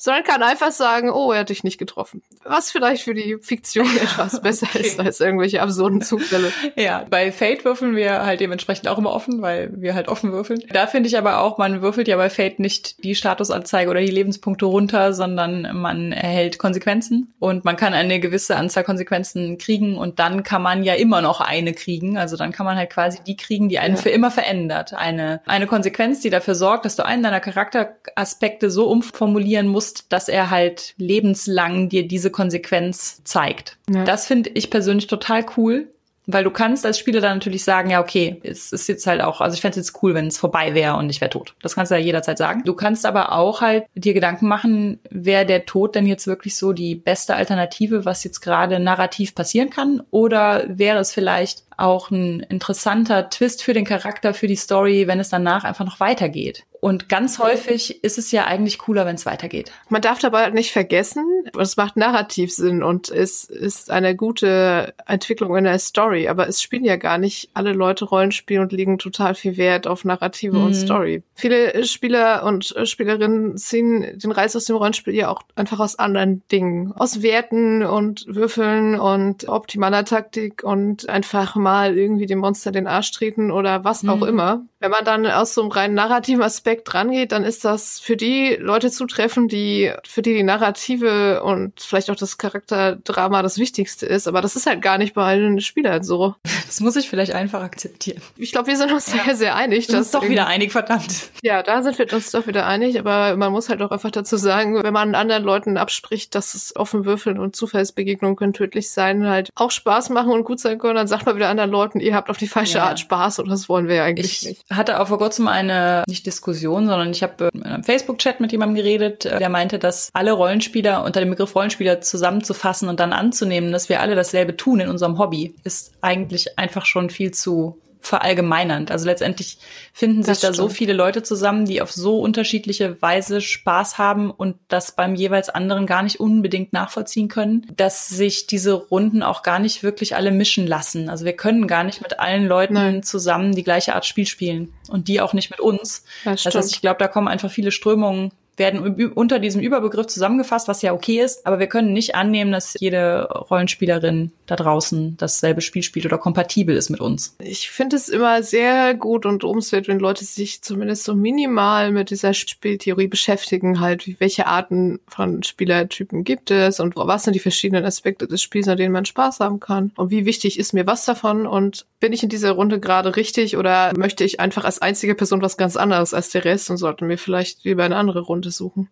sondern 0.00 0.22
kann 0.22 0.44
einfach 0.44 0.70
sagen, 0.70 1.10
oh, 1.10 1.32
er 1.32 1.40
hat 1.40 1.48
dich 1.48 1.64
nicht 1.64 1.76
getroffen. 1.76 2.22
Was 2.44 2.70
vielleicht 2.70 3.02
für 3.02 3.14
die 3.14 3.36
Fiktion 3.40 3.84
etwas 4.00 4.40
besser 4.40 4.68
okay. 4.72 4.86
ist 4.86 5.00
als 5.00 5.20
irgendwelche 5.20 5.60
absurden 5.60 6.02
Zufälle. 6.02 6.52
Ja, 6.76 7.04
bei 7.10 7.32
Fate 7.32 7.64
würfeln 7.64 7.96
wir 7.96 8.24
halt 8.24 8.38
dementsprechend 8.38 8.86
auch 8.86 8.96
immer 8.96 9.12
offen, 9.12 9.42
weil 9.42 9.70
wir 9.74 9.94
halt 9.94 10.06
offen 10.06 10.30
würfeln. 10.30 10.62
Da 10.72 10.86
finde 10.86 11.08
ich 11.08 11.18
aber 11.18 11.40
auch, 11.40 11.58
man 11.58 11.82
würfelt 11.82 12.06
ja 12.06 12.16
bei 12.16 12.30
Fate 12.30 12.60
nicht 12.60 13.02
die 13.02 13.16
Statusanzeige 13.16 13.90
oder 13.90 14.00
die 14.00 14.06
Lebenspunkte 14.06 14.66
runter, 14.66 15.12
sondern 15.12 15.76
man 15.76 16.12
erhält 16.12 16.58
Konsequenzen 16.58 17.34
und 17.40 17.64
man 17.64 17.76
kann 17.76 17.92
eine 17.92 18.20
gewisse 18.20 18.56
Anzahl 18.56 18.84
Konsequenzen 18.84 19.58
kriegen 19.58 19.98
und 19.98 20.20
dann 20.20 20.44
kann 20.44 20.62
man 20.62 20.84
ja 20.84 20.94
immer 20.94 21.22
noch 21.22 21.40
eine 21.40 21.72
kriegen. 21.72 22.16
Also 22.16 22.36
dann 22.36 22.52
kann 22.52 22.66
man 22.66 22.76
halt 22.76 22.90
quasi 22.90 23.18
die 23.26 23.36
kriegen, 23.36 23.68
die 23.68 23.80
einen 23.80 23.96
ja. 23.96 24.02
für 24.02 24.10
immer 24.10 24.30
verändert. 24.30 24.94
Eine, 24.94 25.40
eine 25.44 25.66
Konsequenz, 25.66 26.20
die 26.20 26.30
dafür 26.30 26.54
sorgt, 26.54 26.84
dass 26.84 26.94
du 26.94 27.04
einen 27.04 27.24
deiner 27.24 27.40
Charakteraspekte 27.40 28.70
so 28.70 28.88
umformulieren 28.88 29.66
musst, 29.66 29.87
dass 30.12 30.28
er 30.28 30.50
halt 30.50 30.94
lebenslang 30.96 31.88
dir 31.88 32.06
diese 32.06 32.30
Konsequenz 32.30 33.22
zeigt. 33.24 33.76
Ja. 33.90 34.04
Das 34.04 34.26
finde 34.26 34.50
ich 34.50 34.70
persönlich 34.70 35.06
total 35.06 35.44
cool. 35.56 35.88
Weil 36.30 36.44
du 36.44 36.50
kannst 36.50 36.84
als 36.84 36.98
Spieler 36.98 37.22
dann 37.22 37.38
natürlich 37.38 37.64
sagen, 37.64 37.88
ja, 37.88 38.02
okay, 38.02 38.38
es 38.42 38.70
ist 38.70 38.86
jetzt 38.86 39.06
halt 39.06 39.22
auch, 39.22 39.40
also 39.40 39.54
ich 39.54 39.62
fände 39.62 39.80
es 39.80 39.86
jetzt 39.86 40.02
cool, 40.02 40.12
wenn 40.12 40.26
es 40.26 40.36
vorbei 40.36 40.74
wäre 40.74 40.96
und 40.96 41.08
ich 41.08 41.22
wäre 41.22 41.30
tot. 41.30 41.54
Das 41.62 41.74
kannst 41.74 41.90
du 41.90 41.94
ja 41.94 42.02
jederzeit 42.02 42.36
sagen. 42.36 42.64
Du 42.66 42.74
kannst 42.74 43.06
aber 43.06 43.32
auch 43.32 43.62
halt 43.62 43.86
dir 43.94 44.12
Gedanken 44.12 44.46
machen, 44.46 45.00
wäre 45.08 45.46
der 45.46 45.64
Tod 45.64 45.94
denn 45.94 46.04
jetzt 46.04 46.26
wirklich 46.26 46.54
so 46.58 46.74
die 46.74 46.96
beste 46.96 47.34
Alternative, 47.34 48.04
was 48.04 48.24
jetzt 48.24 48.40
gerade 48.40 48.78
narrativ 48.78 49.34
passieren 49.34 49.70
kann? 49.70 50.02
Oder 50.10 50.66
wäre 50.68 50.98
es 50.98 51.14
vielleicht 51.14 51.64
auch 51.78 52.10
ein 52.10 52.40
interessanter 52.40 53.30
Twist 53.30 53.62
für 53.62 53.72
den 53.72 53.86
Charakter, 53.86 54.34
für 54.34 54.48
die 54.48 54.56
Story, 54.56 55.06
wenn 55.06 55.20
es 55.20 55.30
danach 55.30 55.64
einfach 55.64 55.86
noch 55.86 55.98
weitergeht. 55.98 56.64
Und 56.80 57.08
ganz 57.08 57.38
häufig 57.38 58.04
ist 58.04 58.18
es 58.18 58.30
ja 58.30 58.44
eigentlich 58.46 58.78
cooler, 58.78 59.04
wenn 59.04 59.16
es 59.16 59.26
weitergeht. 59.26 59.72
Man 59.88 60.02
darf 60.02 60.18
dabei 60.20 60.50
nicht 60.50 60.72
vergessen, 60.72 61.26
es 61.58 61.76
macht 61.76 61.96
narrativ 61.96 62.52
Sinn 62.52 62.82
und 62.82 63.08
es 63.08 63.44
ist 63.44 63.90
eine 63.90 64.14
gute 64.14 64.94
Entwicklung 65.06 65.56
in 65.56 65.64
der 65.64 65.78
Story. 65.78 66.28
Aber 66.28 66.48
es 66.48 66.62
spielen 66.62 66.84
ja 66.84 66.96
gar 66.96 67.18
nicht 67.18 67.50
alle 67.54 67.72
Leute 67.72 68.04
Rollenspiel 68.04 68.60
und 68.60 68.72
legen 68.72 68.98
total 68.98 69.34
viel 69.34 69.56
Wert 69.56 69.86
auf 69.86 70.04
Narrative 70.04 70.56
mhm. 70.56 70.66
und 70.66 70.74
Story. 70.74 71.22
Viele 71.34 71.84
Spieler 71.84 72.44
und 72.44 72.74
Spielerinnen 72.84 73.56
ziehen 73.56 74.18
den 74.18 74.30
Reiz 74.30 74.54
aus 74.54 74.66
dem 74.66 74.76
Rollenspiel 74.76 75.14
ja 75.14 75.30
auch 75.30 75.42
einfach 75.56 75.80
aus 75.80 75.98
anderen 75.98 76.42
Dingen. 76.52 76.92
Aus 76.92 77.22
Werten 77.22 77.82
und 77.82 78.24
Würfeln 78.28 78.98
und 78.98 79.48
optimaler 79.48 80.04
Taktik 80.04 80.62
und 80.62 81.08
einfach 81.08 81.56
mal 81.56 81.96
irgendwie 81.96 82.26
dem 82.26 82.38
Monster 82.38 82.70
den 82.70 82.86
Arsch 82.86 83.10
treten 83.10 83.50
oder 83.50 83.84
was 83.84 84.06
auch 84.06 84.20
mhm. 84.20 84.28
immer. 84.28 84.62
Wenn 84.80 84.92
man 84.92 85.04
dann 85.04 85.26
aus 85.26 85.54
so 85.54 85.62
einem 85.62 85.72
rein 85.72 85.94
narrativen 85.94 86.42
Aspekt 86.42 86.67
rangeht, 86.94 87.32
dann 87.32 87.44
ist 87.44 87.64
das 87.64 88.00
für 88.00 88.16
die 88.16 88.56
Leute 88.58 88.90
zutreffend, 88.90 89.52
die, 89.52 89.92
für 90.06 90.22
die 90.22 90.34
die 90.34 90.42
Narrative 90.42 91.42
und 91.42 91.80
vielleicht 91.80 92.10
auch 92.10 92.16
das 92.16 92.38
Charakterdrama 92.38 93.42
das 93.42 93.58
Wichtigste 93.58 94.06
ist. 94.06 94.28
Aber 94.28 94.40
das 94.40 94.56
ist 94.56 94.66
halt 94.66 94.82
gar 94.82 94.98
nicht 94.98 95.14
bei 95.14 95.22
allen 95.22 95.60
Spielern 95.60 96.02
so. 96.02 96.34
Das 96.66 96.80
muss 96.80 96.96
ich 96.96 97.08
vielleicht 97.08 97.32
einfach 97.32 97.62
akzeptieren. 97.62 98.20
Ich 98.36 98.52
glaube, 98.52 98.68
wir 98.68 98.76
sind 98.76 98.92
uns 98.92 99.12
ja. 99.12 99.24
sehr, 99.24 99.36
sehr 99.36 99.56
einig. 99.56 99.86
Das 99.86 100.00
ist 100.00 100.14
doch 100.14 100.28
wieder 100.28 100.46
einig, 100.46 100.72
verdammt. 100.72 101.30
Ja, 101.42 101.62
da 101.62 101.82
sind 101.82 101.98
wir 101.98 102.12
uns 102.12 102.30
doch 102.30 102.46
wieder 102.46 102.66
einig. 102.66 102.98
Aber 102.98 103.36
man 103.36 103.52
muss 103.52 103.68
halt 103.68 103.82
auch 103.82 103.90
einfach 103.90 104.10
dazu 104.10 104.36
sagen, 104.36 104.82
wenn 104.82 104.92
man 104.92 105.14
anderen 105.14 105.44
Leuten 105.44 105.76
abspricht, 105.76 106.34
dass 106.34 106.54
es 106.54 106.76
offen 106.76 107.04
würfeln 107.04 107.38
und 107.38 107.56
Zufallsbegegnungen 107.56 108.36
können 108.36 108.52
tödlich 108.52 108.90
sein, 108.90 109.26
halt 109.26 109.50
auch 109.54 109.70
Spaß 109.70 110.10
machen 110.10 110.32
und 110.32 110.44
gut 110.44 110.60
sein 110.60 110.78
können, 110.78 110.96
dann 110.96 111.08
sagt 111.08 111.26
man 111.26 111.36
wieder 111.36 111.48
anderen 111.48 111.70
Leuten, 111.70 112.00
ihr 112.00 112.14
habt 112.14 112.30
auf 112.30 112.36
die 112.36 112.48
falsche 112.48 112.78
ja. 112.78 112.84
Art 112.84 113.00
Spaß 113.00 113.38
und 113.40 113.48
das 113.48 113.68
wollen 113.68 113.88
wir 113.88 113.96
ja 113.96 114.04
eigentlich 114.04 114.42
ich 114.42 114.48
nicht 114.48 114.64
hatte 114.70 115.00
auch 115.00 115.08
vor 115.08 115.18
kurzem 115.18 115.48
eine, 115.48 116.04
nicht 116.06 116.26
Diskussion, 116.26 116.57
sondern 116.86 117.10
ich 117.10 117.22
habe 117.22 117.48
in 117.52 117.62
einem 117.62 117.84
Facebook-Chat 117.84 118.40
mit 118.40 118.52
jemandem 118.52 118.76
geredet, 118.76 119.24
äh, 119.24 119.38
der 119.38 119.48
meinte, 119.48 119.78
dass 119.78 120.10
alle 120.12 120.32
Rollenspieler 120.32 121.04
unter 121.04 121.20
dem 121.20 121.30
Begriff 121.30 121.54
Rollenspieler 121.54 122.00
zusammenzufassen 122.00 122.88
und 122.88 123.00
dann 123.00 123.12
anzunehmen, 123.12 123.72
dass 123.72 123.88
wir 123.88 124.00
alle 124.00 124.14
dasselbe 124.14 124.56
tun 124.56 124.80
in 124.80 124.88
unserem 124.88 125.18
Hobby, 125.18 125.54
ist 125.64 125.92
eigentlich 126.00 126.58
einfach 126.58 126.84
schon 126.84 127.10
viel 127.10 127.32
zu 127.32 127.78
verallgemeinernd. 128.00 128.90
Also 128.90 129.06
letztendlich 129.06 129.58
finden 129.92 130.22
sich 130.22 130.40
da 130.40 130.52
so 130.52 130.68
viele 130.68 130.92
Leute 130.92 131.22
zusammen, 131.22 131.64
die 131.64 131.82
auf 131.82 131.92
so 131.92 132.20
unterschiedliche 132.20 133.00
Weise 133.02 133.40
Spaß 133.40 133.98
haben 133.98 134.30
und 134.30 134.56
das 134.68 134.92
beim 134.92 135.14
jeweils 135.14 135.48
anderen 135.48 135.86
gar 135.86 136.02
nicht 136.02 136.20
unbedingt 136.20 136.72
nachvollziehen 136.72 137.28
können, 137.28 137.66
dass 137.76 138.08
sich 138.08 138.46
diese 138.46 138.72
Runden 138.74 139.22
auch 139.22 139.42
gar 139.42 139.58
nicht 139.58 139.82
wirklich 139.82 140.14
alle 140.14 140.30
mischen 140.30 140.66
lassen. 140.66 141.08
Also 141.08 141.24
wir 141.24 141.34
können 141.34 141.66
gar 141.66 141.84
nicht 141.84 142.00
mit 142.00 142.20
allen 142.20 142.46
Leuten 142.46 142.74
Nein. 142.74 143.02
zusammen 143.02 143.54
die 143.54 143.64
gleiche 143.64 143.94
Art 143.94 144.06
Spiel 144.06 144.26
spielen 144.26 144.72
und 144.88 145.08
die 145.08 145.20
auch 145.20 145.32
nicht 145.32 145.50
mit 145.50 145.60
uns. 145.60 146.04
Das, 146.24 146.44
das 146.44 146.54
heißt, 146.54 146.72
ich 146.72 146.80
glaube, 146.80 146.98
da 146.98 147.08
kommen 147.08 147.28
einfach 147.28 147.50
viele 147.50 147.72
Strömungen 147.72 148.32
werden 148.58 149.12
unter 149.14 149.38
diesem 149.38 149.60
Überbegriff 149.60 150.06
zusammengefasst, 150.06 150.68
was 150.68 150.82
ja 150.82 150.92
okay 150.92 151.20
ist, 151.20 151.46
aber 151.46 151.58
wir 151.58 151.66
können 151.66 151.92
nicht 151.92 152.14
annehmen, 152.14 152.52
dass 152.52 152.76
jede 152.78 153.28
Rollenspielerin 153.50 154.32
da 154.46 154.56
draußen 154.56 155.16
dasselbe 155.16 155.60
Spiel 155.60 155.82
spielt 155.82 156.06
oder 156.06 156.18
kompatibel 156.18 156.76
ist 156.76 156.90
mit 156.90 157.00
uns. 157.00 157.36
Ich 157.38 157.70
finde 157.70 157.96
es 157.96 158.08
immer 158.08 158.42
sehr 158.42 158.94
gut 158.94 159.26
und 159.26 159.44
umswert, 159.44 159.88
wenn 159.88 159.98
Leute 159.98 160.24
sich 160.24 160.62
zumindest 160.62 161.04
so 161.04 161.14
minimal 161.14 161.92
mit 161.92 162.10
dieser 162.10 162.34
Spieltheorie 162.34 163.08
beschäftigen, 163.08 163.80
halt, 163.80 164.20
welche 164.20 164.46
Arten 164.46 165.00
von 165.06 165.42
Spielertypen 165.42 166.24
gibt 166.24 166.50
es 166.50 166.80
und 166.80 166.96
was 166.96 167.24
sind 167.24 167.34
die 167.34 167.40
verschiedenen 167.40 167.84
Aspekte 167.84 168.26
des 168.26 168.42
Spiels, 168.42 168.68
an 168.68 168.76
denen 168.76 168.92
man 168.92 169.04
Spaß 169.04 169.40
haben 169.40 169.60
kann 169.60 169.92
und 169.96 170.10
wie 170.10 170.24
wichtig 170.24 170.58
ist 170.58 170.72
mir 170.72 170.86
was 170.86 171.04
davon 171.04 171.46
und 171.46 171.86
bin 172.00 172.12
ich 172.12 172.22
in 172.22 172.28
dieser 172.28 172.52
Runde 172.52 172.80
gerade 172.80 173.16
richtig 173.16 173.56
oder 173.56 173.92
möchte 173.96 174.24
ich 174.24 174.40
einfach 174.40 174.64
als 174.64 174.80
einzige 174.80 175.14
Person 175.14 175.42
was 175.42 175.56
ganz 175.56 175.76
anderes 175.76 176.14
als 176.14 176.30
der 176.30 176.44
Rest 176.44 176.70
und 176.70 176.76
sollte 176.76 177.04
mir 177.04 177.18
vielleicht 177.18 177.64
lieber 177.64 177.84
eine 177.84 177.96
andere 177.96 178.20
Runde 178.20 178.47
besuchen. 178.48 178.88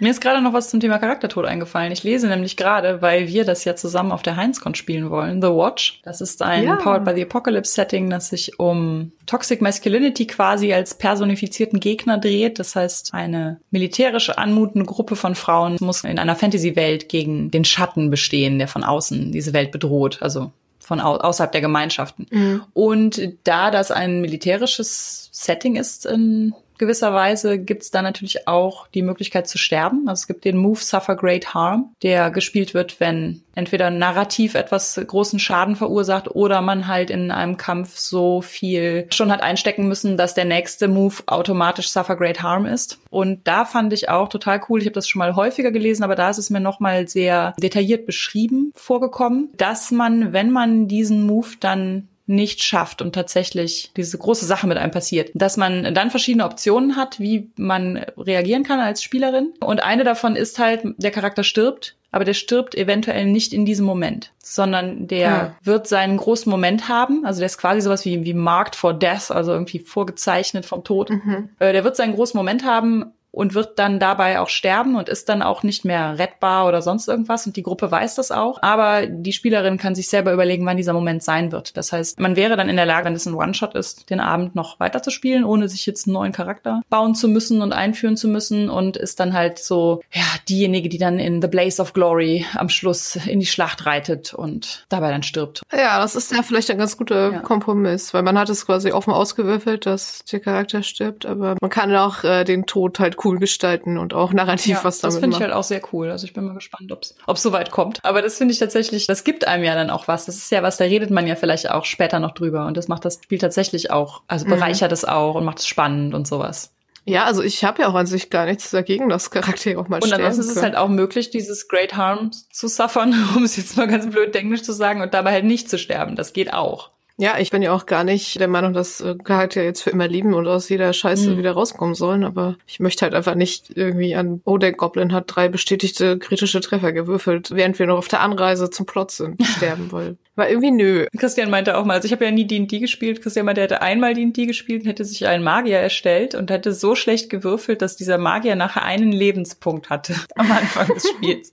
Mir 0.00 0.10
ist 0.10 0.20
gerade 0.20 0.40
noch 0.40 0.52
was 0.52 0.70
zum 0.70 0.78
Thema 0.78 0.98
Charaktertod 0.98 1.44
eingefallen. 1.44 1.90
Ich 1.90 2.04
lese 2.04 2.28
nämlich 2.28 2.56
gerade, 2.56 3.02
weil 3.02 3.26
wir 3.26 3.44
das 3.44 3.64
ja 3.64 3.74
zusammen 3.74 4.12
auf 4.12 4.22
der 4.22 4.36
Heinzcon 4.36 4.76
spielen 4.76 5.10
wollen, 5.10 5.42
The 5.42 5.48
Watch. 5.48 6.00
Das 6.04 6.20
ist 6.20 6.40
ein 6.40 6.64
ja. 6.64 6.76
Powered 6.76 7.04
by 7.04 7.14
the 7.16 7.22
Apocalypse 7.22 7.72
Setting, 7.72 8.08
das 8.08 8.28
sich 8.28 8.60
um 8.60 9.10
Toxic 9.26 9.60
Masculinity 9.60 10.28
quasi 10.28 10.72
als 10.72 10.94
personifizierten 10.94 11.80
Gegner 11.80 12.18
dreht. 12.18 12.60
Das 12.60 12.76
heißt, 12.76 13.12
eine 13.12 13.60
militärisch 13.72 14.30
anmutende 14.30 14.86
Gruppe 14.86 15.16
von 15.16 15.34
Frauen 15.34 15.76
muss 15.80 16.04
in 16.04 16.20
einer 16.20 16.36
Fantasy-Welt 16.36 17.08
gegen 17.08 17.50
den 17.50 17.64
Schatten 17.64 18.08
bestehen, 18.08 18.60
der 18.60 18.68
von 18.68 18.84
außen 18.84 19.32
diese 19.32 19.52
Welt 19.52 19.72
bedroht. 19.72 20.18
Also 20.20 20.52
von 20.78 21.00
au 21.00 21.16
außerhalb 21.16 21.50
der 21.50 21.60
Gemeinschaften. 21.60 22.26
Mhm. 22.30 22.62
Und 22.72 23.20
da 23.42 23.72
das 23.72 23.90
ein 23.90 24.20
militärisches 24.20 25.28
Setting 25.32 25.76
ist 25.76 26.06
in 26.06 26.54
gewisser 26.78 27.12
Weise 27.12 27.58
gibt 27.58 27.82
es 27.82 27.90
da 27.90 28.02
natürlich 28.02 28.48
auch 28.48 28.86
die 28.88 29.02
Möglichkeit 29.02 29.48
zu 29.48 29.58
sterben. 29.58 30.08
Also 30.08 30.20
es 30.20 30.26
gibt 30.26 30.44
den 30.44 30.56
Move 30.56 30.80
Suffer 30.80 31.16
Great 31.16 31.54
Harm, 31.54 31.94
der 32.02 32.30
gespielt 32.30 32.74
wird, 32.74 33.00
wenn 33.00 33.42
entweder 33.54 33.90
narrativ 33.90 34.54
etwas 34.54 35.00
großen 35.04 35.40
Schaden 35.40 35.74
verursacht 35.74 36.30
oder 36.30 36.60
man 36.62 36.86
halt 36.86 37.10
in 37.10 37.32
einem 37.32 37.56
Kampf 37.56 37.96
so 37.98 38.40
viel 38.40 39.08
schon 39.12 39.32
hat 39.32 39.42
einstecken 39.42 39.88
müssen, 39.88 40.16
dass 40.16 40.34
der 40.34 40.44
nächste 40.44 40.86
Move 40.86 41.16
automatisch 41.26 41.90
Suffer 41.90 42.16
Great 42.16 42.40
Harm 42.40 42.66
ist. 42.66 43.00
Und 43.10 43.48
da 43.48 43.64
fand 43.64 43.92
ich 43.92 44.08
auch 44.08 44.28
total 44.28 44.60
cool. 44.68 44.80
Ich 44.80 44.86
habe 44.86 44.94
das 44.94 45.08
schon 45.08 45.18
mal 45.18 45.34
häufiger 45.34 45.72
gelesen, 45.72 46.04
aber 46.04 46.14
da 46.14 46.30
ist 46.30 46.38
es 46.38 46.50
mir 46.50 46.60
noch 46.60 46.78
mal 46.78 47.08
sehr 47.08 47.54
detailliert 47.58 48.06
beschrieben 48.06 48.72
vorgekommen, 48.76 49.50
dass 49.56 49.90
man, 49.90 50.32
wenn 50.32 50.50
man 50.52 50.86
diesen 50.86 51.26
Move 51.26 51.48
dann 51.58 52.08
nicht 52.28 52.62
schafft 52.62 53.00
und 53.02 53.14
tatsächlich 53.14 53.90
diese 53.96 54.18
große 54.18 54.44
Sache 54.44 54.66
mit 54.66 54.76
einem 54.76 54.92
passiert, 54.92 55.30
dass 55.34 55.56
man 55.56 55.94
dann 55.94 56.10
verschiedene 56.10 56.44
Optionen 56.44 56.94
hat, 56.94 57.18
wie 57.18 57.50
man 57.56 57.96
reagieren 58.18 58.64
kann 58.64 58.80
als 58.80 59.02
Spielerin. 59.02 59.54
Und 59.60 59.82
eine 59.82 60.04
davon 60.04 60.36
ist 60.36 60.58
halt, 60.58 60.82
der 60.98 61.10
Charakter 61.10 61.42
stirbt, 61.42 61.96
aber 62.10 62.24
der 62.24 62.34
stirbt 62.34 62.74
eventuell 62.74 63.26
nicht 63.26 63.52
in 63.52 63.64
diesem 63.64 63.86
Moment, 63.86 64.32
sondern 64.38 65.08
der 65.08 65.18
ja. 65.18 65.54
wird 65.62 65.88
seinen 65.88 66.16
großen 66.16 66.50
Moment 66.50 66.88
haben. 66.88 67.24
Also 67.24 67.40
der 67.40 67.46
ist 67.46 67.58
quasi 67.58 67.80
sowas 67.80 68.04
wie, 68.04 68.24
wie 68.24 68.34
marked 68.34 68.76
for 68.76 68.94
death, 68.94 69.30
also 69.30 69.52
irgendwie 69.52 69.78
vorgezeichnet 69.78 70.66
vom 70.66 70.84
Tod. 70.84 71.10
Mhm. 71.10 71.50
Äh, 71.58 71.72
der 71.72 71.84
wird 71.84 71.96
seinen 71.96 72.14
großen 72.14 72.36
Moment 72.36 72.64
haben 72.64 73.12
und 73.38 73.54
wird 73.54 73.78
dann 73.78 74.00
dabei 74.00 74.40
auch 74.40 74.48
sterben 74.48 74.96
und 74.96 75.08
ist 75.08 75.28
dann 75.28 75.42
auch 75.42 75.62
nicht 75.62 75.84
mehr 75.84 76.18
rettbar 76.18 76.66
oder 76.66 76.82
sonst 76.82 77.06
irgendwas 77.06 77.46
und 77.46 77.54
die 77.54 77.62
Gruppe 77.62 77.88
weiß 77.88 78.16
das 78.16 78.32
auch. 78.32 78.60
Aber 78.62 79.06
die 79.06 79.32
Spielerin 79.32 79.78
kann 79.78 79.94
sich 79.94 80.08
selber 80.08 80.32
überlegen, 80.32 80.66
wann 80.66 80.76
dieser 80.76 80.92
Moment 80.92 81.22
sein 81.22 81.52
wird. 81.52 81.76
Das 81.76 81.92
heißt, 81.92 82.18
man 82.18 82.34
wäre 82.34 82.56
dann 82.56 82.68
in 82.68 82.74
der 82.74 82.84
Lage, 82.84 83.06
wenn 83.06 83.14
es 83.14 83.26
ein 83.26 83.34
One-Shot 83.34 83.76
ist, 83.76 84.10
den 84.10 84.18
Abend 84.18 84.56
noch 84.56 84.80
weiter 84.80 85.04
zu 85.04 85.12
spielen, 85.12 85.44
ohne 85.44 85.68
sich 85.68 85.86
jetzt 85.86 86.08
einen 86.08 86.14
neuen 86.14 86.32
Charakter 86.32 86.82
bauen 86.90 87.14
zu 87.14 87.28
müssen 87.28 87.62
und 87.62 87.72
einführen 87.72 88.16
zu 88.16 88.26
müssen 88.26 88.68
und 88.68 88.96
ist 88.96 89.20
dann 89.20 89.34
halt 89.34 89.60
so, 89.60 90.00
ja, 90.12 90.24
diejenige, 90.48 90.88
die 90.88 90.98
dann 90.98 91.20
in 91.20 91.40
The 91.40 91.46
Blaze 91.46 91.80
of 91.80 91.92
Glory 91.92 92.44
am 92.56 92.68
Schluss 92.68 93.14
in 93.14 93.38
die 93.38 93.46
Schlacht 93.46 93.86
reitet 93.86 94.34
und 94.34 94.84
dabei 94.88 95.12
dann 95.12 95.22
stirbt. 95.22 95.62
Ja, 95.72 96.00
das 96.00 96.16
ist 96.16 96.32
ja 96.32 96.42
vielleicht 96.42 96.72
ein 96.72 96.78
ganz 96.78 96.96
guter 96.96 97.34
ja. 97.34 97.38
Kompromiss, 97.38 98.12
weil 98.12 98.24
man 98.24 98.36
hat 98.36 98.48
es 98.48 98.66
quasi 98.66 98.90
offen 98.90 99.12
ausgewürfelt, 99.12 99.86
dass 99.86 100.24
der 100.24 100.40
Charakter 100.40 100.82
stirbt, 100.82 101.24
aber 101.24 101.54
man 101.60 101.70
kann 101.70 101.94
auch 101.94 102.24
äh, 102.24 102.42
den 102.42 102.66
Tod 102.66 102.98
halt 102.98 103.24
cool 103.24 103.27
gestalten 103.36 103.98
und 103.98 104.14
auch 104.14 104.32
narrativ 104.32 104.78
ja, 104.78 104.84
was 104.84 105.00
damit 105.00 105.14
Das 105.14 105.20
finde 105.20 105.36
ich 105.36 105.42
halt 105.42 105.52
auch 105.52 105.62
sehr 105.62 105.80
cool. 105.92 106.10
Also 106.10 106.24
ich 106.24 106.32
bin 106.32 106.44
mal 106.44 106.54
gespannt, 106.54 106.90
ob 106.92 107.02
es 107.02 107.42
so 107.42 107.52
weit 107.52 107.70
kommt. 107.70 108.04
Aber 108.04 108.22
das 108.22 108.38
finde 108.38 108.52
ich 108.52 108.58
tatsächlich, 108.58 109.06
das 109.06 109.24
gibt 109.24 109.46
einem 109.46 109.64
ja 109.64 109.74
dann 109.74 109.90
auch 109.90 110.08
was. 110.08 110.26
Das 110.26 110.36
ist 110.36 110.50
ja 110.50 110.62
was, 110.62 110.76
da 110.76 110.84
redet 110.84 111.10
man 111.10 111.26
ja 111.26 111.36
vielleicht 111.36 111.70
auch 111.70 111.84
später 111.84 112.18
noch 112.18 112.32
drüber. 112.32 112.66
Und 112.66 112.76
das 112.76 112.88
macht 112.88 113.04
das 113.04 113.20
Spiel 113.22 113.38
tatsächlich 113.38 113.90
auch, 113.90 114.22
also 114.26 114.46
mhm. 114.46 114.50
bereichert 114.50 114.92
es 114.92 115.04
auch 115.04 115.34
und 115.34 115.44
macht 115.44 115.58
es 115.58 115.66
spannend 115.66 116.14
und 116.14 116.26
sowas. 116.26 116.72
Ja, 117.08 117.24
also 117.24 117.42
ich 117.42 117.64
habe 117.64 117.82
ja 117.82 117.88
auch 117.88 117.94
an 117.94 118.06
sich 118.06 118.28
gar 118.28 118.44
nichts 118.44 118.70
dagegen, 118.70 119.08
dass 119.08 119.30
Charaktere 119.30 119.80
auch 119.80 119.88
mal 119.88 119.96
Und 119.96 120.08
sterben 120.08 120.24
ansonsten 120.24 120.50
ist 120.50 120.56
es 120.58 120.62
halt 120.62 120.76
auch 120.76 120.88
möglich, 120.88 121.30
dieses 121.30 121.66
Great 121.66 121.96
Harm 121.96 122.32
zu 122.52 122.68
suffern, 122.68 123.14
um 123.36 123.44
es 123.44 123.56
jetzt 123.56 123.78
mal 123.78 123.86
ganz 123.86 124.10
blöd 124.10 124.36
englisch 124.36 124.62
zu 124.62 124.72
sagen, 124.72 125.00
und 125.00 125.14
dabei 125.14 125.32
halt 125.32 125.44
nicht 125.46 125.70
zu 125.70 125.78
sterben. 125.78 126.16
Das 126.16 126.34
geht 126.34 126.52
auch. 126.52 126.90
Ja, 127.20 127.36
ich 127.38 127.50
bin 127.50 127.62
ja 127.62 127.72
auch 127.72 127.86
gar 127.86 128.04
nicht 128.04 128.38
der 128.38 128.46
Meinung, 128.46 128.72
dass 128.72 129.00
äh, 129.00 129.16
Charaktere 129.22 129.64
jetzt 129.64 129.82
für 129.82 129.90
immer 129.90 130.06
lieben 130.06 130.34
und 130.34 130.46
aus 130.46 130.68
jeder 130.68 130.92
Scheiße 130.92 131.30
Mhm. 131.32 131.38
wieder 131.38 131.50
rauskommen 131.52 131.96
sollen, 131.96 132.22
aber 132.22 132.56
ich 132.66 132.78
möchte 132.78 133.02
halt 133.04 133.12
einfach 133.12 133.34
nicht 133.34 133.76
irgendwie 133.76 134.14
an, 134.14 134.40
oh, 134.44 134.56
der 134.56 134.72
Goblin 134.72 135.12
hat 135.12 135.24
drei 135.26 135.48
bestätigte 135.48 136.16
kritische 136.18 136.60
Treffer 136.60 136.92
gewürfelt, 136.92 137.50
während 137.50 137.76
wir 137.80 137.86
noch 137.86 137.98
auf 137.98 138.06
der 138.06 138.20
Anreise 138.20 138.70
zum 138.70 138.86
Plot 138.86 139.10
sind, 139.10 139.44
sterben, 139.56 139.90
weil, 139.90 140.16
weil 140.36 140.50
irgendwie 140.50 140.70
nö. 140.70 141.06
Christian 141.18 141.50
meinte 141.50 141.76
auch 141.76 141.84
mal, 141.84 141.94
also 141.94 142.06
ich 142.06 142.12
habe 142.12 142.24
ja 142.24 142.30
nie 142.30 142.46
D&D 142.46 142.78
gespielt, 142.78 143.20
Christian 143.20 143.46
meinte, 143.46 143.62
er 143.62 143.64
hätte 143.64 143.82
einmal 143.82 144.14
D&D 144.14 144.46
gespielt 144.46 144.82
und 144.82 144.88
hätte 144.88 145.04
sich 145.04 145.26
einen 145.26 145.42
Magier 145.42 145.78
erstellt 145.78 146.36
und 146.36 146.52
hätte 146.52 146.72
so 146.72 146.94
schlecht 146.94 147.30
gewürfelt, 147.30 147.82
dass 147.82 147.96
dieser 147.96 148.18
Magier 148.18 148.54
nachher 148.54 148.84
einen 148.84 149.10
Lebenspunkt 149.10 149.90
hatte 149.90 150.14
am 150.36 150.52
Anfang 150.52 150.86
des 150.94 151.08
Spiels. 151.08 151.52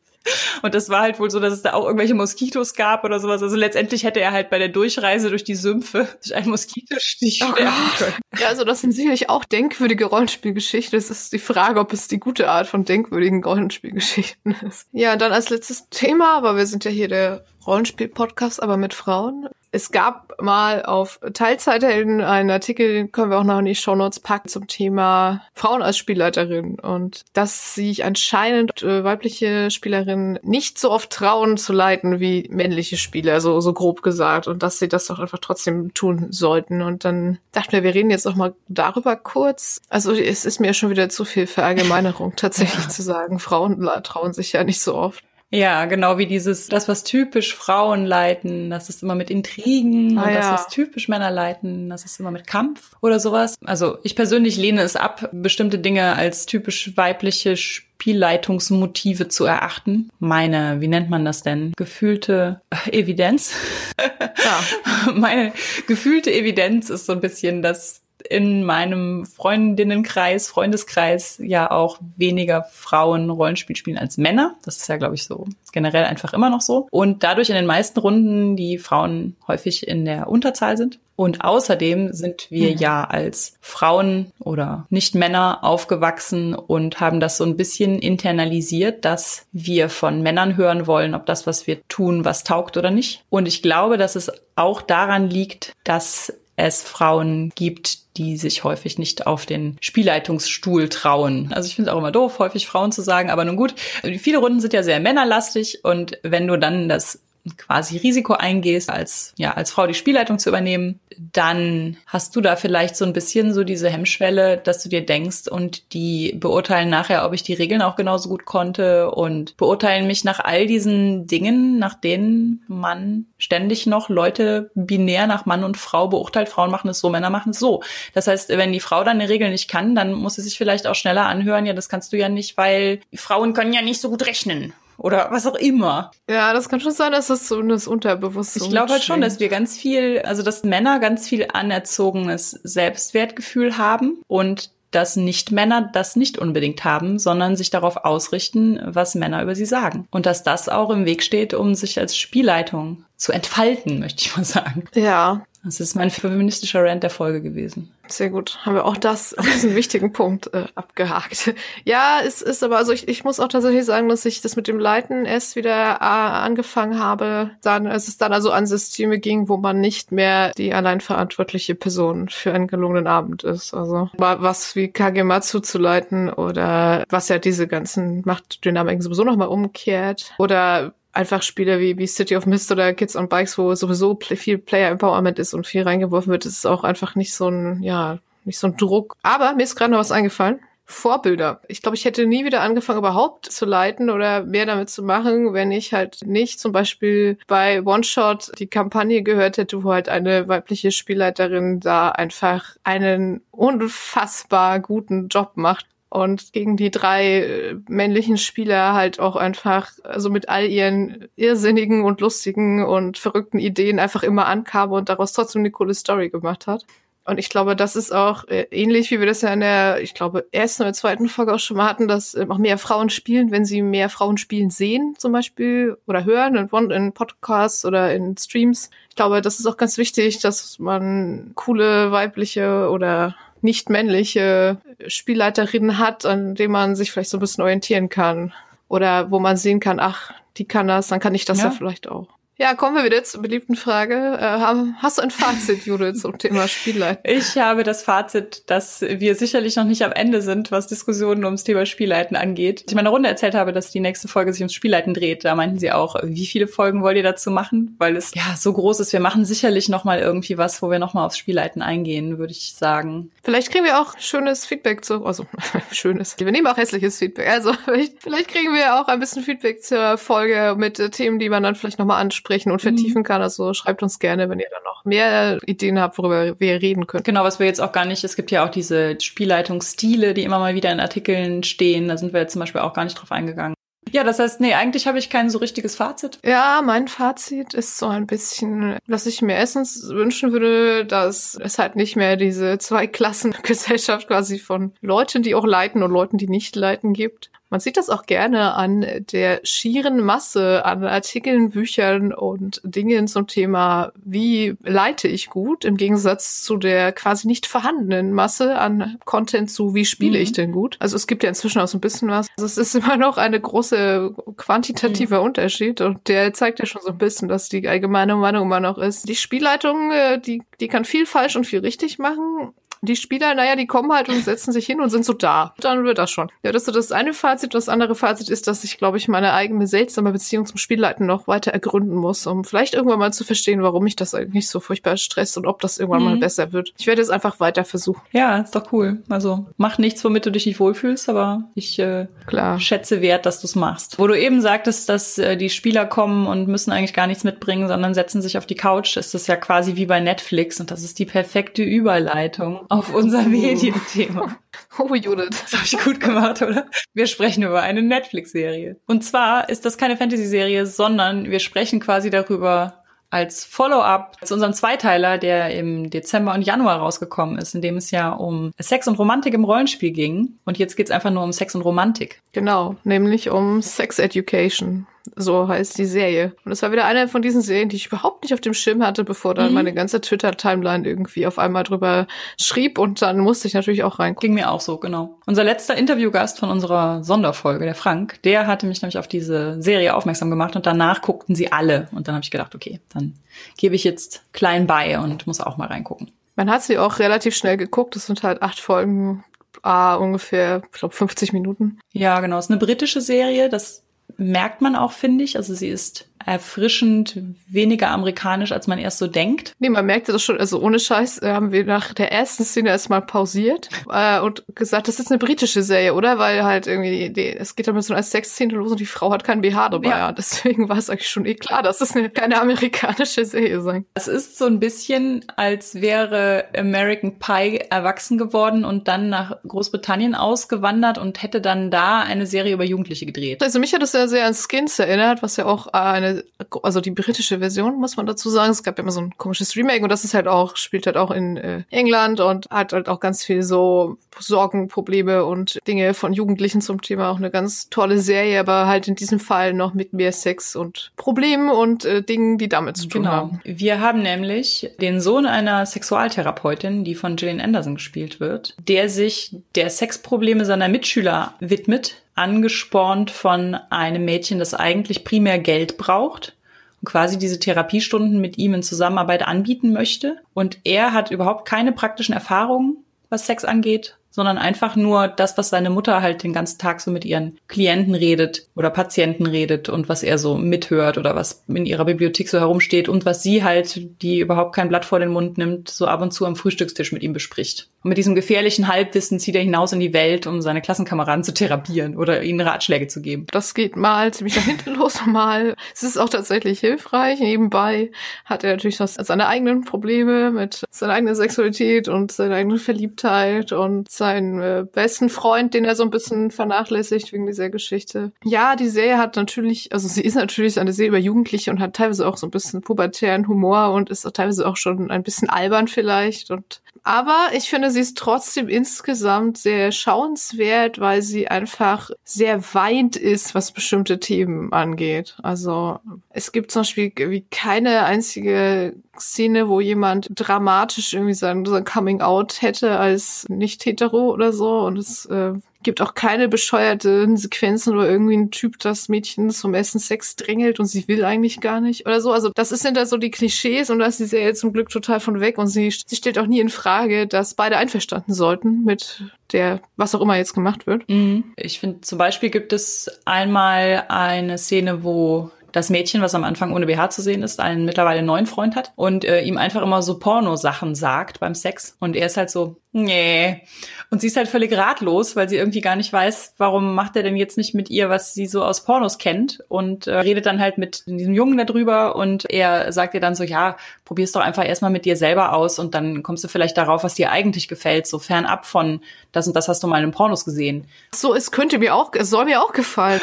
Und 0.62 0.74
das 0.74 0.90
war 0.90 1.02
halt 1.02 1.20
wohl 1.20 1.30
so, 1.30 1.40
dass 1.40 1.54
es 1.54 1.62
da 1.62 1.74
auch 1.74 1.86
irgendwelche 1.86 2.14
Moskitos 2.14 2.74
gab 2.74 3.04
oder 3.04 3.20
sowas. 3.20 3.44
Also 3.44 3.56
letztendlich 3.56 4.04
hätte 4.04 4.20
er 4.20 4.32
halt 4.32 4.50
bei 4.50 4.58
der 4.58 4.70
Durchreise 4.70 5.30
durch 5.30 5.44
die 5.44 5.56
Sümpfe 5.56 6.08
durch 6.22 6.36
einen 6.36 6.50
Moskitostich 6.50 7.44
Oh 7.44 7.52
sterben 7.54 7.74
können. 7.98 8.14
Ja, 8.40 8.48
also 8.48 8.64
das 8.64 8.82
sind 8.82 8.92
sicherlich 8.92 9.30
auch 9.30 9.46
denkwürdige 9.46 10.06
Rollenspielgeschichten. 10.06 10.98
Es 10.98 11.10
ist 11.10 11.34
die 11.34 11.40
Frage, 11.40 11.80
ob 11.80 11.94
es 11.94 12.08
die 12.08 12.20
gute 12.20 12.50
Art 12.50 12.68
von 12.68 12.86
denkwürdigen 12.86 13.44
Rollenspielgeschichten 13.44 14.56
ist. 14.68 14.88
Ja, 14.92 15.16
dann 15.16 15.32
als 15.32 15.50
letztes 15.50 15.90
Thema, 15.90 16.36
aber 16.36 16.58
wir 16.58 16.66
sind 16.66 16.86
ja 16.86 16.92
hier 16.92 17.08
der 17.08 17.46
Rollenspiel-Podcast, 17.66 18.62
aber 18.62 18.78
mit 18.78 18.94
Frauen. 18.94 19.48
Es 19.76 19.92
gab 19.92 20.42
mal 20.42 20.86
auf 20.86 21.20
Teilzeithelden 21.34 22.22
einen 22.22 22.50
Artikel, 22.50 22.94
den 22.94 23.12
können 23.12 23.30
wir 23.30 23.40
auch 23.40 23.44
noch 23.44 23.60
in 23.60 23.66
die 23.66 23.76
Shownotes 23.76 24.22
packen, 24.22 24.48
zum 24.48 24.68
Thema 24.68 25.42
Frauen 25.54 25.82
als 25.82 25.98
Spielleiterin 25.98 26.80
und 26.80 27.24
dass 27.34 27.76
sich 27.76 28.06
anscheinend 28.06 28.84
äh, 28.84 29.04
weibliche 29.04 29.70
Spielerinnen 29.70 30.40
nicht 30.44 30.80
so 30.80 30.92
oft 30.92 31.10
trauen 31.10 31.58
zu 31.58 31.74
leiten 31.74 32.22
wie 32.22 32.48
männliche 32.50 32.96
Spieler, 32.96 33.42
so, 33.42 33.60
so 33.60 33.74
grob 33.74 34.02
gesagt 34.02 34.48
und 34.48 34.64
dass 34.64 34.80
sie 34.80 34.88
das 34.88 35.08
doch 35.08 35.20
einfach 35.20 35.40
trotzdem 35.40 35.94
tun 35.94 36.28
sollten. 36.30 36.82
Und 36.82 37.04
dann 37.04 37.40
dachten 37.52 37.74
wir, 37.74 37.84
wir 37.84 37.96
reden 37.96 38.12
jetzt 38.12 38.28
auch 38.28 38.36
mal 38.36 38.54
darüber 38.70 39.18
kurz. 39.18 39.82
Also 39.90 40.14
es 40.14 40.46
ist 40.46 40.62
mir 40.62 40.74
schon 40.74 40.90
wieder 40.90 41.10
zu 41.10 41.26
viel 41.26 41.48
Verallgemeinerung 41.48 42.34
tatsächlich 42.38 42.88
zu 42.88 43.02
sagen. 43.02 43.40
Frauen 43.40 43.86
trauen 44.04 44.32
sich 44.32 44.54
ja 44.54 44.64
nicht 44.64 44.80
so 44.80 44.96
oft. 44.96 45.22
Ja, 45.52 45.86
genau 45.86 46.18
wie 46.18 46.26
dieses, 46.26 46.68
das, 46.68 46.88
was 46.88 47.04
typisch 47.04 47.56
Frauen 47.56 48.06
leiten, 48.06 48.70
das 48.70 48.90
ist 48.90 49.04
immer 49.04 49.16
mit 49.16 49.30
Intrigen 49.30 50.18
Ah, 50.18 50.24
und 50.24 50.34
das, 50.34 50.46
ja. 50.46 50.54
was 50.54 50.68
typisch 50.68 51.08
Männer 51.08 51.32
leiten, 51.32 51.90
das 51.90 52.04
ist 52.04 52.20
immer 52.20 52.32
mit 52.32 52.48
Kampf 52.48 52.96
oder 53.02 53.20
sowas. 53.20 53.56
Also 53.64 53.98
ich 54.04 54.16
persönlich 54.16 54.58
lehne 54.58 54.82
es 54.82 54.96
ab, 54.96 55.30
bestimmte 55.32 55.80
Dinge 55.80 56.16
als 56.16 56.46
typisch 56.46 56.98
weibliche 56.98 57.56
Spielleitungsmotive 57.58 59.28
zu 59.28 59.46
erachten. 59.46 60.10
Meine, 60.20 60.82
wie 60.82 60.88
nennt 60.88 61.10
man 61.10 61.24
das 61.24 61.44
denn? 61.44 61.74
Gefühlte 61.78 62.62
Evidenz. 62.92 63.54
Ja. 63.98 65.14
Meine 65.14 65.54
gefühlte 65.88 66.34
Evidenz 66.34 66.90
ist 66.90 67.06
so 67.06 67.14
ein 67.14 67.22
bisschen, 67.22 67.62
dass 67.62 68.02
in 68.30 68.64
meinem 68.64 69.26
Freundinnenkreis, 69.26 70.48
Freundeskreis 70.48 71.40
ja 71.44 71.72
auch 71.72 72.00
weniger 72.18 72.64
Frauen 72.72 73.30
Rollenspiel 73.30 73.76
spielen 73.76 73.98
als 73.98 74.18
Männer. 74.18 74.56
Das 74.64 74.78
ist 74.78 74.88
ja, 74.88 74.98
glaube 74.98 75.16
ich, 75.16 75.26
so 75.26 75.46
generell 75.72 76.06
einfach 76.06 76.34
immer 76.34 76.50
noch 76.50 76.62
so. 76.62 76.88
Und 76.92 77.24
dadurch 77.24 77.50
in 77.50 77.56
den 77.56 77.66
meisten 77.66 78.00
Runden 78.00 78.56
die 78.56 78.78
Frauen 78.78 79.36
häufig 79.48 79.88
in 79.88 80.06
der 80.06 80.28
Unterzahl 80.30 80.78
sind. 80.78 81.00
Und 81.18 81.46
außerdem 81.46 82.12
sind 82.12 82.48
wir 82.50 82.72
Mhm. 82.72 82.78
ja 82.78 83.04
als 83.06 83.56
Frauen 83.62 84.32
oder 84.40 84.86
Nicht-Männer 84.90 85.60
aufgewachsen 85.64 86.54
und 86.54 87.00
haben 87.00 87.22
das 87.22 87.38
so 87.38 87.46
ein 87.46 87.56
bisschen 87.56 88.00
internalisiert, 88.00 89.06
dass 89.06 89.46
wir 89.54 89.88
von 89.88 90.22
Männern 90.22 90.58
hören 90.58 90.88
wollen, 90.88 91.16
ob 91.16 91.26
das, 91.26 91.48
was 91.48 91.68
wir 91.68 91.78
tun, 91.88 92.26
was 92.26 92.44
taugt 92.44 92.76
oder 92.76 92.92
nicht. 92.92 93.24
Und 93.30 93.48
ich 93.48 93.62
glaube, 93.62 93.98
dass 93.98 94.18
es 94.18 94.30
auch 94.58 94.82
daran 94.82 95.30
liegt, 95.30 95.74
dass 95.86 96.34
es 96.58 96.82
Frauen 96.82 97.52
gibt, 97.56 98.00
die 98.18 98.38
sich 98.38 98.64
häufig 98.64 98.98
nicht 98.98 99.28
auf 99.28 99.46
den 99.46 99.78
Spielleitungsstuhl 99.82 100.90
trauen. 100.90 101.52
Also 101.54 101.68
ich 101.68 101.76
finde 101.76 101.90
es 101.90 101.94
auch 101.94 102.00
immer 102.00 102.12
doof, 102.12 102.40
häufig 102.40 102.68
Frauen 102.68 102.92
zu 102.92 103.02
sagen, 103.02 103.30
aber 103.30 103.46
nun 103.46 103.56
gut, 103.56 103.76
viele 104.20 104.38
Runden 104.38 104.60
sind 104.60 104.74
ja 104.74 104.84
sehr 104.84 105.00
männerlastig 105.00 105.84
und 105.84 106.18
wenn 106.24 106.48
du 106.48 106.58
dann 106.58 106.90
das 106.90 107.20
quasi 107.58 107.98
Risiko 107.98 108.34
eingehst, 108.34 108.90
als, 108.90 109.34
ja, 109.38 109.54
als 109.54 109.72
Frau 109.72 109.88
die 109.88 109.94
Spielleitung 109.94 110.40
zu 110.40 110.50
übernehmen, 110.50 111.00
dann 111.34 111.98
hast 112.08 112.36
du 112.36 112.42
da 112.42 112.56
vielleicht 112.56 112.96
so 112.96 113.06
ein 113.06 113.14
bisschen 113.14 113.54
so 113.54 113.64
diese 113.64 113.90
Hemmschwelle, 113.90 114.58
dass 114.58 114.84
du 114.84 114.90
dir 114.90 115.06
denkst 115.06 115.48
und 115.50 115.94
die 115.94 116.34
beurteilen 116.36 116.90
nachher, 116.90 117.26
ob 117.26 117.34
ich 117.34 117.44
die 117.44 117.54
Regeln 117.54 117.82
auch 117.82 117.96
genauso 117.96 118.30
gut 118.30 118.46
konnte 118.46 119.12
und 119.12 119.56
beurteilen 119.58 120.08
mich 120.08 120.24
nach 120.24 120.40
all 120.40 120.66
diesen 120.66 121.28
Dingen, 121.28 121.78
nach 121.78 121.94
denen 121.94 122.64
man 122.68 123.26
ständig 123.38 123.86
noch 123.86 124.10
Leute 124.10 124.72
binär 124.76 125.28
nach 125.28 125.46
Mann 125.46 125.64
und 125.64 125.78
Frau 125.78 126.08
beurteilt. 126.08 126.50
Frauen 126.50 126.72
machen 126.72 126.90
es 126.90 127.00
so, 127.00 127.10
Männer 127.10 127.30
machen 127.30 127.52
es 127.52 127.60
so. 127.60 127.84
Das 128.14 128.28
heißt, 128.28 128.50
wenn 128.50 128.74
die 128.74 128.80
Frau 128.80 129.04
dann 129.04 129.20
eine 129.20 129.30
Regel 129.30 129.50
nicht 129.50 129.70
kann, 129.70 129.96
dann 129.96 130.14
muss 130.14 130.36
sie 130.36 130.42
sich 130.42 130.58
vielleicht 130.58 130.88
auch 130.88 130.96
schneller 130.96 131.26
anhören, 131.28 131.66
ja, 131.66 131.74
das 131.74 131.90
kannst 131.90 132.12
du 132.12 132.18
ja 132.18 132.30
nicht, 132.30 132.58
weil 132.58 133.00
Frauen 133.14 133.54
können 133.54 133.74
ja 133.74 133.82
nicht 133.82 134.02
so 134.02 134.10
gut 134.10 134.26
rechnen. 134.26 134.74
Oder 134.98 135.28
was 135.32 135.46
auch 135.46 135.56
immer. 135.56 136.12
Ja, 136.30 136.54
das 136.54 136.70
kann 136.70 136.80
schon 136.80 136.92
sein, 136.92 137.12
dass 137.12 137.28
das 137.28 137.48
so 137.48 137.62
das 137.62 137.88
Unterbewusstsein. 137.88 138.64
Ich 138.64 138.70
glaube 138.70 138.94
halt 138.94 139.04
schon, 139.04 139.22
dass 139.22 139.40
wir 139.40 139.50
ganz 139.50 139.78
viel, 139.78 140.22
also 140.24 140.44
dass 140.44 140.64
Männer 140.64 141.00
ganz 141.00 141.28
viel 141.28 141.48
anerzogenes 141.52 142.52
Selbstwertgefühl 142.52 143.78
haben 143.78 144.22
und 144.28 144.72
dass 144.92 145.18
Nicht-Männer 145.18 145.90
das 145.92 146.16
nicht 146.16 146.38
unbedingt 146.38 146.86
haben, 146.86 147.20
sondern 147.20 147.58
sich 147.58 147.70
darauf 147.70 147.98
ausrichten, 147.98 148.80
was 148.86 149.14
Männer 149.14 149.44
über 149.44 149.54
sie 149.54 149.66
sagen. 149.66 150.08
Und 150.10 150.26
dass 150.26 150.44
das 150.44 150.70
auch 150.70 150.90
im 150.90 151.06
Weg 151.06 151.22
steht, 151.22 151.54
um 151.54 151.76
sich 151.76 152.00
als 152.00 152.16
Spielleitung 152.16 153.04
zu 153.18 153.34
entfalten, 153.34 154.00
möchte 154.00 154.22
ich 154.22 154.38
mal 154.38 154.46
sagen. 154.46 154.86
Ja, 154.94 155.46
Das 155.66 155.80
ist 155.80 155.96
mein 155.96 156.12
feministischer 156.12 156.84
Rant 156.84 157.02
der 157.04 157.10
Folge 157.10 157.42
gewesen. 157.42 157.92
Sehr 158.08 158.30
gut. 158.30 158.60
Haben 158.64 158.76
wir 158.76 158.86
auch 158.86 158.98
das, 158.98 159.36
diesen 159.56 159.76
wichtigen 159.76 160.14
Punkt 160.14 160.54
äh, 160.54 160.66
abgehakt. 160.76 161.54
Ja, 161.84 162.20
es 162.26 162.42
ist 162.42 162.64
aber, 162.64 162.78
also 162.78 162.92
ich, 162.94 163.08
ich 163.08 163.24
muss 163.24 163.40
auch 163.40 163.48
tatsächlich 163.48 163.84
sagen, 163.86 164.08
dass 164.10 164.26
ich 164.26 164.42
das 164.42 164.56
mit 164.56 164.68
dem 164.68 164.80
Leiten 164.80 165.26
erst 165.26 165.56
wieder 165.56 165.96
äh, 165.96 165.98
angefangen 166.00 167.00
habe, 167.00 167.52
dann, 167.62 167.88
als 167.88 168.08
es 168.08 168.18
dann 168.18 168.32
also 168.34 168.52
an 168.52 168.66
Systeme 168.68 169.20
ging, 169.20 169.50
wo 169.50 169.58
man 169.58 169.80
nicht 169.82 170.12
mehr 170.12 170.52
die 170.58 170.74
allein 170.74 171.02
verantwortliche 171.02 171.76
Person 171.76 172.30
für 172.30 172.54
einen 172.54 172.68
gelungenen 172.68 173.08
Abend 173.08 173.44
ist. 173.44 173.74
Also 173.74 174.10
wa- 174.18 174.38
was 174.40 174.76
wie 174.76 174.88
Kagematsu 174.90 175.60
zu 175.60 175.78
leiten 175.80 176.30
oder 176.32 177.04
was 177.10 177.30
ja 177.30 177.38
diese 177.40 177.68
ganzen 177.68 178.22
Machtdynamiken 178.26 179.02
sowieso 179.02 179.24
nochmal 179.24 179.48
umkehrt. 179.48 180.34
Oder 180.38 180.94
einfach 181.16 181.42
Spiele 181.42 181.80
wie, 181.80 181.98
wie 181.98 182.08
City 182.08 182.36
of 182.36 182.46
Mist 182.46 182.72
oder 182.72 182.94
Kids 182.94 183.16
on 183.16 183.30
Bikes, 183.30 183.58
wo 183.58 183.74
sowieso 183.76 184.18
viel 184.20 184.58
Player 184.58 184.92
Empowerment 184.92 185.40
ist 185.40 185.54
und 185.54 185.68
viel 185.68 185.84
reingeworfen 185.84 186.32
wird, 186.32 186.46
ist 186.46 186.66
auch 186.66 186.84
einfach 186.84 187.16
nicht 187.16 187.34
so 187.34 187.50
ein, 187.50 187.82
ja, 187.82 188.20
nicht 188.44 188.60
so 188.60 188.68
ein 188.68 188.78
Druck. 188.78 189.16
Aber 189.24 189.54
mir 189.54 189.64
ist 189.64 189.76
gerade 189.76 189.92
noch 189.92 190.00
was 190.00 190.12
eingefallen. 190.12 190.60
Vorbilder. 190.88 191.62
Ich 191.68 191.82
glaube, 191.82 191.96
ich 191.96 192.06
hätte 192.06 192.28
nie 192.28 192.46
wieder 192.46 192.62
angefangen, 192.62 193.00
überhaupt 193.00 193.48
zu 193.48 193.66
leiten 193.66 194.12
oder 194.12 194.44
mehr 194.44 194.68
damit 194.68 194.92
zu 194.92 195.02
machen, 195.02 195.54
wenn 195.54 195.72
ich 195.72 195.94
halt 195.94 196.20
nicht 196.26 196.60
zum 196.60 196.72
Beispiel 196.72 197.40
bei 197.48 197.82
One 197.82 198.04
Shot 198.04 198.52
die 198.60 198.68
Kampagne 198.68 199.24
gehört 199.24 199.58
hätte, 199.58 199.84
wo 199.84 199.92
halt 199.92 200.10
eine 200.10 200.48
weibliche 200.48 200.92
Spielleiterin 200.92 201.80
da 201.80 202.10
einfach 202.10 202.78
einen 202.84 203.42
unfassbar 203.50 204.80
guten 204.80 205.28
Job 205.28 205.54
macht 205.56 205.88
und 206.16 206.54
gegen 206.54 206.78
die 206.78 206.92
drei 206.92 207.42
äh, 207.42 207.76
männlichen 207.90 208.38
Spieler 208.38 208.94
halt 208.94 209.20
auch 209.20 209.36
einfach, 209.36 209.92
also 210.04 210.30
mit 210.30 210.48
all 210.48 210.66
ihren 210.66 211.28
irrsinnigen 211.36 212.04
und 212.04 212.22
lustigen 212.22 212.86
und 212.86 213.18
verrückten 213.18 213.60
Ideen 213.60 214.00
einfach 214.00 214.24
immer 214.24 214.46
ankam 214.46 214.94
und 214.94 215.10
daraus 215.10 215.34
trotzdem 215.34 215.62
eine 215.62 215.72
coole 215.72 215.94
Story 215.94 216.30
gemacht 216.30 216.68
hat. 216.68 216.86
Und 217.28 217.40
ich 217.40 217.50
glaube, 217.50 217.76
das 217.76 217.96
ist 217.96 218.14
auch 218.14 218.48
äh, 218.48 218.68
ähnlich, 218.70 219.10
wie 219.12 219.20
wir 219.20 219.26
das 219.26 219.42
ja 219.42 219.52
in 219.52 219.60
der, 219.60 220.00
ich 220.02 220.14
glaube, 220.14 220.46
ersten 220.52 220.84
oder 220.84 220.94
zweiten 220.94 221.28
Folge 221.28 221.54
auch 221.54 221.60
schon 221.60 221.78
mal 221.78 221.90
hatten, 221.90 222.08
dass 222.08 222.36
äh, 222.36 222.46
auch 222.48 222.60
mehr 222.60 222.78
Frauen 222.78 223.10
spielen, 223.10 223.52
wenn 223.52 223.66
sie 223.66 223.82
mehr 223.82 224.10
Frauen 224.10 224.38
spielen 224.38 224.70
sehen, 224.70 225.16
zum 225.18 225.32
Beispiel, 225.32 225.98
oder 226.06 226.24
hören 226.24 226.56
in, 226.56 226.92
in 226.92 227.12
Podcasts 227.14 227.84
oder 227.84 228.14
in 228.14 228.38
Streams. 228.38 228.92
Ich 229.10 229.16
glaube, 229.16 229.42
das 229.42 229.60
ist 229.60 229.66
auch 229.66 229.78
ganz 229.78 229.98
wichtig, 229.98 230.40
dass 230.40 230.78
man 230.78 231.52
coole 231.56 232.12
weibliche 232.12 232.90
oder 232.90 233.36
nicht 233.66 233.90
männliche 233.90 234.78
Spielleiterinnen 235.08 235.98
hat, 235.98 236.26
an 236.26 236.56
denen 236.56 236.72
man 236.72 236.96
sich 236.96 237.12
vielleicht 237.12 237.30
so 237.30 237.38
ein 237.38 237.42
bisschen 237.42 237.64
orientieren 237.64 238.08
kann. 238.08 238.54
Oder 238.88 239.32
wo 239.32 239.40
man 239.40 239.58
sehen 239.58 239.82
kann, 239.82 240.00
ach, 240.00 240.32
die 240.58 240.66
kann 240.66 240.88
das, 240.88 241.08
dann 241.10 241.20
kann 241.20 241.36
ich 241.36 241.44
das 241.44 241.58
ja, 241.58 241.66
Ja. 241.66 241.72
vielleicht 241.72 242.08
auch. 242.08 242.30
Ja, 242.58 242.74
kommen 242.74 242.96
wir 242.96 243.04
wieder 243.04 243.22
zur 243.26 243.42
beliebten 243.42 243.76
Frage. 243.76 244.16
Äh, 244.40 244.94
hast 245.02 245.18
du 245.18 245.22
ein 245.22 245.32
Fazit, 245.32 245.86
Judith, 245.86 246.22
zum 246.22 246.38
Thema 246.38 246.68
Spielleiten? 246.70 247.30
Ich 247.30 247.58
habe 247.58 247.84
das 247.84 248.02
Fazit, 248.02 248.64
dass 248.68 249.02
wir 249.02 249.36
sicherlich 249.36 249.76
noch 249.76 249.84
nicht 249.84 250.04
am 250.04 250.14
Ende 250.14 250.42
sind, 250.42 250.72
was 250.72 250.88
Diskussionen 250.88 251.44
ums 251.44 251.66
Thema 251.66 251.86
Spielleiten 251.86 252.38
angeht. 252.38 252.84
Als 252.84 252.92
ich 252.94 252.96
meiner 252.96 253.10
Runde 253.10 253.28
erzählt 253.28 253.56
habe, 253.56 253.74
dass 253.74 253.92
die 253.92 254.00
nächste 254.00 254.30
Folge 254.30 254.54
sich 254.54 254.62
ums 254.62 254.74
Spielleiten 254.74 255.14
dreht, 255.14 255.44
da 255.44 255.54
meinten 255.54 255.80
sie 255.80 255.92
auch, 255.92 256.16
wie 256.24 256.46
viele 256.46 256.68
Folgen 256.68 257.04
wollt 257.04 257.18
ihr 257.18 257.24
dazu 257.24 257.52
machen? 257.52 257.94
Weil 257.98 258.16
es 258.16 258.32
ja 258.34 258.56
so 258.56 258.72
groß 258.72 259.02
ist. 259.02 259.12
Wir 259.12 259.20
machen 259.20 259.44
sicherlich 259.44 259.90
noch 259.90 260.06
mal 260.06 260.20
irgendwie 260.20 260.58
was, 260.58 260.82
wo 260.82 260.90
wir 260.90 261.00
noch 261.00 261.14
mal 261.14 261.26
aufs 261.26 261.38
Spielleiten 261.38 261.82
eingehen, 261.82 262.38
würde 262.38 262.54
ich 262.54 262.74
sagen. 262.74 263.32
Vielleicht 263.44 263.70
kriegen 263.70 263.84
wir 263.84 264.00
auch 264.00 264.18
schönes 264.18 264.66
Feedback 264.66 265.04
zu, 265.04 265.26
also 265.26 265.46
schönes. 265.92 266.40
Wir 266.40 266.50
nehmen 266.54 266.68
auch 266.68 266.78
hässliches 266.78 267.20
Feedback. 267.20 267.50
Also 267.50 267.74
vielleicht, 267.84 268.24
vielleicht 268.24 268.48
kriegen 268.48 268.74
wir 268.74 268.96
auch 268.96 269.10
ein 269.10 269.20
bisschen 269.20 269.44
Feedback 269.44 269.84
zur 269.84 270.18
Folge 270.18 270.76
mit 270.78 271.02
äh, 271.02 271.10
Themen, 271.10 271.38
die 271.38 271.50
man 271.50 271.62
dann 271.62 271.76
vielleicht 271.76 272.00
noch 272.00 272.06
mal 272.06 272.18
anspricht 272.18 272.45
ansprechen 272.46 272.72
und 272.72 272.82
vertiefen 272.82 273.20
mhm. 273.20 273.24
kann. 273.24 273.42
Also 273.42 273.74
schreibt 273.74 274.04
uns 274.04 274.20
gerne, 274.20 274.50
wenn 274.50 274.60
ihr 274.60 274.70
dann 274.72 274.84
noch 274.84 275.06
mehr 275.06 275.60
Ideen 275.66 276.00
habt, 276.00 276.18
worüber 276.18 276.60
wir 276.60 276.82
reden 276.82 277.08
können. 277.08 277.24
Genau, 277.24 277.44
was 277.44 277.60
wir 277.60 277.66
jetzt 277.66 277.82
auch 277.82 277.92
gar 277.92 278.06
nicht, 278.06 278.24
es 278.24 278.36
gibt 278.36 278.52
ja 278.52 278.66
auch 278.66 278.70
diese 278.70 279.20
Spielleitungsstile, 279.20 280.34
die 280.34 280.44
immer 280.44 280.60
mal 280.60 280.76
wieder 280.76 280.92
in 280.92 281.00
Artikeln 281.00 281.64
stehen. 281.64 282.08
Da 282.08 282.18
sind 282.18 282.34
wir 282.34 282.42
jetzt 282.42 282.54
zum 282.54 282.60
Beispiel 282.60 282.82
auch 282.82 282.94
gar 282.94 283.04
nicht 283.04 283.16
drauf 283.16 283.32
eingegangen. 283.32 283.76
Ja, 284.12 284.24
das 284.24 284.40
heißt, 284.40 284.62
nee, 284.62 284.74
eigentlich 284.76 285.08
habe 285.08 285.18
ich 285.18 285.30
kein 285.30 285.50
so 285.50 285.58
richtiges 285.58 285.96
Fazit. 285.96 286.40
Ja, 286.46 286.82
mein 286.86 287.08
Fazit 287.08 287.74
ist 287.74 287.98
so 287.98 288.08
ein 288.08 288.28
bisschen, 288.28 288.98
was 289.08 289.26
ich 289.26 289.42
mir 289.42 289.56
erstens 289.56 290.08
wünschen 290.10 290.54
würde, 290.54 291.06
dass 291.06 291.58
es 291.60 291.80
halt 291.80 291.96
nicht 291.96 292.16
mehr 292.16 292.38
diese 292.38 292.78
Zwei-Klassen-Gesellschaft 292.78 294.28
quasi 294.28 294.60
von 294.60 294.94
Leuten, 295.02 295.42
die 295.42 295.56
auch 295.56 295.66
leiten 295.66 296.04
und 296.04 296.12
Leuten, 296.12 296.38
die 296.38 296.48
nicht 296.48 296.76
leiten 296.76 297.14
gibt. 297.14 297.50
Man 297.76 297.82
sieht 297.82 297.98
das 297.98 298.10
auch 298.10 298.26
gerne 298.26 298.74
an 298.76 299.06
der 299.34 299.60
schieren 299.64 300.22
Masse 300.22 300.86
an 300.86 301.04
Artikeln, 301.04 301.72
Büchern 301.72 302.32
und 302.32 302.80
Dingen 302.86 303.28
zum 303.28 303.48
Thema, 303.48 304.14
wie 304.24 304.76
leite 304.82 305.28
ich 305.28 305.50
gut, 305.50 305.84
im 305.84 305.98
Gegensatz 305.98 306.64
zu 306.64 306.78
der 306.78 307.12
quasi 307.12 307.48
nicht 307.48 307.66
vorhandenen 307.66 308.32
Masse 308.32 308.80
an 308.80 309.18
Content 309.26 309.70
zu, 309.70 309.94
wie 309.94 310.06
spiele 310.06 310.38
mhm. 310.38 310.44
ich 310.44 310.54
denn 310.54 310.72
gut. 310.72 310.96
Also 311.02 311.18
es 311.18 311.28
gibt 311.28 311.44
ja 311.44 311.50
inzwischen 311.50 311.82
auch 311.82 311.90
so 311.90 311.98
ein 311.98 312.02
bisschen 312.02 312.30
was. 312.30 312.48
Also 312.58 312.66
es 312.66 312.78
ist 312.78 312.96
immer 313.04 313.18
noch 313.18 313.38
eine 313.38 313.60
große 313.60 314.34
quantitative 314.56 315.40
mhm. 315.40 315.44
Unterschied 315.44 316.00
und 316.00 316.30
der 316.30 316.54
zeigt 316.54 316.80
ja 316.80 316.86
schon 316.86 317.02
so 317.02 317.10
ein 317.10 317.18
bisschen, 317.18 317.50
dass 317.50 317.68
die 317.68 317.86
allgemeine 317.90 318.38
Meinung 318.38 318.68
immer 318.68 318.80
noch 318.80 318.98
ist. 318.98 319.28
Die 319.28 319.36
Spielleitung, 319.36 320.14
äh, 320.14 320.40
die, 320.40 320.62
die 320.80 320.88
kann 320.88 321.04
viel 321.04 321.26
falsch 321.26 321.58
und 321.58 321.68
viel 321.68 321.80
richtig 321.80 322.20
machen 322.20 322.74
die 323.06 323.16
Spieler, 323.16 323.56
naja, 323.56 323.76
die 323.76 323.88
kommen 323.88 324.12
halt 324.12 324.30
und 324.30 324.44
setzen 324.44 324.72
sich 324.72 324.86
hin 324.86 325.02
und 325.02 325.10
sind 325.10 325.26
so 325.26 325.34
da. 325.34 325.74
Dann 325.80 326.04
wird 326.04 326.18
das 326.18 326.32
schon. 326.32 326.52
Ja, 326.64 326.72
das 326.72 326.84
ist 326.84 326.86
so 326.88 326.92
das 326.92 327.12
eine 327.12 327.34
Fazit. 327.34 327.74
Das 327.74 327.90
andere 327.90 328.16
Fazit 328.16 328.50
ist, 328.50 328.68
dass 328.68 328.84
ich, 328.84 328.98
glaube 328.98 329.18
ich, 329.18 329.28
meine 329.28 329.54
eigene 329.54 329.88
seltsame 329.88 330.32
Beziehung 330.32 330.66
zum 330.66 330.78
Spielleiten 330.78 331.26
noch 331.26 331.48
weiter 331.48 331.72
ergründen 331.72 332.16
muss, 332.16 332.48
um 332.48 332.64
vielleicht 332.64 332.94
irgendwann 332.94 333.20
mal 333.20 333.34
zu 333.34 333.44
verstehen, 333.44 333.82
warum 333.82 334.04
mich 334.04 334.16
das 334.16 334.34
eigentlich 334.34 334.68
so 334.70 334.80
furchtbar 334.80 335.18
stresst 335.18 335.58
und 335.58 335.66
ob 335.66 335.82
das 335.82 335.98
irgendwann 335.98 336.24
mhm. 336.24 336.30
mal 336.30 336.38
besser 336.38 336.72
wird. 336.74 336.94
Ich 336.98 337.08
werde 337.08 337.22
es 337.22 337.30
einfach 337.30 337.60
weiter 337.60 337.86
versuchen. 337.86 338.22
Ja, 338.32 338.58
ist 338.60 338.76
doch 338.76 338.92
cool. 338.92 339.24
Also 339.30 339.66
mach 339.78 339.98
nichts, 339.98 340.24
womit 340.24 340.46
du 340.46 340.52
dich 340.52 340.66
nicht 340.66 340.80
wohlfühlst, 340.80 341.30
aber 341.30 341.66
ich 341.76 342.00
äh, 342.00 342.28
Klar. 342.46 342.80
schätze 342.80 343.22
wert, 343.22 343.46
dass 343.46 343.62
du 343.62 343.68
es 343.68 343.76
machst. 343.76 344.20
Wo 344.20 344.28
du 344.28 344.38
eben 344.40 344.62
sagtest, 344.62 345.10
dass 345.10 345.38
äh, 345.38 345.58
die 345.58 345.70
Spieler 345.70 346.06
kommen 346.06 346.48
und 346.48 346.68
müssen 346.68 346.92
eigentlich 346.92 347.14
gar 347.14 347.28
nichts 347.28 347.44
mitbringen, 347.44 347.88
sondern 347.88 348.14
setzen 348.14 348.42
sich 348.42 348.58
auf 348.58 348.66
die 348.66 348.76
Couch, 348.76 349.18
ist 349.18 349.34
das 349.34 349.48
ja 349.48 349.56
quasi 349.56 349.96
wie 349.96 350.06
bei 350.06 350.20
Netflix 350.20 350.80
und 350.80 350.92
das 350.92 351.04
ist 351.04 351.20
die 351.20 351.26
perfekte 351.26 351.84
Überleitung 351.84 352.82
auf 352.96 353.14
unser 353.14 353.44
Medienthema. 353.44 354.58
Oh, 354.98 355.14
Judith. 355.14 355.50
Das 355.50 355.74
habe 355.74 355.84
ich 355.84 355.98
gut 356.00 356.22
gemacht, 356.22 356.62
oder? 356.62 356.88
Wir 357.14 357.28
sprechen 357.28 357.64
über 357.64 357.82
eine 357.82 358.02
Netflix-Serie. 358.02 358.96
Und 359.06 359.26
zwar 359.26 359.68
ist 359.68 359.84
das 359.84 359.98
keine 359.98 360.16
Fantasy-Serie, 360.16 360.86
sondern 360.86 361.52
wir 361.52 361.60
sprechen 361.60 362.00
quasi 362.00 362.30
darüber, 362.30 363.04
als 363.30 363.66
Follow-up 363.66 364.38
zu 364.46 364.54
unserem 364.54 364.72
Zweiteiler, 364.72 365.38
der 365.38 365.76
im 365.78 366.10
Dezember 366.10 366.54
und 366.54 366.62
Januar 366.62 367.00
rausgekommen 367.00 367.58
ist, 367.58 367.76
in 367.76 367.82
dem 367.82 367.98
es 367.98 368.12
ja 368.12 368.32
um 368.32 368.72
Sex 368.80 369.10
und 369.10 369.20
Romantik 369.20 369.54
im 369.54 369.66
Rollenspiel 369.66 370.12
ging. 370.12 370.60
Und 370.64 370.78
jetzt 370.78 370.96
geht's 370.96 371.12
einfach 371.12 371.32
nur 371.32 371.44
um 371.44 371.52
Sex 371.52 371.76
und 371.76 371.82
Romantik. 371.82 372.42
Genau, 372.54 372.96
nämlich 373.04 373.50
um 373.50 373.82
Sex 373.82 374.20
Education. 374.20 375.08
So 375.36 375.68
heißt 375.68 375.98
die 375.98 376.06
Serie. 376.06 376.54
Und 376.66 376.72
es 376.72 376.82
war 376.82 376.92
wieder 376.92 377.06
eine 377.06 377.28
von 377.28 377.42
diesen 377.42 377.62
Serien, 377.62 377.90
die 377.90 377.96
ich 377.96 378.08
überhaupt 378.08 378.44
nicht 378.44 378.54
auf 378.54 378.62
dem 378.62 378.74
Schirm 378.74 379.04
hatte, 379.04 379.24
bevor 379.24 379.54
dann 379.54 379.70
mhm. 379.70 379.74
meine 379.74 379.94
ganze 379.94 380.22
Twitter-Timeline 380.22 381.08
irgendwie 381.08 381.48
auf 381.48 381.60
einmal 381.60 381.84
drüber 381.84 382.28
schrieb 382.60 382.98
und 383.00 383.22
dann 383.22 383.40
musste 383.40 383.68
ich 383.68 383.74
natürlich 383.74 384.04
auch 384.04 384.20
reingucken. 384.20 384.50
Ging 384.50 384.54
mir 384.56 384.72
auch 384.72 384.82
so, 384.82 384.98
genau. 384.98 385.38
Unser 385.46 385.64
letzter 385.64 385.96
Interviewgast 385.96 386.60
von 386.60 386.70
unserer 386.70 387.24
Sonderfolge, 387.24 387.86
der 387.86 387.96
Frank, 387.96 388.42
der 388.44 388.68
hatte 388.68 388.86
mich 388.86 389.02
nämlich 389.02 389.18
auf 389.18 389.28
diese 389.28 389.82
Serie 389.82 390.16
aufmerksam 390.16 390.50
gemacht 390.50 390.76
und 390.76 390.86
danach 390.86 391.22
guckten 391.22 391.56
sie 391.56 391.72
alle. 391.72 392.08
Und 392.12 392.28
dann 392.28 392.36
habe 392.36 392.44
ich 392.44 392.52
gedacht, 392.52 392.76
okay, 392.76 393.00
dann 393.14 393.34
gebe 393.78 393.96
ich 393.96 394.04
jetzt 394.04 394.44
klein 394.54 394.88
bei 394.88 395.20
und 395.20 395.48
muss 395.48 395.62
auch 395.62 395.78
mal 395.78 395.88
reingucken. 395.88 396.32
Man 396.56 396.70
hat 396.70 396.84
sie 396.84 396.98
auch 396.98 397.20
relativ 397.20 397.56
schnell 397.56 397.78
geguckt. 397.78 398.16
Es 398.16 398.28
sind 398.28 398.44
halt 398.44 398.62
acht 398.62 398.80
Folgen, 398.80 399.44
ah, 399.82 400.16
ungefähr, 400.16 400.82
ich 400.94 401.00
glaube, 401.00 401.14
50 401.14 401.54
Minuten. 401.54 402.00
Ja, 402.12 402.40
genau. 402.40 402.58
Es 402.58 402.66
ist 402.66 402.72
eine 402.72 402.80
britische 402.80 403.22
Serie. 403.22 403.70
Das 403.70 404.05
merkt 404.38 404.82
man 404.82 404.96
auch, 404.96 405.12
finde 405.12 405.44
ich. 405.44 405.58
Also 405.58 405.74
sie 405.74 405.90
ist 405.90 406.28
erfrischend 406.46 407.38
weniger 407.68 408.10
amerikanisch, 408.10 408.72
als 408.72 408.88
man 408.88 409.00
erst 409.00 409.18
so 409.18 409.28
denkt. 409.28 409.74
Nee, 409.80 409.90
man 409.90 410.06
merkte 410.06 410.32
das 410.32 410.44
schon, 410.44 410.60
also 410.60 410.80
ohne 410.80 411.00
Scheiß 411.00 411.42
äh, 411.42 411.52
haben 411.52 411.72
wir 411.72 411.86
nach 411.86 412.14
der 412.14 412.32
ersten 412.32 412.64
Szene 412.64 412.90
erstmal 412.90 413.22
pausiert 413.22 413.90
äh, 414.12 414.40
und 414.40 414.64
gesagt, 414.76 415.08
das 415.08 415.20
ist 415.20 415.32
eine 415.32 415.40
britische 415.40 415.82
Serie, 415.82 416.14
oder? 416.14 416.38
Weil 416.38 416.64
halt 416.64 416.88
irgendwie, 416.88 417.32
die, 417.32 417.48
es 417.48 417.76
geht 417.76 417.88
damit 417.88 418.04
so 418.04 418.14
als 418.14 418.32
Sexszene 418.32 418.74
los 418.74 418.92
und 418.92 419.00
die 419.00 419.06
Frau 419.06 419.32
hat 419.32 419.44
kein 419.44 419.62
BH 419.62 419.90
dabei. 419.90 420.10
Ja. 420.10 420.32
Deswegen 420.32 420.88
war 420.88 420.98
es 420.98 421.10
eigentlich 421.10 421.30
schon 421.30 421.46
eh 421.46 421.56
klar, 421.56 421.82
dass 421.82 422.02
es 422.02 422.16
eine, 422.16 422.30
keine 422.30 422.62
amerikanische 422.62 423.44
Serie 423.46 423.82
sein. 423.82 424.06
Es 424.14 424.28
ist 424.28 424.58
so 424.58 424.66
ein 424.66 424.80
bisschen, 424.80 425.46
als 425.56 425.96
wäre 425.96 426.66
American 426.78 427.40
Pie 427.40 427.80
erwachsen 427.90 428.38
geworden 428.38 428.86
und 428.86 429.08
dann 429.08 429.30
nach 429.30 429.58
Großbritannien 429.68 430.36
ausgewandert 430.36 431.18
und 431.18 431.42
hätte 431.42 431.62
dann 431.62 431.90
da 431.90 432.20
eine 432.20 432.46
Serie 432.46 432.74
über 432.74 432.84
Jugendliche 432.84 433.26
gedreht. 433.26 433.64
Also 433.64 433.80
mich 433.80 433.94
hat 433.94 434.02
das 434.02 434.14
ja 434.14 434.28
sehr 434.28 434.46
an 434.46 434.54
Skins 434.54 435.00
erinnert, 435.00 435.42
was 435.42 435.58
ja 435.58 435.66
auch 435.66 435.88
eine 435.88 436.35
also 436.84 437.02
die 437.02 437.12
britische 437.12 437.60
Version, 437.60 438.00
muss 438.00 438.18
man 438.18 438.26
dazu 438.26 438.50
sagen. 438.50 438.72
Es 438.72 438.84
gab 438.84 438.98
ja 438.98 439.04
immer 439.04 439.12
so 439.12 439.22
ein 439.22 439.38
komisches 439.38 439.76
Remake 439.76 440.04
und 440.04 440.10
das 440.10 440.24
ist 440.24 440.34
halt 440.34 440.48
auch, 440.48 440.76
spielt 440.76 441.06
halt 441.06 441.18
auch 441.18 441.32
in 441.32 441.58
äh, 441.58 441.84
England 441.90 442.40
und 442.40 442.68
hat 442.70 442.94
halt 442.94 443.10
auch 443.10 443.20
ganz 443.20 443.44
viel 443.44 443.64
so 443.64 444.18
Sorgenprobleme 444.38 445.46
und 445.46 445.80
Dinge 445.88 446.14
von 446.14 446.34
Jugendlichen 446.34 446.82
zum 446.82 447.02
Thema. 447.02 447.30
Auch 447.30 447.38
eine 447.38 447.52
ganz 447.52 447.90
tolle 447.90 448.20
Serie, 448.20 448.60
aber 448.60 448.88
halt 448.88 449.08
in 449.08 449.16
diesem 449.16 449.40
Fall 449.40 449.74
noch 449.74 449.94
mit 449.94 450.14
mehr 450.14 450.32
Sex 450.32 450.76
und 450.76 451.12
Problemen 451.16 451.70
und 451.70 452.06
äh, 452.06 452.22
Dingen, 452.22 452.58
die 452.58 452.70
damit 452.70 452.98
zu 452.98 453.08
tun 453.08 453.24
genau. 453.24 453.34
haben. 453.34 453.62
Wir 453.64 454.00
haben 454.02 454.22
nämlich 454.22 454.92
den 455.00 455.22
Sohn 455.22 455.46
einer 455.46 455.86
Sexualtherapeutin, 455.86 457.04
die 457.04 457.16
von 457.16 457.36
Gillian 457.36 457.62
Anderson 457.62 457.96
gespielt 457.96 458.40
wird, 458.40 458.76
der 458.88 459.10
sich 459.10 459.56
der 459.76 459.90
Sexprobleme 459.90 460.66
seiner 460.66 460.90
Mitschüler 460.90 461.54
widmet 461.60 462.22
angespornt 462.36 463.32
von 463.32 463.76
einem 463.90 464.26
Mädchen, 464.26 464.60
das 464.60 464.74
eigentlich 464.74 465.24
primär 465.24 465.58
Geld 465.58 465.98
braucht 465.98 466.56
und 467.02 467.10
quasi 467.10 467.40
diese 467.40 467.60
Therapiestunden 467.60 468.40
mit 468.40 468.58
ihm 468.58 468.74
in 468.74 468.84
Zusammenarbeit 468.84 469.48
anbieten 469.48 469.94
möchte. 469.94 470.38
Und 470.54 470.80
er 470.84 471.14
hat 471.14 471.32
überhaupt 471.32 471.68
keine 471.68 471.94
praktischen 471.94 472.34
Erfahrungen, 472.34 472.98
was 473.30 473.46
Sex 473.48 473.66
angeht, 473.66 474.18
sondern 474.36 474.58
einfach 474.58 474.98
nur 474.98 475.30
das, 475.30 475.58
was 475.58 475.70
seine 475.70 475.90
Mutter 475.90 476.22
halt 476.22 476.44
den 476.44 476.52
ganzen 476.52 476.78
Tag 476.78 477.00
so 477.00 477.10
mit 477.10 477.24
ihren 477.24 477.58
Klienten 477.70 478.14
redet 478.14 478.68
oder 478.76 478.90
Patienten 478.90 479.46
redet 479.46 479.88
und 479.88 480.10
was 480.10 480.24
er 480.24 480.38
so 480.38 480.56
mithört 480.56 481.18
oder 481.18 481.36
was 481.38 481.64
in 481.70 481.86
ihrer 481.86 482.04
Bibliothek 482.04 482.50
so 482.50 482.60
herumsteht 482.60 483.08
und 483.08 483.26
was 483.26 483.44
sie 483.44 483.64
halt, 483.64 484.22
die 484.22 484.40
überhaupt 484.40 484.76
kein 484.76 484.90
Blatt 484.90 485.06
vor 485.06 485.20
den 485.20 485.30
Mund 485.30 485.58
nimmt, 485.58 485.88
so 485.88 486.06
ab 486.06 486.22
und 486.22 486.34
zu 486.34 486.46
am 486.46 486.58
Frühstückstisch 486.58 487.14
mit 487.14 487.24
ihm 487.24 487.32
bespricht. 487.32 487.88
Und 488.04 488.10
mit 488.10 488.18
diesem 488.18 488.36
gefährlichen 488.36 488.90
Halbwissen 488.90 489.40
zieht 489.40 489.56
er 489.56 489.62
hinaus 489.62 489.94
in 489.94 490.02
die 490.02 490.14
Welt, 490.14 490.48
um 490.48 490.62
seine 490.62 490.82
Klassenkameraden 490.82 491.46
zu 491.46 491.54
therapieren 491.54 492.18
oder 492.18 492.44
ihnen 492.44 492.60
Ratschläge 492.60 493.08
zu 493.08 493.22
geben. 493.22 493.48
Das 493.52 493.74
geht 493.74 493.96
mal 493.96 494.34
ziemlich 494.34 494.58
nach 494.58 494.66
hinten 494.66 494.96
los, 494.96 495.26
mal. 495.26 495.76
Es 495.94 496.04
ist 496.04 496.18
auch 496.18 496.30
tatsächlich 496.30 496.82
hilfreich. 496.82 497.40
Nebenbei 497.40 498.12
hat 498.44 498.66
er 498.66 498.72
natürlich 498.72 498.98
seine 498.98 499.48
eigenen 499.48 499.86
Probleme 499.86 500.52
mit 500.52 500.84
seiner 500.92 501.14
eigenen 501.14 501.36
Sexualität 501.36 502.10
und 502.10 502.34
seiner 502.34 502.56
eigenen 502.56 502.80
Verliebtheit 502.80 503.72
und 503.72 504.10
seinen 504.26 504.62
äh, 504.62 504.86
besten 504.92 505.30
Freund, 505.30 505.74
den 505.74 505.86
er 505.86 505.96
so 505.96 506.04
ein 506.04 506.10
bisschen 506.10 506.50
vernachlässigt 506.50 507.32
wegen 507.32 507.46
dieser 507.46 507.70
Geschichte. 507.70 508.32
Ja, 508.44 508.76
die 508.76 508.90
Serie 508.90 509.20
hat 509.20 509.36
natürlich, 509.36 509.92
also 509.94 510.08
sie 510.08 510.24
ist 510.24 510.36
natürlich 510.36 510.80
eine 510.80 510.94
Serie 510.94 511.10
über 511.10 511.18
Jugendliche 511.20 511.70
und 511.70 511.80
hat 511.80 511.96
teilweise 511.96 512.28
auch 512.28 512.38
so 512.38 512.48
ein 512.48 512.52
bisschen 512.52 512.82
pubertären 512.82 513.48
Humor 513.48 513.92
und 513.92 514.10
ist 514.10 514.24
teilweise 514.34 514.68
auch 514.68 514.78
schon 514.78 515.12
ein 515.12 515.24
bisschen 515.24 515.50
albern 515.50 515.88
vielleicht 515.88 516.50
und 516.50 516.82
aber 517.08 517.50
ich 517.54 517.70
finde, 517.70 517.92
sie 517.92 518.00
ist 518.00 518.18
trotzdem 518.18 518.68
insgesamt 518.68 519.60
sehr 519.60 519.92
schauenswert, 519.92 521.00
weil 521.00 521.22
sie 521.22 521.48
einfach 521.48 522.10
sehr 522.24 522.74
weit 522.74 523.16
ist, 523.16 523.54
was 523.54 523.72
bestimmte 523.72 524.20
Themen 524.20 524.74
angeht. 524.74 525.38
Also 525.44 526.00
es 526.32 526.52
gibt 526.52 526.72
zum 526.72 526.80
Beispiel 526.80 527.12
wie 527.16 527.46
keine 527.52 528.06
einzige 528.06 528.96
Szene, 529.20 529.68
wo 529.70 529.80
jemand 529.80 530.28
dramatisch 530.30 531.14
irgendwie 531.14 531.34
sein, 531.34 531.66
sein 531.66 531.86
Coming 531.86 532.22
Out 532.22 532.62
hätte 532.62 532.98
als 532.98 533.46
nicht 533.50 533.86
hetero 533.86 534.32
oder 534.32 534.54
so 534.54 534.80
und 534.80 534.98
es 534.98 535.26
äh, 535.26 535.54
gibt 535.86 536.02
auch 536.02 536.16
keine 536.16 536.50
bescheuerten 536.50 537.38
Sequenzen, 537.38 537.96
wo 537.96 538.02
irgendwie 538.02 538.36
ein 538.36 538.52
Typ 538.52 538.80
das 538.80 539.08
Mädchen 539.08 539.52
zum 539.52 539.74
ersten 539.74 540.00
Sex 540.00 540.36
drängelt 540.36 540.80
und 540.80 540.88
sie 540.88 541.08
will 541.08 541.24
eigentlich 541.24 541.62
gar 541.62 541.80
nicht 541.80 542.06
oder 542.06 542.20
so. 542.20 542.34
Also 542.34 542.50
das 542.54 542.70
sind 542.70 542.98
da 542.98 543.06
so 543.06 543.18
die 543.18 543.32
Klischees 543.32 543.90
und 543.90 544.00
da 544.00 544.08
ist 544.08 544.20
die 544.20 544.26
Serie 544.26 544.54
zum 544.56 544.74
Glück 544.74 544.90
total 544.90 545.20
von 545.20 545.40
weg 545.40 545.58
und 545.58 545.68
sie, 545.68 545.92
sie 545.92 546.16
stellt 546.16 546.40
auch 546.40 546.48
nie 546.48 546.60
in 546.60 546.70
Frage, 546.70 547.28
dass 547.28 547.54
beide 547.54 547.78
einverstanden 547.78 548.34
sollten 548.34 548.84
mit 548.84 549.24
der, 549.54 549.80
was 549.96 550.16
auch 550.16 550.22
immer 550.22 550.36
jetzt 550.36 550.56
gemacht 550.56 550.88
wird. 550.88 551.08
Mhm. 551.08 551.54
Ich 551.56 551.80
finde, 551.80 552.02
zum 552.02 552.18
Beispiel 552.18 552.50
gibt 552.50 552.74
es 552.74 553.22
einmal 553.26 554.06
eine 554.10 554.58
Szene, 554.58 555.04
wo 555.04 555.52
das 555.76 555.90
Mädchen, 555.90 556.22
was 556.22 556.34
am 556.34 556.46
Anfang 556.46 556.72
ohne 556.72 556.86
BH 556.86 557.10
zu 557.10 557.22
sehen 557.22 557.44
ist, 557.44 557.60
einen 557.60 557.84
mittlerweile 557.84 558.24
neuen 558.24 558.46
Freund 558.46 558.78
hat 558.78 558.94
und 558.96 559.26
äh, 559.26 559.42
ihm 559.42 559.58
einfach 559.58 559.82
immer 559.82 560.02
so 560.02 560.18
Pornosachen 560.20 560.96
sagt 560.96 561.42
beim 561.42 561.54
Sex. 561.54 561.98
Und 562.00 562.16
er 562.16 562.28
ist 562.28 562.38
halt 562.38 562.50
so, 562.50 562.78
nee. 562.96 563.62
Und 564.10 564.22
sie 564.22 564.28
ist 564.28 564.38
halt 564.38 564.48
völlig 564.48 564.72
ratlos, 564.78 565.36
weil 565.36 565.50
sie 565.50 565.58
irgendwie 565.58 565.82
gar 565.82 565.96
nicht 565.96 566.14
weiß, 566.14 566.54
warum 566.58 566.96
macht 566.96 567.16
er 567.16 567.24
denn 567.24 567.36
jetzt 567.36 567.58
nicht 567.58 567.74
mit 567.74 567.90
ihr, 567.90 568.10
was 568.10 568.34
sie 568.34 568.46
so 568.46 568.64
aus 568.64 568.86
Pornos 568.86 569.18
kennt 569.18 569.64
und 569.68 570.08
äh, 570.08 570.16
redet 570.16 570.46
dann 570.46 570.60
halt 570.60 570.78
mit 570.78 571.04
diesem 571.06 571.34
Jungen 571.34 571.58
darüber 571.58 572.16
und 572.16 572.50
er 572.50 572.94
sagt 572.94 573.14
ihr 573.14 573.20
dann 573.20 573.36
so, 573.36 573.44
ja, 573.44 573.76
probier's 574.06 574.32
doch 574.32 574.42
einfach 574.42 574.66
erstmal 574.66 574.92
mit 574.92 575.06
dir 575.06 575.18
selber 575.18 575.54
aus 575.54 575.80
und 575.80 575.96
dann 575.96 576.24
kommst 576.24 576.44
du 576.44 576.48
vielleicht 576.48 576.78
darauf, 576.78 577.04
was 577.04 577.16
dir 577.16 577.32
eigentlich 577.32 577.68
gefällt, 577.68 578.08
so 578.08 578.20
fernab 578.20 578.66
von 578.66 579.02
das 579.32 579.48
und 579.48 579.56
das 579.56 579.68
hast 579.68 579.84
du 579.84 579.88
mal 579.88 580.04
in 580.04 580.12
Pornos 580.12 580.46
gesehen. 580.46 580.86
So, 581.14 581.36
es 581.36 581.52
könnte 581.52 581.80
mir 581.80 581.96
auch, 581.96 582.12
es 582.14 582.30
soll 582.30 582.46
mir 582.46 582.62
auch 582.62 582.72
gefallen. 582.72 583.20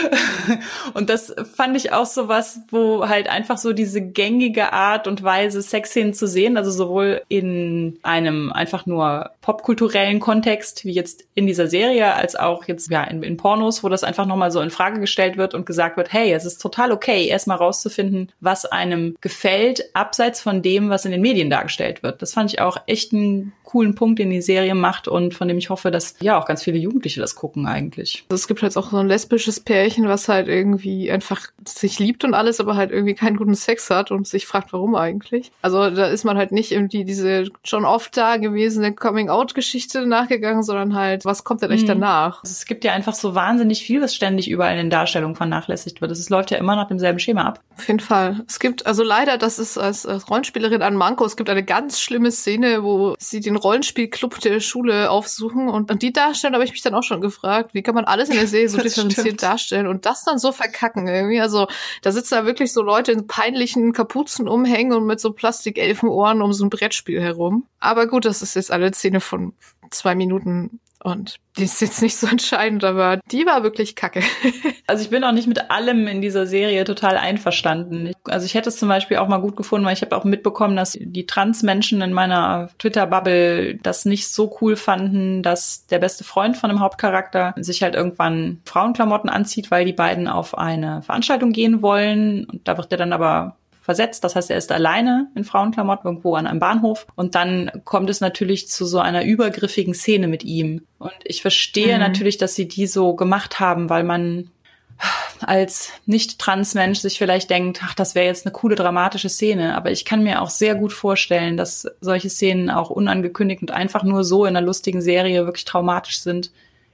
und 0.95 1.09
das 1.09 1.35
fand 1.55 1.77
ich 1.77 1.93
auch 1.93 2.07
so 2.07 2.29
was, 2.29 2.61
wo 2.71 3.09
halt 3.09 3.29
einfach 3.29 3.57
so 3.57 3.73
diese 3.73 4.03
gängige 4.03 4.73
Art 4.75 5.07
und 5.07 5.23
Weise, 5.23 5.63
Sexszenen 5.63 6.13
zu 6.13 6.27
sehen, 6.27 6.59
also 6.59 6.71
sowohl 6.71 7.23
in 7.29 7.99
einem 8.03 8.53
einfach 8.53 8.85
nur 8.85 9.31
popkulturellen 9.63 10.19
Kontext, 10.19 10.85
wie 10.85 10.93
jetzt 10.93 11.25
in 11.35 11.47
dieser 11.47 11.69
Serie, 11.69 12.15
als 12.15 12.35
auch 12.35 12.67
jetzt 12.67 12.91
ja 12.91 13.05
in, 13.05 13.23
in 13.23 13.37
Pornos, 13.37 13.85
wo 13.85 13.89
das 13.89 14.03
einfach 14.03 14.27
nochmal 14.27 14.51
so 14.51 14.61
in 14.61 14.71
Frage 14.71 14.99
gestellt 14.99 15.37
wird 15.37 15.55
und 15.55 15.67
gesagt 15.67 15.97
wird, 15.97 16.13
hey, 16.13 16.33
es 16.33 16.45
ist 16.45 16.59
total 16.59 16.91
okay, 16.91 17.29
erstmal 17.29 17.59
rauszufinden, 17.59 18.33
was 18.41 18.67
einem 18.67 19.17
gefällt, 19.21 19.85
abseits 19.95 20.41
von 20.41 20.63
dem, 20.63 20.91
was 20.91 21.05
in 21.05 21.13
den 21.13 21.23
Medien 21.23 21.49
dargestellt 21.49 22.03
wird. 22.03 22.23
Das 22.23 22.35
fand 22.35 22.53
ich 22.53 22.61
auch 22.61 22.77
echt 22.87 23.13
einen 23.13 23.53
coolen 23.63 23.95
Punkt, 23.95 24.19
den 24.19 24.31
die 24.31 24.43
Serie 24.43 24.75
macht 24.75 25.09
und 25.09 25.33
von 25.33 25.49
dem 25.49 25.57
ich 25.57 25.71
hoffe, 25.71 25.91
dass 25.91 26.17
ja 26.21 26.39
auch 26.39 26.45
ganz 26.45 26.63
viele 26.63 26.77
Jugendliche 26.77 27.21
das 27.21 27.37
gucken 27.37 27.67
eigentlich. 27.67 28.25
Also 28.29 28.43
es 28.43 28.49
gibt 28.49 28.63
halt 28.63 28.77
auch 28.77 28.91
so 28.91 28.99
ein 28.99 29.09
lesbisches 29.09 29.61
Pärchen, 29.61 30.09
was 30.09 30.29
halt 30.29 30.49
irgendwie 30.49 31.11
einfach 31.11 31.47
sich 31.67 31.99
liebt 31.99 32.25
und 32.25 32.35
alles, 32.35 32.61
aber 32.61 32.77
halt 32.77 32.91
irgendwie 32.91 33.15
keinen 33.15 33.37
guten 33.37 33.55
Sex 33.55 33.89
hat 33.89 34.11
und 34.11 34.27
sich 34.27 34.47
fragt, 34.47 34.75
warum 34.75 34.95
eigentlich. 34.95 35.53
Also 35.63 35.89
da 35.89 36.09
ist 36.09 36.25
man 36.25 36.37
halt 36.37 36.53
nicht 36.53 36.73
irgendwie 36.73 37.05
diese 37.05 37.49
schon 37.65 37.87
oft 37.87 38.15
da 38.17 38.37
gewesene 38.37 38.93
Coming-out-Geschichte 39.53 40.07
nachgegangen, 40.07 40.63
sondern 40.63 40.95
halt, 40.95 41.25
was 41.25 41.45
kommt 41.45 41.63
denn 41.63 41.71
echt 41.71 41.85
mhm. 41.85 42.01
danach? 42.01 42.43
Also 42.43 42.53
es 42.53 42.65
gibt 42.65 42.85
ja 42.85 42.93
einfach 42.93 43.15
so 43.15 43.35
wahnsinnig 43.35 43.83
viel, 43.83 44.01
was 44.01 44.15
ständig 44.15 44.51
überall 44.51 44.73
in 44.73 44.79
den 44.79 44.91
Darstellungen 44.91 45.37
vernachlässigt 45.37 46.01
wird. 46.01 46.11
Es 46.11 46.29
läuft 46.31 46.51
ja 46.51 46.59
immer 46.59 46.77
nach 46.77 46.89
demselben 46.89 47.19
Schema 47.19 47.43
ab. 47.43 47.61
Auf 47.77 47.87
jeden 47.87 48.01
Fall. 48.01 48.45
Es 48.47 48.61
gibt, 48.61 48.87
also 48.87 49.03
leider, 49.03 49.39
das 49.39 49.59
ist 49.59 49.79
als, 49.79 50.07
als 50.07 50.29
Rollenspielerin 50.29 50.83
an 50.83 50.97
Manko, 50.97 51.25
es 51.25 51.37
gibt 51.37 51.51
eine 51.51 51.65
ganz 51.65 52.01
schlimme 52.01 52.31
Szene, 52.31 52.83
wo 52.83 53.15
sie 53.19 53.41
den 53.41 53.57
Rollenspielclub 53.57 54.41
der 54.41 54.61
Schule 54.61 55.11
aufsuchen. 55.11 55.69
Und, 55.69 55.91
und 55.91 56.03
die 56.03 56.13
Darstellung 56.13 56.55
habe 56.55 56.65
ich 56.65 56.73
mich 56.73 56.83
dann 56.83 56.95
auch 56.95 57.03
schon 57.03 57.21
gefragt, 57.21 57.75
wie 57.75 57.83
kann 57.83 57.95
man 57.95 58.05
alles 58.05 58.29
in 58.29 58.37
der 58.37 58.47
Serie 58.47 58.69
so 58.69 58.79
differenziert 58.83 59.43
darstellen 59.43 59.87
und 59.87 60.07
das 60.07 60.25
dann 60.25 60.39
so 60.39 60.53
verkacken 60.53 61.07
irgendwie. 61.07 61.41
Also 61.41 61.67
da 62.03 62.13
sitzen 62.13 62.35
da 62.35 62.47
wirklich 62.47 62.73
so 62.73 62.83
Leute 62.83 63.13
in 63.13 63.27
peinlichen 63.27 63.93
Kapuzen 63.93 64.49
umhängen 64.49 64.93
und 64.93 65.07
mit 65.07 65.21
so 65.21 65.33
Plastikelfenohren 65.33 66.43
um 66.43 66.53
so 66.53 66.65
ein 66.65 66.71
Brettspiel 66.71 67.21
herum. 67.21 67.67
Aber 67.83 68.07
gut, 68.07 68.25
das 68.25 68.43
ist 68.43 68.55
jetzt 68.55 68.71
eine 68.71 68.93
Szene 68.93 69.21
von 69.21 69.55
zwei 69.91 70.15
Minuten 70.15 70.81
und 71.03 71.37
die 71.59 71.65
ist 71.65 71.81
jetzt 71.81 72.01
nicht 72.01 72.17
so 72.17 72.29
entscheidend, 72.29 72.85
aber 72.85 73.19
die 73.31 73.45
war 73.45 73.65
wirklich 73.65 73.97
kacke. 73.97 74.23
also 74.87 75.03
ich 75.03 75.11
bin 75.11 75.25
auch 75.25 75.33
nicht 75.33 75.49
mit 75.49 75.71
allem 75.71 76.07
in 76.07 76.23
dieser 76.23 76.47
Serie 76.47 76.85
total 76.85 77.17
einverstanden. 77.17 78.13
Also 78.25 78.47
ich 78.47 78.55
hätte 78.55 78.69
es 78.69 78.77
zum 78.77 78.89
Beispiel 78.89 79.17
auch 79.17 79.27
mal 79.27 79.41
gut 79.41 79.57
gefunden, 79.57 79.85
weil 79.85 79.95
ich 79.95 80.03
habe 80.03 80.17
auch 80.17 80.23
mitbekommen, 80.23 80.77
dass 80.77 80.93
die 80.93 81.27
Trans-Menschen 81.27 82.01
in 82.03 82.13
meiner 82.13 82.69
Twitter-Bubble 82.79 83.79
das 83.83 84.05
nicht 84.05 84.29
so 84.29 84.57
cool 84.61 84.77
fanden, 84.77 85.43
dass 85.43 85.87
der 85.87 85.99
beste 85.99 86.23
Freund 86.23 86.57
von 86.57 86.71
dem 86.71 86.79
Hauptcharakter 86.79 87.53
sich 87.57 87.83
halt 87.83 87.97
irgendwann 87.97 88.61
Frauenklamotten 88.65 89.29
anzieht, 89.29 89.73
weil 89.73 89.85
die 89.85 89.93
beiden 89.93 90.29
auf 90.29 90.57
eine 90.57 91.03
Veranstaltung 91.03 91.53
gehen 91.53 91.83
wollen. 91.83 92.45
Und 92.45 92.69
da 92.69 92.77
wird 92.77 92.93
er 92.93 92.99
dann 92.99 93.13
aber 93.13 93.57
versetzt. 93.83 94.25
Das 94.25 94.37
heißt, 94.37 94.51
er 94.51 94.57
ist 94.57 94.73
alleine 94.73 95.29
in 95.35 95.45
Frauenklamotten 95.45 96.09
irgendwo 96.09 96.37
an 96.37 96.47
einem 96.47 96.61
Bahnhof. 96.61 97.07
Und 97.17 97.35
dann 97.35 97.71
kommt 97.85 98.09
es 98.09 98.21
natürlich 98.21 98.69
zu 98.69 98.87
so 98.87 99.01
einer 99.01 99.25
übergriffigen 99.25 99.93
Szene 99.93 100.29
mit 100.29 100.45
ihm. 100.45 100.87
Und 100.99 101.13
ich 101.25 101.43
verstehe 101.43 101.95
mhm. 101.95 102.01
natürlich, 102.01 102.39
dass 102.39 102.55
sie 102.55 102.69
die 102.69 102.87
so 102.87 103.15
gemacht 103.15 103.61
haben, 103.61 103.91
weil 103.91 104.05
man 104.05 104.51
als 105.41 105.91
nicht-trans-Mensch 106.07 107.01
sich 107.01 107.19
vielleicht 107.19 107.51
denkt, 107.51 107.81
ach, 107.83 107.95
das 107.95 108.15
wäre 108.15 108.27
jetzt 108.27 108.47
eine 108.47 108.53
coole 108.53 108.77
dramatische 108.77 109.29
Szene. 109.29 109.75
Aber 109.77 109.91
ich 109.91 110.05
kann 110.05 110.23
mir 110.23 110.41
auch 110.41 110.51
sehr 110.51 110.77
gut 110.77 110.93
vorstellen, 110.93 111.57
dass 111.57 111.89
solche 112.01 112.31
Szenen 112.31 112.71
auch 112.71 112.89
unangekündigt 112.89 113.63
und 113.63 113.73
einfach 113.73 114.05
nur 114.05 114.23
so 114.23 114.45
in 114.45 114.57
einer 114.57 114.65
lustigen 114.65 115.03
Serie 115.03 115.45
wirklich 115.45 115.65
traumatisch 115.65 116.21
sind 116.21 116.53